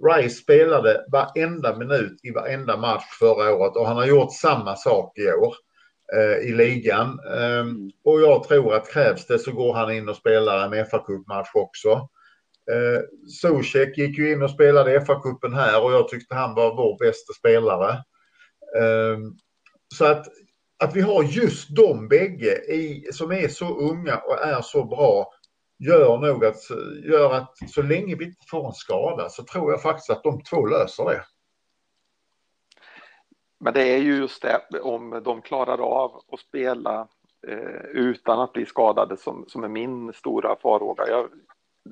Rice 0.04 0.36
spelade 0.36 1.06
varenda 1.12 1.78
minut 1.78 2.20
i 2.24 2.32
varenda 2.32 2.78
match 2.78 3.04
förra 3.20 3.56
året 3.56 3.76
och 3.76 3.88
han 3.88 3.98
har 3.98 4.06
gjort 4.06 4.34
samma 4.34 4.76
sak 4.76 5.18
i 5.18 5.32
år. 5.32 5.54
i 6.44 6.52
ligan. 6.52 7.20
Mm. 7.20 7.92
Och 8.04 8.22
jag 8.22 8.44
tror 8.44 8.74
att 8.74 8.92
krävs 8.92 9.28
det 9.28 9.40
så 9.40 9.52
går 9.52 9.74
han 9.74 9.92
in 9.92 10.10
och 10.10 10.16
spelar 10.16 10.66
en 10.66 10.86
FA-cupmatch 10.86 11.50
också. 11.54 12.10
Eh, 12.72 13.02
Zuzek 13.42 13.98
gick 13.98 14.18
ju 14.18 14.32
in 14.32 14.42
och 14.42 14.50
spelade 14.50 15.00
FA-cupen 15.00 15.54
här 15.54 15.84
och 15.84 15.94
jag 15.94 16.08
tyckte 16.08 16.36
han 16.36 16.56
var 16.56 16.76
vår 16.76 16.98
bästa 17.00 17.34
spelare. 17.34 18.04
Ehm, 18.82 19.38
så 19.96 20.06
att, 20.06 20.28
att 20.84 20.96
vi 20.96 21.02
har 21.02 21.24
just 21.24 21.76
de 21.76 22.08
bägge 22.08 22.74
i, 22.74 23.08
som 23.12 23.32
är 23.32 23.48
så 23.48 23.78
unga 23.80 24.18
och 24.18 24.46
är 24.46 24.62
så 24.62 24.86
bra 24.86 25.32
gör 25.80 26.18
nog 26.18 26.46
att, 26.46 26.70
gör 27.04 27.34
att 27.34 27.70
så 27.70 27.82
länge 27.82 28.16
vi 28.16 28.26
inte 28.26 28.46
får 28.50 28.68
en 28.68 28.74
skada 28.74 29.30
så 29.30 29.44
tror 29.44 29.72
jag 29.72 29.82
faktiskt 29.82 30.10
att 30.10 30.24
de 30.24 30.44
två 30.44 30.66
löser 30.66 31.06
det. 31.06 31.24
Men 33.60 33.74
det 33.74 33.84
är 33.84 33.98
ju 33.98 34.16
just 34.16 34.42
det, 34.42 34.80
om 34.82 35.22
de 35.26 35.42
klarar 35.42 35.78
av 35.78 36.22
att 36.32 36.40
spela 36.40 37.08
eh, 37.48 37.86
utan 37.94 38.40
att 38.40 38.54
bli 38.54 38.66
skadade 38.66 39.18
som, 39.18 39.46
som 39.48 39.64
är 39.64 39.68
min 39.68 40.14
stora 40.14 40.56
farhåga. 40.56 41.08
Jag, 41.08 41.30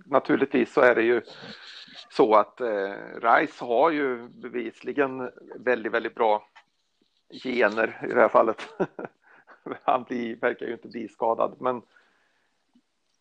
naturligtvis 0.06 0.74
så 0.74 0.82
är 0.82 0.96
det 0.96 1.04
ju 1.04 1.22
så 2.10 2.36
att 2.36 2.62
eh, 2.62 2.94
Rice 3.22 3.66
har 3.66 3.92
ju 3.92 4.30
bevisligen 4.30 5.32
väldigt, 5.60 5.94
väldigt 5.94 6.16
bra 6.16 6.48
gener 7.34 8.00
i 8.04 8.08
det 8.08 8.22
här 8.22 8.30
fallet. 8.30 8.76
Han 9.84 10.04
blir, 10.04 10.36
verkar 10.36 10.66
ju 10.66 10.74
inte 10.74 10.88
bli 10.88 11.08
skadad, 11.08 11.56
men, 11.60 11.82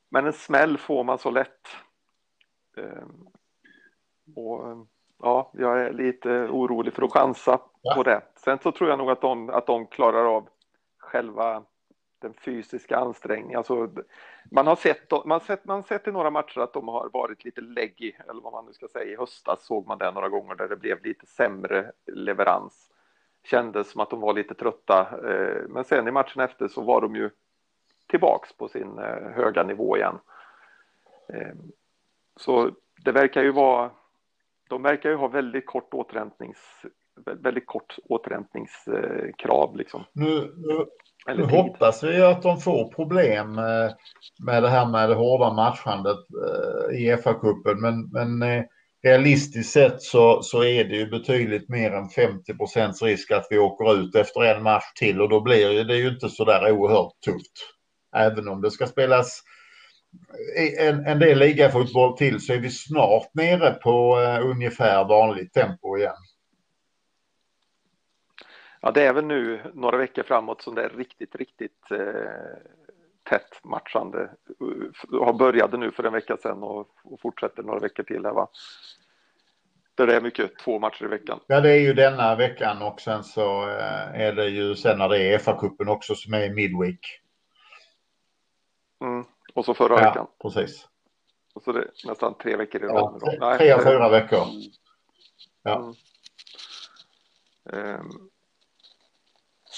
men 0.09 0.27
en 0.27 0.33
smäll 0.33 0.79
får 0.79 1.05
man 1.05 1.19
så 1.19 1.31
lätt. 1.31 1.69
Eh, 2.77 3.07
och 4.37 4.87
ja, 5.23 5.51
jag 5.55 5.81
är 5.81 5.93
lite 5.93 6.31
orolig 6.31 6.95
för 6.95 7.03
att 7.03 7.13
chansa 7.13 7.61
ja. 7.83 7.95
på 7.95 8.03
det. 8.03 8.23
Sen 8.37 8.59
så 8.59 8.73
tror 8.73 8.91
jag 8.91 8.99
nog 8.99 9.11
att 9.11 9.21
de, 9.21 9.51
att 9.51 9.67
de 9.67 9.87
klarar 9.87 10.37
av 10.37 10.49
själva 10.99 11.65
den 12.23 12.35
fysiska 12.35 12.97
ansträngningen. 12.97 13.59
Alltså, 13.59 13.91
man 14.51 14.67
har 14.67 14.77
sett, 14.77 15.27
man 15.27 15.41
sett, 15.41 15.65
man 15.65 15.83
sett 15.83 16.09
i 16.09 16.13
några 16.13 16.31
matcher 16.31 16.61
att 16.61 16.73
de 16.73 16.89
har 16.89 17.11
varit 17.13 17.45
lite 17.45 17.61
läggy, 17.61 18.13
eller 18.29 18.43
vad 18.43 18.53
man 18.53 18.67
nu 18.67 18.73
ska 18.73 18.89
säga. 18.89 19.13
I 19.13 19.17
höstas 19.17 19.65
såg 19.65 19.87
man 19.87 19.99
det 19.99 20.11
några 20.11 20.29
gånger 20.29 20.55
där 20.55 20.69
det 20.69 20.77
blev 20.77 21.05
lite 21.05 21.27
sämre 21.27 21.93
leverans. 22.07 22.91
Kändes 23.45 23.91
som 23.91 24.01
att 24.01 24.11
de 24.11 24.21
var 24.21 24.35
lite 24.35 24.55
trötta, 24.55 25.01
eh, 25.01 25.63
men 25.69 25.85
sen 25.85 26.09
i 26.09 26.11
matchen 26.11 26.43
efter 26.43 26.69
så 26.69 26.83
var 26.83 27.01
de 27.01 27.17
ju 27.17 27.31
tillbaks 28.07 28.53
på 28.57 28.69
sin 28.69 28.99
eh, 28.99 29.31
höga 29.35 29.63
nivå 29.63 29.97
igen. 29.97 30.19
Eh, 31.29 31.55
så 32.37 32.71
det 33.05 33.13
verkar 33.13 33.43
ju 33.43 33.53
vara, 33.53 33.91
de 34.69 34.83
verkar 34.83 35.11
ju 35.11 35.17
ha 35.17 35.29
väldigt 35.29 35.67
kort 35.67 35.95
återhämtnings 35.95 36.85
väldigt 37.27 37.67
kort 37.67 37.97
återhämtningskrav. 38.05 39.77
Liksom. 39.77 40.05
Nu, 40.13 40.55
nu, 40.57 40.87
nu 41.37 41.45
hoppas 41.45 42.03
vi 42.03 42.23
att 42.23 42.43
de 42.43 42.57
får 42.57 42.93
problem 42.93 43.55
med 44.47 44.63
det 44.63 44.69
här 44.69 44.87
med 44.87 45.09
det 45.09 45.15
hårda 45.15 45.53
matchandet 45.53 46.19
i 46.93 47.17
FA-cupen. 47.17 47.77
Men, 47.81 48.11
men 48.13 48.65
realistiskt 49.03 49.73
sett 49.73 50.03
så, 50.03 50.43
så 50.43 50.65
är 50.65 50.85
det 50.85 50.97
ju 50.97 51.07
betydligt 51.07 51.69
mer 51.69 51.91
än 51.91 52.09
50 52.09 52.55
procents 52.55 53.03
risk 53.03 53.31
att 53.31 53.47
vi 53.51 53.59
åker 53.59 53.95
ut 54.01 54.15
efter 54.15 54.43
en 54.43 54.63
match 54.63 54.93
till 54.95 55.21
och 55.21 55.29
då 55.29 55.41
blir 55.41 55.85
det 55.85 55.97
ju 55.97 56.09
inte 56.09 56.29
så 56.29 56.45
där 56.45 56.73
oerhört 56.73 57.21
tufft. 57.25 57.53
Även 58.17 58.49
om 58.49 58.63
det 58.63 58.71
ska 58.71 58.87
spelas 58.87 59.43
en, 60.79 61.07
en 61.07 61.19
del 61.19 61.39
ligafotboll 61.39 62.17
till 62.17 62.41
så 62.41 62.53
är 62.53 62.59
vi 62.59 62.71
snart 62.71 63.35
nere 63.35 63.71
på 63.71 64.21
eh, 64.21 64.47
ungefär 64.47 65.05
vanligt 65.05 65.53
tempo 65.53 65.97
igen. 65.97 66.15
Ja, 68.81 68.91
det 68.91 69.03
är 69.03 69.13
väl 69.13 69.25
nu 69.25 69.61
några 69.75 69.97
veckor 69.97 70.23
framåt 70.23 70.63
som 70.63 70.75
det 70.75 70.85
är 70.85 70.89
riktigt, 70.89 71.35
riktigt 71.35 71.91
eh, 71.91 71.99
tätt 73.23 73.65
matchande. 73.65 74.31
Har 75.11 75.33
började 75.33 75.77
nu 75.77 75.91
för 75.91 76.05
en 76.05 76.13
vecka 76.13 76.37
sedan 76.37 76.63
och, 76.63 76.89
och 77.05 77.21
fortsätter 77.21 77.63
några 77.63 77.81
veckor 77.81 78.03
till 78.03 78.25
här 78.25 78.33
va. 78.33 78.49
Där 79.95 80.07
det 80.07 80.17
är 80.17 80.21
mycket 80.21 80.59
två 80.59 80.79
matcher 80.79 81.05
i 81.05 81.09
veckan. 81.09 81.41
Ja, 81.47 81.61
det 81.61 81.71
är 81.71 81.81
ju 81.81 81.95
denna 81.95 82.37
veckan 82.37 82.83
och 82.83 83.01
sen 83.01 83.25
så 83.25 83.69
eh, 83.69 84.21
är 84.21 84.33
det 84.33 84.49
ju 84.49 84.77
sen 84.77 84.99
när 84.99 85.09
det 85.09 85.35
är 85.35 85.39
FA-cupen 85.39 85.89
också 85.89 86.15
som 86.15 86.35
är 86.35 86.51
midweek. 86.51 87.21
Mm. 89.01 89.25
Och 89.55 89.65
så 89.65 89.75
förra 89.75 90.01
ja, 90.01 90.09
veckan. 90.09 90.27
precis. 90.43 90.89
Och 91.55 91.63
så 91.63 91.73
det 91.73 91.81
är 91.81 91.91
nästan 92.05 92.39
tre 92.39 92.57
veckor 92.57 92.85
i 92.85 92.87
rad. 92.87 93.21
Ja, 93.23 93.57
tre, 93.59 93.75
tre, 93.75 93.85
fyra 93.85 94.09
veckor. 94.09 94.47
Ja. 95.63 95.77
Mm. 95.77 95.95
Um, 98.01 98.31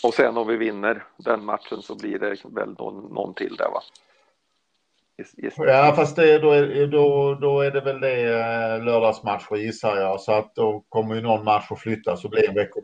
och 0.04 0.14
sen 0.14 0.36
om 0.36 0.46
vi 0.46 0.56
vinner 0.56 1.06
den 1.16 1.44
matchen 1.44 1.82
så 1.82 1.94
blir 1.94 2.18
det 2.18 2.44
väl 2.44 2.74
någon, 2.78 3.14
någon 3.14 3.34
till 3.34 3.56
där 3.56 3.70
va? 3.70 3.82
Ja, 5.56 5.92
fast 5.96 6.16
det, 6.16 6.38
då, 6.38 6.50
är, 6.50 6.86
då, 6.86 7.34
då 7.34 7.60
är 7.60 7.70
det 7.70 7.80
väl 7.80 8.00
det 8.00 8.22
eh, 8.22 8.84
lördagsmatcher 8.84 9.56
gissar 9.56 9.96
jag. 9.96 10.20
Så 10.20 10.32
att 10.32 10.54
då 10.54 10.84
kommer 10.88 11.14
ju 11.14 11.20
någon 11.20 11.44
match 11.44 11.66
att 11.70 11.80
flyttas 11.80 12.24
och 12.24 12.30
blir 12.30 12.48
en 12.48 12.54
vecka. 12.54 12.80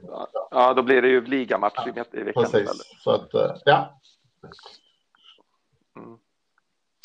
Ja, 0.50 0.74
då 0.74 0.82
blir 0.82 1.02
det 1.02 1.08
ju 1.08 1.24
ligamatch 1.24 1.74
ja, 1.76 2.04
i 2.12 2.22
veckan 2.22 2.44
precis. 2.44 2.70
Så 2.98 3.10
att, 3.10 3.34
eh, 3.34 3.54
ja. 3.64 4.00
Mm. 5.96 6.18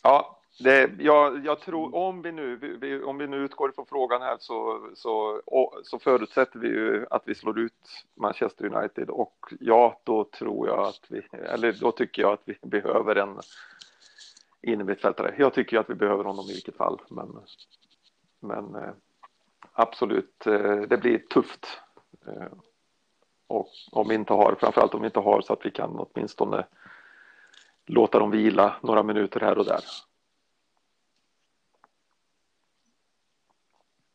Ja, 0.04 0.40
det, 0.60 0.92
jag, 1.00 1.46
jag, 1.46 1.60
tror 1.60 1.96
om 1.96 2.22
vi 2.22 2.32
nu, 2.32 2.56
vi, 2.56 3.04
om 3.04 3.18
vi 3.18 3.28
nu 3.28 3.38
utgår 3.38 3.72
från 3.76 3.86
frågan 3.86 4.22
här 4.22 4.38
så, 4.40 4.90
så, 4.96 5.42
så 5.84 6.00
förutsätter 6.00 6.60
vi 6.60 6.68
ju 6.68 7.06
att 7.10 7.24
vi 7.26 7.36
slår 7.36 7.60
ut 7.60 8.06
Manchester 8.16 8.76
United 8.76 9.10
och 9.10 9.54
ja, 9.60 10.02
då 10.04 10.24
tror 10.24 10.68
jag 10.68 10.80
att 10.80 11.06
vi, 11.10 11.22
eller 11.32 11.74
då 11.74 11.92
tycker 11.92 12.22
jag 12.22 12.34
att 12.34 12.44
vi 12.46 12.58
behöver 12.62 13.16
en 13.16 13.40
innermittfältare. 14.62 15.36
Jag 15.38 15.54
tycker 15.54 15.80
att 15.80 15.90
vi 15.90 15.96
behöver 15.96 16.24
honom 16.24 16.46
i 16.46 16.54
vilket 16.54 16.78
fall, 16.78 17.02
men, 17.10 17.40
men 18.40 18.76
eh, 18.76 18.94
absolut, 19.74 20.48
eh, 20.48 20.82
det 20.82 20.98
blir 20.98 21.18
tufft. 21.18 21.82
Eh, 22.28 22.58
och 23.48 23.70
om 23.92 24.08
vi 24.08 24.16
inte 24.16 24.34
har, 24.34 24.56
framförallt 24.60 24.94
om 24.94 25.02
vi 25.02 25.08
inte 25.08 25.20
har 25.20 25.42
så 25.42 25.54
att 25.54 25.66
vi 25.66 25.72
kan 25.72 25.96
åtminstone 25.96 26.66
låta 27.86 28.20
dem 28.20 28.32
vila 28.32 28.76
några 28.82 29.04
minuter 29.04 29.40
här 29.40 29.58
och 29.58 29.66
där. 29.66 29.80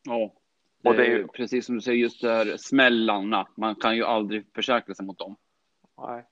Ja, 0.03 0.33
det, 0.83 0.89
och 0.89 0.95
det 0.95 1.05
är 1.05 1.09
ju 1.09 1.27
precis 1.27 1.65
som 1.65 1.75
du 1.75 1.81
säger, 1.81 1.97
just 1.97 2.21
det 2.21 2.29
här 2.29 2.57
smällarna. 2.57 3.47
Man 3.57 3.75
kan 3.75 3.95
ju 3.95 4.05
aldrig 4.05 4.45
försäkra 4.55 4.95
sig 4.95 5.05
mot 5.05 5.19
dem. 5.19 5.35
Nej. 5.97 6.25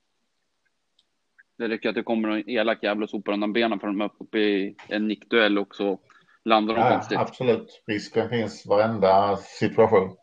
Det 1.58 1.68
räcker 1.68 1.88
att 1.88 1.94
det 1.94 2.02
kommer 2.02 2.28
en 2.28 2.48
elak 2.50 2.82
jävla 2.82 3.04
och 3.04 3.10
sopar 3.10 3.32
undan 3.32 3.52
benen 3.52 3.80
för 3.80 3.86
de 3.86 4.00
är 4.00 4.10
uppe 4.18 4.38
i 4.38 4.76
en 4.88 5.08
nickduell 5.08 5.58
och 5.58 5.74
så 5.74 6.00
landar 6.44 6.74
de 6.74 6.80
ja, 6.80 6.90
konstigt. 6.90 7.18
Absolut, 7.18 7.82
risken 7.86 8.28
finns 8.28 8.66
varenda 8.66 9.36
situation. 9.36 10.16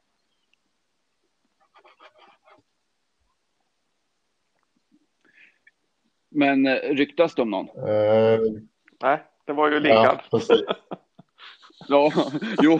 Men 6.29 6.67
eh, 6.67 6.75
ryktas 6.75 7.35
det 7.35 7.41
om 7.41 7.49
någon? 7.49 7.69
Uh, 7.69 8.39
Nej, 9.01 9.23
det 9.45 9.53
var 9.53 9.71
ju 9.71 9.79
Lingard. 9.79 10.19
Ja, 10.31 10.39
Ja, 11.87 12.11
jo. 12.61 12.79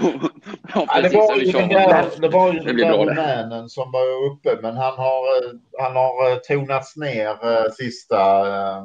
Ja, 0.73 0.85
ja, 0.87 1.01
det, 1.01 1.15
var 1.17 1.35
ju 1.35 1.51
den 1.51 1.69
där, 1.69 2.19
det 2.21 2.29
var 2.29 2.53
ju 2.53 2.59
den 2.59 2.77
där 2.77 3.15
männen 3.15 3.69
som 3.69 3.91
var 3.91 4.31
uppe, 4.31 4.61
men 4.61 4.77
han 4.77 4.97
har, 4.97 5.43
han 5.79 5.95
har 5.95 6.31
eh, 6.31 6.37
tonats 6.37 6.95
ner 6.97 7.45
eh, 7.45 7.71
sista, 7.71 8.47
eh, 8.47 8.83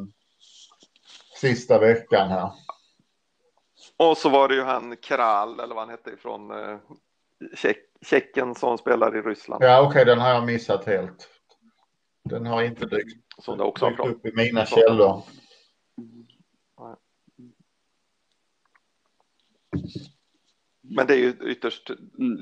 sista 1.40 1.78
veckan 1.78 2.28
här. 2.28 2.50
Och 3.96 4.18
så 4.18 4.28
var 4.28 4.48
det 4.48 4.54
ju 4.54 4.62
han 4.62 4.96
Kral, 4.96 5.60
eller 5.60 5.74
vad 5.74 5.84
han 5.84 5.90
hette, 5.90 6.16
från 6.16 6.52
Tjeckien 8.06 8.54
som 8.54 8.78
spelar 8.78 9.16
i 9.16 9.22
Ryssland. 9.22 9.64
Ja, 9.64 9.80
okej, 9.80 9.88
okay, 9.88 10.04
den 10.04 10.18
har 10.18 10.30
jag 10.30 10.46
missat 10.46 10.84
helt. 10.84 11.28
Den 12.24 12.46
har 12.46 12.62
inte 12.62 12.86
dykt, 12.86 13.24
som 13.38 13.58
det 13.58 13.64
också 13.64 13.88
dykt 13.88 14.00
upp 14.00 14.26
i 14.26 14.32
mina 14.36 14.66
källor. 14.66 15.22
Men 20.82 21.06
det 21.06 21.14
är 21.14 21.18
ju 21.18 21.34
ytterst 21.42 21.90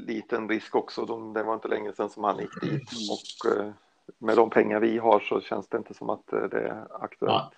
liten 0.06 0.48
risk 0.48 0.74
också. 0.74 1.04
De, 1.06 1.32
det 1.32 1.42
var 1.42 1.54
inte 1.54 1.68
länge 1.68 1.92
sedan 1.92 2.10
som 2.10 2.24
han 2.24 2.38
gick 2.38 2.60
dit 2.60 2.90
och 3.10 3.52
eh, 3.52 3.70
med 4.18 4.36
de 4.36 4.50
pengar 4.50 4.80
vi 4.80 4.98
har 4.98 5.20
så 5.20 5.40
känns 5.40 5.68
det 5.68 5.78
inte 5.78 5.94
som 5.94 6.10
att 6.10 6.32
eh, 6.32 6.42
det 6.42 6.60
är 6.60 7.04
aktuellt. 7.04 7.52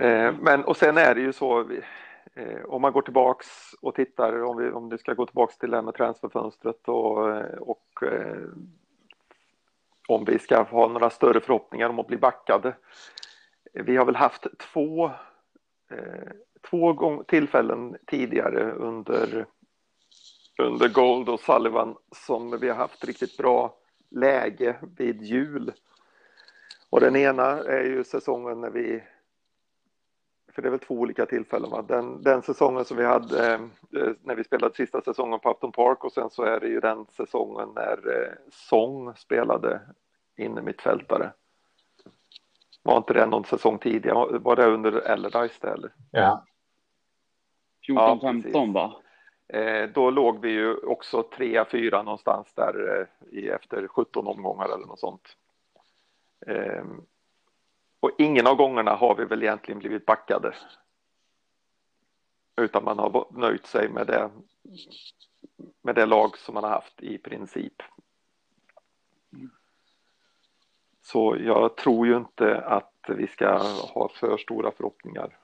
Eh, 0.00 0.34
men 0.40 0.64
och 0.64 0.76
sen 0.76 0.98
är 0.98 1.14
det 1.14 1.20
ju 1.20 1.32
så 1.32 1.68
om 2.64 2.82
man 2.82 2.92
går 2.92 3.02
tillbaks 3.02 3.46
och 3.80 3.94
tittar 3.94 4.42
om 4.42 4.56
vi 4.56 4.70
om 4.70 4.88
det 4.88 4.98
ska 4.98 5.14
gå 5.14 5.26
tillbaks 5.26 5.58
till 5.58 5.70
det 5.70 5.76
här 5.76 5.82
med 5.82 5.94
transferfönstret 5.94 6.88
och, 6.88 7.18
och 7.58 8.02
om 10.08 10.24
vi 10.24 10.38
ska 10.38 10.62
ha 10.62 10.88
några 10.88 11.10
större 11.10 11.40
förhoppningar 11.40 11.88
om 11.88 11.98
att 11.98 12.06
bli 12.06 12.16
backade. 12.16 12.76
Vi 13.72 13.96
har 13.96 14.04
väl 14.04 14.16
haft 14.16 14.46
två 14.58 15.10
två 16.70 16.92
gång, 16.92 17.24
tillfällen 17.24 17.96
tidigare 18.06 18.72
under, 18.72 19.46
under 20.58 20.88
Gold 20.88 21.28
och 21.28 21.40
Sullivan 21.40 21.96
som 22.26 22.58
vi 22.60 22.68
har 22.68 22.76
haft 22.76 23.04
riktigt 23.04 23.36
bra 23.36 23.76
läge 24.10 24.76
vid 24.96 25.22
jul. 25.22 25.72
Och 26.90 27.00
den 27.00 27.16
ena 27.16 27.44
är 27.44 27.84
ju 27.84 28.04
säsongen 28.04 28.60
när 28.60 28.70
vi 28.70 29.02
för 30.54 30.62
det 30.62 30.68
är 30.68 30.70
väl 30.70 30.80
två 30.80 30.94
olika 30.94 31.26
tillfällen. 31.26 31.70
Va? 31.70 31.82
Den, 31.82 32.22
den 32.22 32.42
säsongen 32.42 32.84
som 32.84 32.96
vi 32.96 33.04
hade 33.04 33.54
eh, 33.54 33.60
när 34.22 34.34
vi 34.34 34.44
spelade 34.44 34.74
sista 34.74 35.00
säsongen 35.00 35.40
på 35.40 35.50
Upton 35.50 35.72
Park 35.72 36.04
och 36.04 36.12
sen 36.12 36.30
så 36.30 36.42
är 36.42 36.60
det 36.60 36.66
ju 36.66 36.80
den 36.80 37.06
säsongen 37.16 37.68
när 37.74 38.22
eh, 38.22 38.32
Song 38.50 39.14
spelade 39.16 39.80
inne 40.36 40.62
mittfältare. 40.62 41.32
Var 42.82 42.96
inte 42.96 43.12
det 43.12 43.26
någon 43.26 43.44
säsong 43.44 43.78
tidigare? 43.78 44.38
Var 44.38 44.56
det 44.56 44.66
under 44.66 45.10
Allardyce 45.10 45.58
det 45.60 45.68
eller? 45.68 45.92
Ja. 46.10 46.44
14-15 47.88 48.50
ja, 48.52 48.66
va? 48.66 48.94
Eh, 49.48 49.88
då 49.88 50.10
låg 50.10 50.40
vi 50.40 50.50
ju 50.50 50.76
också 50.76 51.28
3-4 51.32 52.02
någonstans 52.02 52.52
där 52.54 53.08
eh, 53.32 53.54
efter 53.54 53.88
17 53.88 54.26
omgångar 54.26 54.64
eller 54.64 54.86
något 54.86 55.00
sånt. 55.00 55.36
Eh, 56.46 56.84
och 58.00 58.10
ingen 58.18 58.46
av 58.46 58.56
gångerna 58.56 58.94
har 58.94 59.14
vi 59.14 59.24
väl 59.24 59.42
egentligen 59.42 59.78
blivit 59.78 60.06
backade. 60.06 60.54
Utan 62.56 62.84
man 62.84 62.98
har 62.98 63.26
nöjt 63.30 63.66
sig 63.66 63.88
med 63.88 64.06
det, 64.06 64.30
med 65.82 65.94
det 65.94 66.06
lag 66.06 66.38
som 66.38 66.54
man 66.54 66.64
har 66.64 66.70
haft 66.70 67.02
i 67.02 67.18
princip. 67.18 67.82
Så 71.02 71.36
jag 71.40 71.76
tror 71.76 72.06
ju 72.06 72.16
inte 72.16 72.60
att 72.60 72.94
vi 73.08 73.26
ska 73.26 73.58
ha 73.94 74.08
för 74.08 74.36
stora 74.36 74.70
förhoppningar 74.70 75.36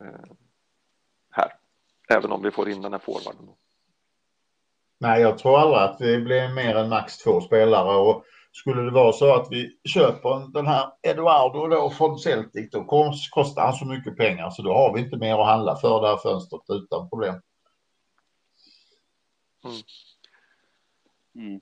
eh. 0.00 0.34
Även 2.08 2.32
om 2.32 2.42
vi 2.42 2.50
får 2.50 2.68
in 2.68 2.82
den 2.82 2.92
här 2.92 3.00
forwarden. 3.00 3.48
Nej, 4.98 5.20
jag 5.20 5.38
tror 5.38 5.58
aldrig 5.58 5.82
att 5.82 5.98
det 5.98 6.20
blir 6.20 6.54
mer 6.54 6.76
än 6.76 6.88
max 6.88 7.18
två 7.18 7.40
spelare 7.40 7.96
och 7.96 8.24
skulle 8.52 8.82
det 8.82 8.90
vara 8.90 9.12
så 9.12 9.34
att 9.34 9.48
vi 9.50 9.78
köper 9.84 10.52
den 10.52 10.66
här 10.66 10.92
Eduardo 11.02 11.66
då 11.66 11.90
från 11.90 12.18
Celtic 12.18 12.70
då 12.70 12.84
kostar 13.30 13.62
han 13.62 13.74
så 13.74 13.84
mycket 13.84 14.16
pengar 14.16 14.50
så 14.50 14.62
då 14.62 14.72
har 14.72 14.94
vi 14.94 15.00
inte 15.00 15.16
mer 15.16 15.38
att 15.38 15.46
handla 15.46 15.76
för 15.76 16.00
det 16.00 16.08
här 16.08 16.16
fönstret 16.16 16.62
utan 16.68 17.08
problem. 17.08 17.40
Mm. 19.64 19.76
Mm. 21.34 21.60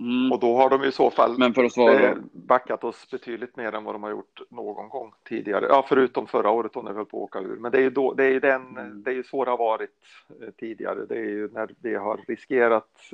Mm. 0.00 0.32
Och 0.32 0.40
då 0.40 0.56
har 0.56 0.70
de 0.70 0.84
i 0.84 0.92
så 0.92 1.10
fall 1.10 1.38
Men 1.38 1.54
för 1.54 1.64
att 1.64 1.72
svara... 1.72 2.10
Eh, 2.10 2.16
backat 2.32 2.84
oss 2.84 3.10
betydligt 3.10 3.56
mer 3.56 3.72
än 3.72 3.84
vad 3.84 3.94
de 3.94 4.02
har 4.02 4.10
gjort 4.10 4.40
någon 4.48 4.88
gång 4.88 5.12
tidigare. 5.24 5.66
Ja, 5.68 5.86
förutom 5.88 6.26
förra 6.26 6.50
året 6.50 6.72
då 6.72 6.82
när 6.82 6.90
vi 6.90 6.96
höll 6.96 7.06
på 7.06 7.16
att 7.16 7.22
åka 7.22 7.38
ur. 7.38 7.56
Men 7.56 7.72
det 7.72 7.78
är 7.78 7.82
ju, 7.82 7.90
då, 7.90 8.14
det 8.14 8.24
är 8.24 8.30
ju 8.30 8.40
den, 8.40 8.62
mm. 8.78 9.02
det 9.02 9.10
är 9.10 9.14
ju 9.14 9.24
så 9.24 9.44
det 9.44 9.50
har 9.50 9.58
varit 9.58 9.90
eh, 10.40 10.50
tidigare. 10.56 11.06
Det 11.06 11.16
är 11.16 11.24
ju 11.24 11.48
när 11.52 11.68
vi 11.80 11.94
har 11.94 12.20
riskerat 12.28 13.12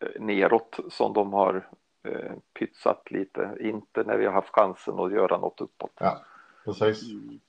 eh, 0.00 0.22
neråt 0.22 0.78
som 0.90 1.12
de 1.12 1.32
har 1.32 1.68
eh, 2.02 2.32
pytsat 2.58 3.10
lite. 3.10 3.56
Inte 3.60 4.02
när 4.02 4.18
vi 4.18 4.26
har 4.26 4.32
haft 4.32 4.54
chansen 4.54 4.98
att 4.98 5.12
göra 5.12 5.38
något 5.38 5.60
uppåt. 5.60 5.92
Ja, 6.00 6.24
precis. 6.64 7.10
Mm. 7.10 7.40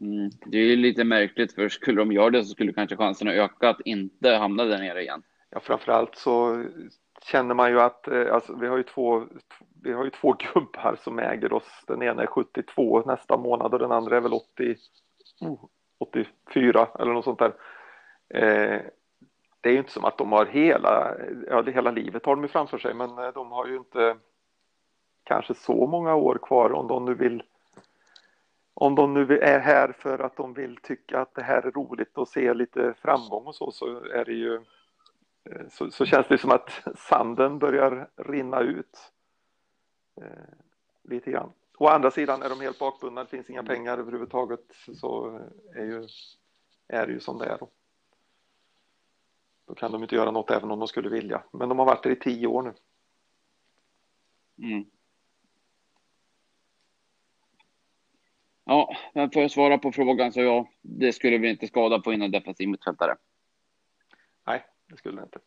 Mm. 0.00 0.30
Det 0.46 0.58
är 0.58 0.64
ju 0.64 0.76
lite 0.76 1.04
märkligt 1.04 1.52
för 1.52 1.68
skulle 1.68 2.00
de 2.00 2.12
göra 2.12 2.30
det 2.30 2.44
så 2.44 2.50
skulle 2.50 2.72
kanske 2.72 2.96
chansen 2.96 3.28
öka 3.28 3.68
att 3.68 3.80
inte 3.80 4.30
hamna 4.30 4.64
där 4.64 4.78
nere 4.78 5.02
igen. 5.02 5.22
Ja, 5.50 5.60
framförallt 5.60 6.16
så 6.16 6.64
känner 7.22 7.54
man 7.54 7.70
ju 7.70 7.80
att 7.80 8.08
eh, 8.08 8.34
alltså, 8.34 8.54
vi 8.54 8.66
har 8.66 8.76
ju 8.76 8.82
två 8.82 9.24
vi 9.82 9.92
har 9.92 10.04
ju 10.04 10.10
två 10.10 10.32
gubbar 10.54 10.96
som 11.00 11.18
äger 11.18 11.52
oss. 11.52 11.84
Den 11.86 12.02
ena 12.02 12.22
är 12.22 12.26
72 12.26 13.02
nästa 13.06 13.36
månad 13.36 13.72
och 13.72 13.78
den 13.78 13.92
andra 13.92 14.16
är 14.16 14.20
väl 14.20 14.32
80, 14.32 14.76
84 15.98 16.88
eller 16.98 17.12
något 17.12 17.24
sånt 17.24 17.38
där. 17.38 17.54
Eh, 18.34 18.80
det 19.60 19.68
är 19.68 19.72
ju 19.72 19.78
inte 19.78 19.92
som 19.92 20.04
att 20.04 20.18
de 20.18 20.32
har 20.32 20.46
hela, 20.46 21.14
ja 21.46 21.62
det 21.62 21.72
hela 21.72 21.90
livet 21.90 22.26
har 22.26 22.36
de 22.36 22.42
ju 22.42 22.48
framför 22.48 22.78
sig 22.78 22.94
men 22.94 23.18
eh, 23.18 23.28
de 23.34 23.52
har 23.52 23.66
ju 23.66 23.76
inte 23.76 24.16
kanske 25.24 25.54
så 25.54 25.86
många 25.86 26.14
år 26.14 26.38
kvar 26.42 26.72
om 26.72 26.88
de 26.88 27.04
nu 27.04 27.14
vill 27.14 27.42
om 28.74 28.94
de 28.94 29.14
nu 29.14 29.38
är 29.38 29.58
här 29.58 29.92
för 29.98 30.18
att 30.18 30.36
de 30.36 30.54
vill 30.54 30.76
tycka 30.76 31.20
att 31.20 31.34
det 31.34 31.42
här 31.42 31.66
är 31.66 31.70
roligt 31.70 32.18
och 32.18 32.28
se 32.28 32.54
lite 32.54 32.94
framgång 33.02 33.46
och 33.46 33.54
så 33.54 33.70
så 33.70 34.04
är 34.04 34.24
det 34.24 34.32
ju 34.32 34.60
så, 35.70 35.90
så, 35.90 36.06
känns 36.06 36.28
det 36.28 36.38
som 36.38 36.50
att 36.50 36.70
sanden 36.98 37.58
börjar 37.58 38.10
rinna 38.16 38.60
ut 38.60 39.12
eh, 40.20 40.54
lite 41.02 41.30
grann. 41.30 41.52
Å 41.78 41.88
andra 41.88 42.10
sidan 42.10 42.42
är 42.42 42.48
de 42.48 42.60
helt 42.60 42.78
bakbundna, 42.78 43.24
det 43.24 43.30
finns 43.30 43.50
inga 43.50 43.62
pengar 43.62 43.98
överhuvudtaget 43.98 44.60
så 44.94 45.40
är, 45.74 45.84
ju, 45.84 46.08
är 46.88 47.06
det 47.06 47.12
ju 47.12 47.20
som 47.20 47.38
det 47.38 47.46
är. 47.46 47.58
Då. 47.58 47.70
då 49.66 49.74
kan 49.74 49.92
de 49.92 50.02
inte 50.02 50.14
göra 50.14 50.30
något 50.30 50.50
även 50.50 50.70
om 50.70 50.78
de 50.78 50.88
skulle 50.88 51.08
vilja. 51.08 51.42
Men 51.52 51.68
de 51.68 51.78
har 51.78 51.86
varit 51.86 52.02
där 52.02 52.10
i 52.10 52.16
tio 52.16 52.46
år 52.46 52.62
nu. 52.62 52.74
Mm. 54.66 54.84
Ja, 58.64 58.96
men 59.14 59.30
för 59.30 59.44
att 59.44 59.52
svara 59.52 59.78
på 59.78 59.92
frågan 59.92 60.32
så 60.32 60.40
ja, 60.40 60.68
det 60.82 61.12
skulle 61.12 61.38
vi 61.38 61.50
inte 61.50 61.66
skada 61.66 62.00
på 62.00 62.12
innan 62.12 62.30
defensiv 62.30 62.68
mittfältare. 62.68 63.16
Det 64.88 64.96
skulle 64.96 65.20
det 65.20 65.22
inte. 65.22 65.38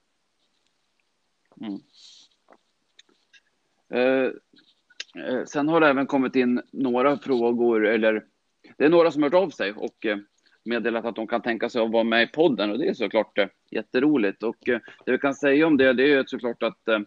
Mm. 1.62 1.82
Eh, 3.90 4.32
eh, 5.24 5.46
sen 5.46 5.68
har 5.68 5.82
det 5.82 5.88
även 5.88 6.08
kommit 6.08 6.36
in 6.36 6.62
några 6.72 7.18
frågor, 7.18 7.88
eller 7.88 8.26
det 8.78 8.86
är 8.86 8.90
några 8.90 9.12
som 9.12 9.24
hört 9.24 9.34
av 9.34 9.50
sig 9.50 9.74
och 9.74 10.06
eh, 10.06 10.18
meddelat 10.64 11.06
att 11.06 11.16
de 11.16 11.28
kan 11.28 11.42
tänka 11.42 11.70
sig 11.70 11.82
att 11.82 11.92
vara 11.92 12.04
med 12.04 12.24
i 12.24 12.28
podden 12.28 12.72
och 12.72 12.80
det 12.80 12.88
är 12.88 12.94
såklart 12.94 13.38
eh, 13.38 13.48
jätteroligt. 13.72 14.44
Och 14.44 14.70
eh, 14.70 14.80
det 15.06 15.12
vi 15.12 15.18
kan 15.18 15.36
säga 15.36 15.68
om 15.68 15.78
det, 15.78 15.94
det 15.94 16.14
är 16.14 16.24
såklart 16.28 16.64
att 16.64 16.88
eh, 16.88 17.00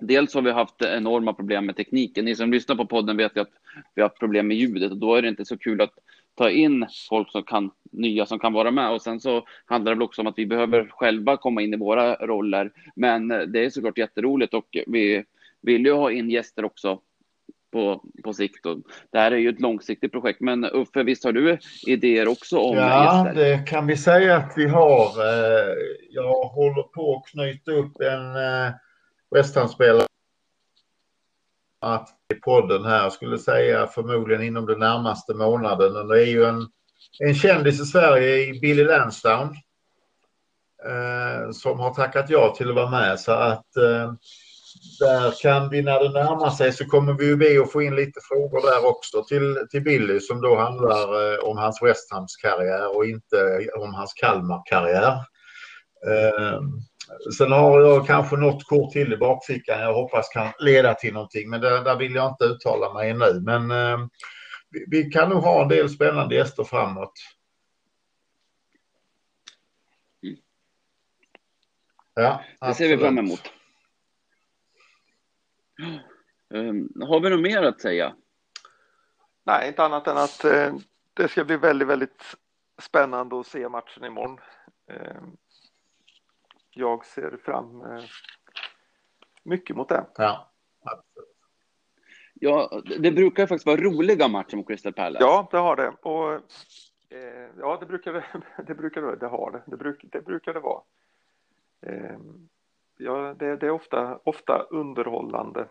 dels 0.00 0.34
har 0.34 0.42
vi 0.42 0.50
haft 0.50 0.82
enorma 0.82 1.32
problem 1.32 1.66
med 1.66 1.76
tekniken. 1.76 2.24
Ni 2.24 2.34
som 2.34 2.52
lyssnar 2.52 2.76
på 2.76 2.86
podden 2.86 3.16
vet 3.16 3.36
att 3.36 3.50
vi 3.94 4.02
har 4.02 4.08
haft 4.08 4.20
problem 4.20 4.48
med 4.48 4.56
ljudet 4.56 4.90
och 4.90 4.98
då 4.98 5.14
är 5.14 5.22
det 5.22 5.28
inte 5.28 5.44
så 5.44 5.58
kul 5.58 5.80
att 5.80 5.94
ta 6.34 6.50
in 6.50 6.86
folk 7.08 7.32
som 7.32 7.42
kan, 7.42 7.70
nya 7.92 8.26
som 8.26 8.38
kan 8.38 8.52
vara 8.52 8.70
med. 8.70 8.90
Och 8.90 9.02
sen 9.02 9.20
så 9.20 9.46
handlar 9.64 9.92
det 9.92 9.96
väl 9.96 10.02
också 10.02 10.20
om 10.20 10.26
att 10.26 10.38
vi 10.38 10.46
behöver 10.46 10.88
själva 10.90 11.36
komma 11.36 11.62
in 11.62 11.74
i 11.74 11.76
våra 11.76 12.14
roller. 12.14 12.72
Men 12.96 13.28
det 13.28 13.64
är 13.64 13.70
såklart 13.70 13.98
jätteroligt 13.98 14.54
och 14.54 14.76
vi 14.86 15.24
vill 15.60 15.86
ju 15.86 15.92
ha 15.92 16.10
in 16.10 16.30
gäster 16.30 16.64
också 16.64 17.00
på, 17.72 18.02
på 18.24 18.32
sikt. 18.32 18.66
Och 18.66 18.78
det 19.12 19.18
här 19.18 19.32
är 19.32 19.36
ju 19.36 19.48
ett 19.48 19.60
långsiktigt 19.60 20.12
projekt. 20.12 20.40
Men 20.40 20.64
Uffe, 20.64 21.02
visst 21.02 21.24
har 21.24 21.32
du 21.32 21.58
idéer 21.86 22.28
också 22.28 22.58
om 22.58 22.76
ja, 22.76 23.04
gäster? 23.04 23.42
Ja, 23.42 23.48
det 23.48 23.66
kan 23.66 23.86
vi 23.86 23.96
säga 23.96 24.36
att 24.36 24.52
vi 24.56 24.68
har. 24.68 25.06
Eh, 25.06 25.74
jag 26.10 26.42
håller 26.42 26.82
på 26.82 27.16
att 27.16 27.30
knyta 27.30 27.72
upp 27.72 28.00
en 28.00 28.36
eh, 28.36 28.72
West 29.30 29.56
Ham-spelare 29.56 30.06
att 31.80 32.08
i 32.34 32.34
podden 32.34 32.84
här 32.84 33.10
skulle 33.10 33.38
säga 33.38 33.86
förmodligen 33.86 34.42
inom 34.42 34.66
den 34.66 34.78
närmaste 34.78 35.34
månaden. 35.34 36.08
Det 36.08 36.22
är 36.22 36.26
ju 36.26 36.44
en, 36.44 36.66
en 37.18 37.34
kändis 37.34 37.80
i 37.80 37.84
Sverige 37.84 38.36
i 38.36 38.60
Billy 38.60 38.84
Lansdown 38.84 39.56
eh, 40.86 41.50
som 41.52 41.80
har 41.80 41.94
tackat 41.94 42.30
ja 42.30 42.54
till 42.56 42.68
att 42.68 42.74
vara 42.74 42.90
med. 42.90 43.20
Så 43.20 43.32
att 43.32 43.76
eh, 43.76 44.12
där 45.00 45.42
kan 45.42 45.68
vi 45.68 45.82
när 45.82 46.00
det 46.00 46.24
närmar 46.24 46.50
sig 46.50 46.72
så 46.72 46.84
kommer 46.84 47.12
vi 47.12 47.26
ju 47.26 47.36
be 47.36 47.62
att 47.62 47.72
få 47.72 47.82
in 47.82 47.96
lite 47.96 48.20
frågor 48.28 48.60
där 48.60 48.88
också 48.88 49.24
till, 49.24 49.66
till 49.70 49.82
Billy 49.82 50.20
som 50.20 50.40
då 50.40 50.56
handlar 50.56 51.32
eh, 51.32 51.38
om 51.38 51.58
hans 51.58 51.82
Westhams 51.82 52.36
karriär 52.36 52.96
och 52.96 53.04
inte 53.04 53.68
om 53.76 53.94
hans 53.94 54.12
Kalmar 54.12 54.62
karriär. 54.64 55.12
Eh, 56.06 56.60
Sen 57.38 57.52
har 57.52 57.80
jag 57.80 58.06
kanske 58.06 58.36
något 58.36 58.64
kort 58.64 58.92
till 58.92 59.12
i 59.12 59.16
bakfickan 59.16 59.80
jag 59.80 59.94
hoppas 59.94 60.28
kan 60.28 60.52
leda 60.58 60.94
till 60.94 61.14
någonting. 61.14 61.50
Men 61.50 61.60
där, 61.60 61.84
där 61.84 61.96
vill 61.96 62.14
jag 62.14 62.28
inte 62.28 62.44
uttala 62.44 62.92
mig 62.92 63.10
ännu. 63.10 63.40
Men 63.40 63.70
eh, 63.70 64.06
vi, 64.70 64.84
vi, 64.88 65.10
kan 65.10 65.28
nog 65.28 65.42
ha 65.42 65.62
en 65.62 65.68
del 65.68 65.88
spännande 65.88 66.34
gäster 66.34 66.64
framåt. 66.64 67.12
Ja, 72.14 72.44
det 72.60 72.74
ser 72.74 72.88
vi 72.88 72.98
fram 72.98 73.18
emot. 73.18 73.52
Um, 76.48 77.02
har 77.08 77.20
vi 77.20 77.30
något 77.30 77.40
mer 77.40 77.62
att 77.62 77.80
säga? 77.80 78.14
Nej, 79.44 79.68
inte 79.68 79.84
annat 79.84 80.06
än 80.06 80.16
att 80.16 80.44
eh, 80.44 80.74
det 81.14 81.28
ska 81.28 81.44
bli 81.44 81.56
väldigt, 81.56 81.88
väldigt 81.88 82.36
spännande 82.82 83.40
att 83.40 83.46
se 83.46 83.68
matchen 83.68 84.04
imorgon. 84.04 84.38
Eh, 84.90 85.22
jag 86.80 87.06
ser 87.06 87.36
fram 87.44 87.82
eh, 87.82 88.04
mycket 89.42 89.76
mot 89.76 89.88
det. 89.88 90.06
Ja, 90.16 90.50
Ja, 92.42 92.82
det 92.98 93.12
brukar 93.12 93.46
faktiskt 93.46 93.66
vara 93.66 93.80
roliga 93.80 94.28
matcher 94.28 94.56
mot 94.56 94.66
Crystal 94.66 94.92
Palace. 94.92 95.24
Ja, 95.24 95.48
det 95.50 95.58
har 95.58 95.76
det. 95.76 95.88
Och, 95.88 96.32
eh, 97.08 97.48
ja, 97.58 97.76
det 97.80 97.86
brukar 97.86 98.12
det, 98.12 98.24
det, 98.66 98.74
brukar 98.74 99.02
det, 99.02 99.16
det 99.16 99.26
har 99.26 99.50
det. 99.50 99.62
Det, 99.66 99.76
bruk, 99.76 100.00
det 100.02 100.20
brukar 100.20 100.54
det 100.54 100.60
vara. 100.60 100.82
Eh, 101.86 102.18
ja, 102.98 103.34
det, 103.38 103.56
det, 103.56 103.66
är 103.66 103.70
ofta, 103.70 104.18
ofta 104.24 104.62
underhållande. 104.62 105.68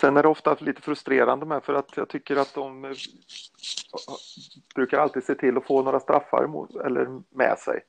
Sen 0.00 0.16
är 0.16 0.22
det 0.22 0.28
ofta 0.28 0.56
lite 0.60 0.82
frustrerande 0.82 1.46
med 1.46 1.64
för 1.64 1.74
att 1.74 1.96
jag 1.96 2.08
tycker 2.08 2.36
att 2.36 2.54
de 2.54 2.84
eh, 2.84 2.90
brukar 4.74 4.98
alltid 4.98 5.24
se 5.24 5.34
till 5.34 5.56
att 5.56 5.66
få 5.66 5.82
några 5.82 6.00
straffar 6.00 6.46
mot, 6.46 6.76
eller 6.76 7.22
med 7.30 7.58
sig. 7.58 7.80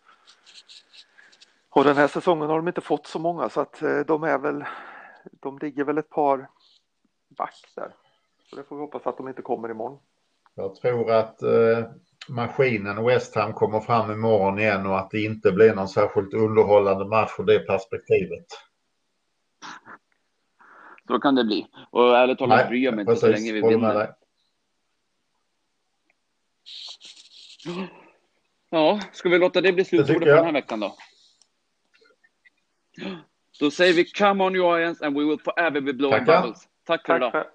Och 1.70 1.84
den 1.84 1.96
här 1.96 2.08
säsongen 2.08 2.50
har 2.50 2.56
de 2.56 2.68
inte 2.68 2.82
fått 2.82 3.08
så 3.08 3.20
många 3.20 3.50
så 3.50 3.62
att 3.62 3.82
eh, 3.82 4.00
de 4.00 4.24
är 4.24 4.38
väl 4.38 4.66
de 5.32 5.60
ligger 5.60 5.84
väl 5.84 5.98
ett 5.98 6.10
par 6.10 6.50
back 7.38 7.56
där. 7.76 7.96
Så 8.50 8.56
det 8.56 8.64
får 8.64 8.76
vi 8.76 8.82
hoppas 8.82 9.08
att 9.08 9.18
de 9.18 9.28
inte 9.28 9.42
kommer 9.42 9.72
imorgon. 9.72 10.00
Jag 10.56 10.76
tror 10.76 11.12
att 11.12 11.42
eh, 11.42 11.86
maskinen 12.30 13.06
West 13.06 13.36
Ham 13.36 13.54
kommer 13.54 13.80
fram 13.80 14.12
imorgon 14.12 14.60
igen 14.60 14.86
och 14.86 15.00
att 15.00 15.12
det 15.12 15.24
inte 15.24 15.52
blir 15.52 15.76
någon 15.76 15.88
särskilt 15.88 16.34
underhållande 16.34 17.06
match 17.06 17.32
ur 17.40 17.44
det 17.44 17.60
perspektivet. 17.60 18.46
Så 21.08 21.20
kan 21.20 21.36
det 21.36 21.44
bli. 21.44 21.68
Och 21.90 22.18
ärligt 22.18 22.38
talat 22.38 22.70
bryr 22.70 22.84
jag 22.84 22.96
mig 22.96 23.02
inte 23.02 23.16
så 23.16 23.28
länge 23.28 23.54
vi 23.54 23.62
vinner. 23.62 24.14
Ja, 28.70 29.00
ska 29.14 29.30
vi 29.30 29.38
låta 29.38 29.62
det 29.62 29.74
bli 29.74 29.86
slutordet 29.86 30.20
på 30.20 30.26
den 30.26 30.46
här 30.46 30.54
veckan 30.54 30.80
då? 30.80 30.96
Då 33.60 33.72
säger 33.72 33.94
vi 33.94 34.06
come 34.06 34.44
on 34.44 34.54
Giants 34.54 35.02
and 35.02 35.18
we 35.18 35.26
will 35.26 35.40
forever 35.40 35.82
be 35.82 35.94
blowing 35.94 36.26
bubbles. 36.26 36.68
Tack 36.88 37.06
för 37.06 37.16
idag. 37.16 37.46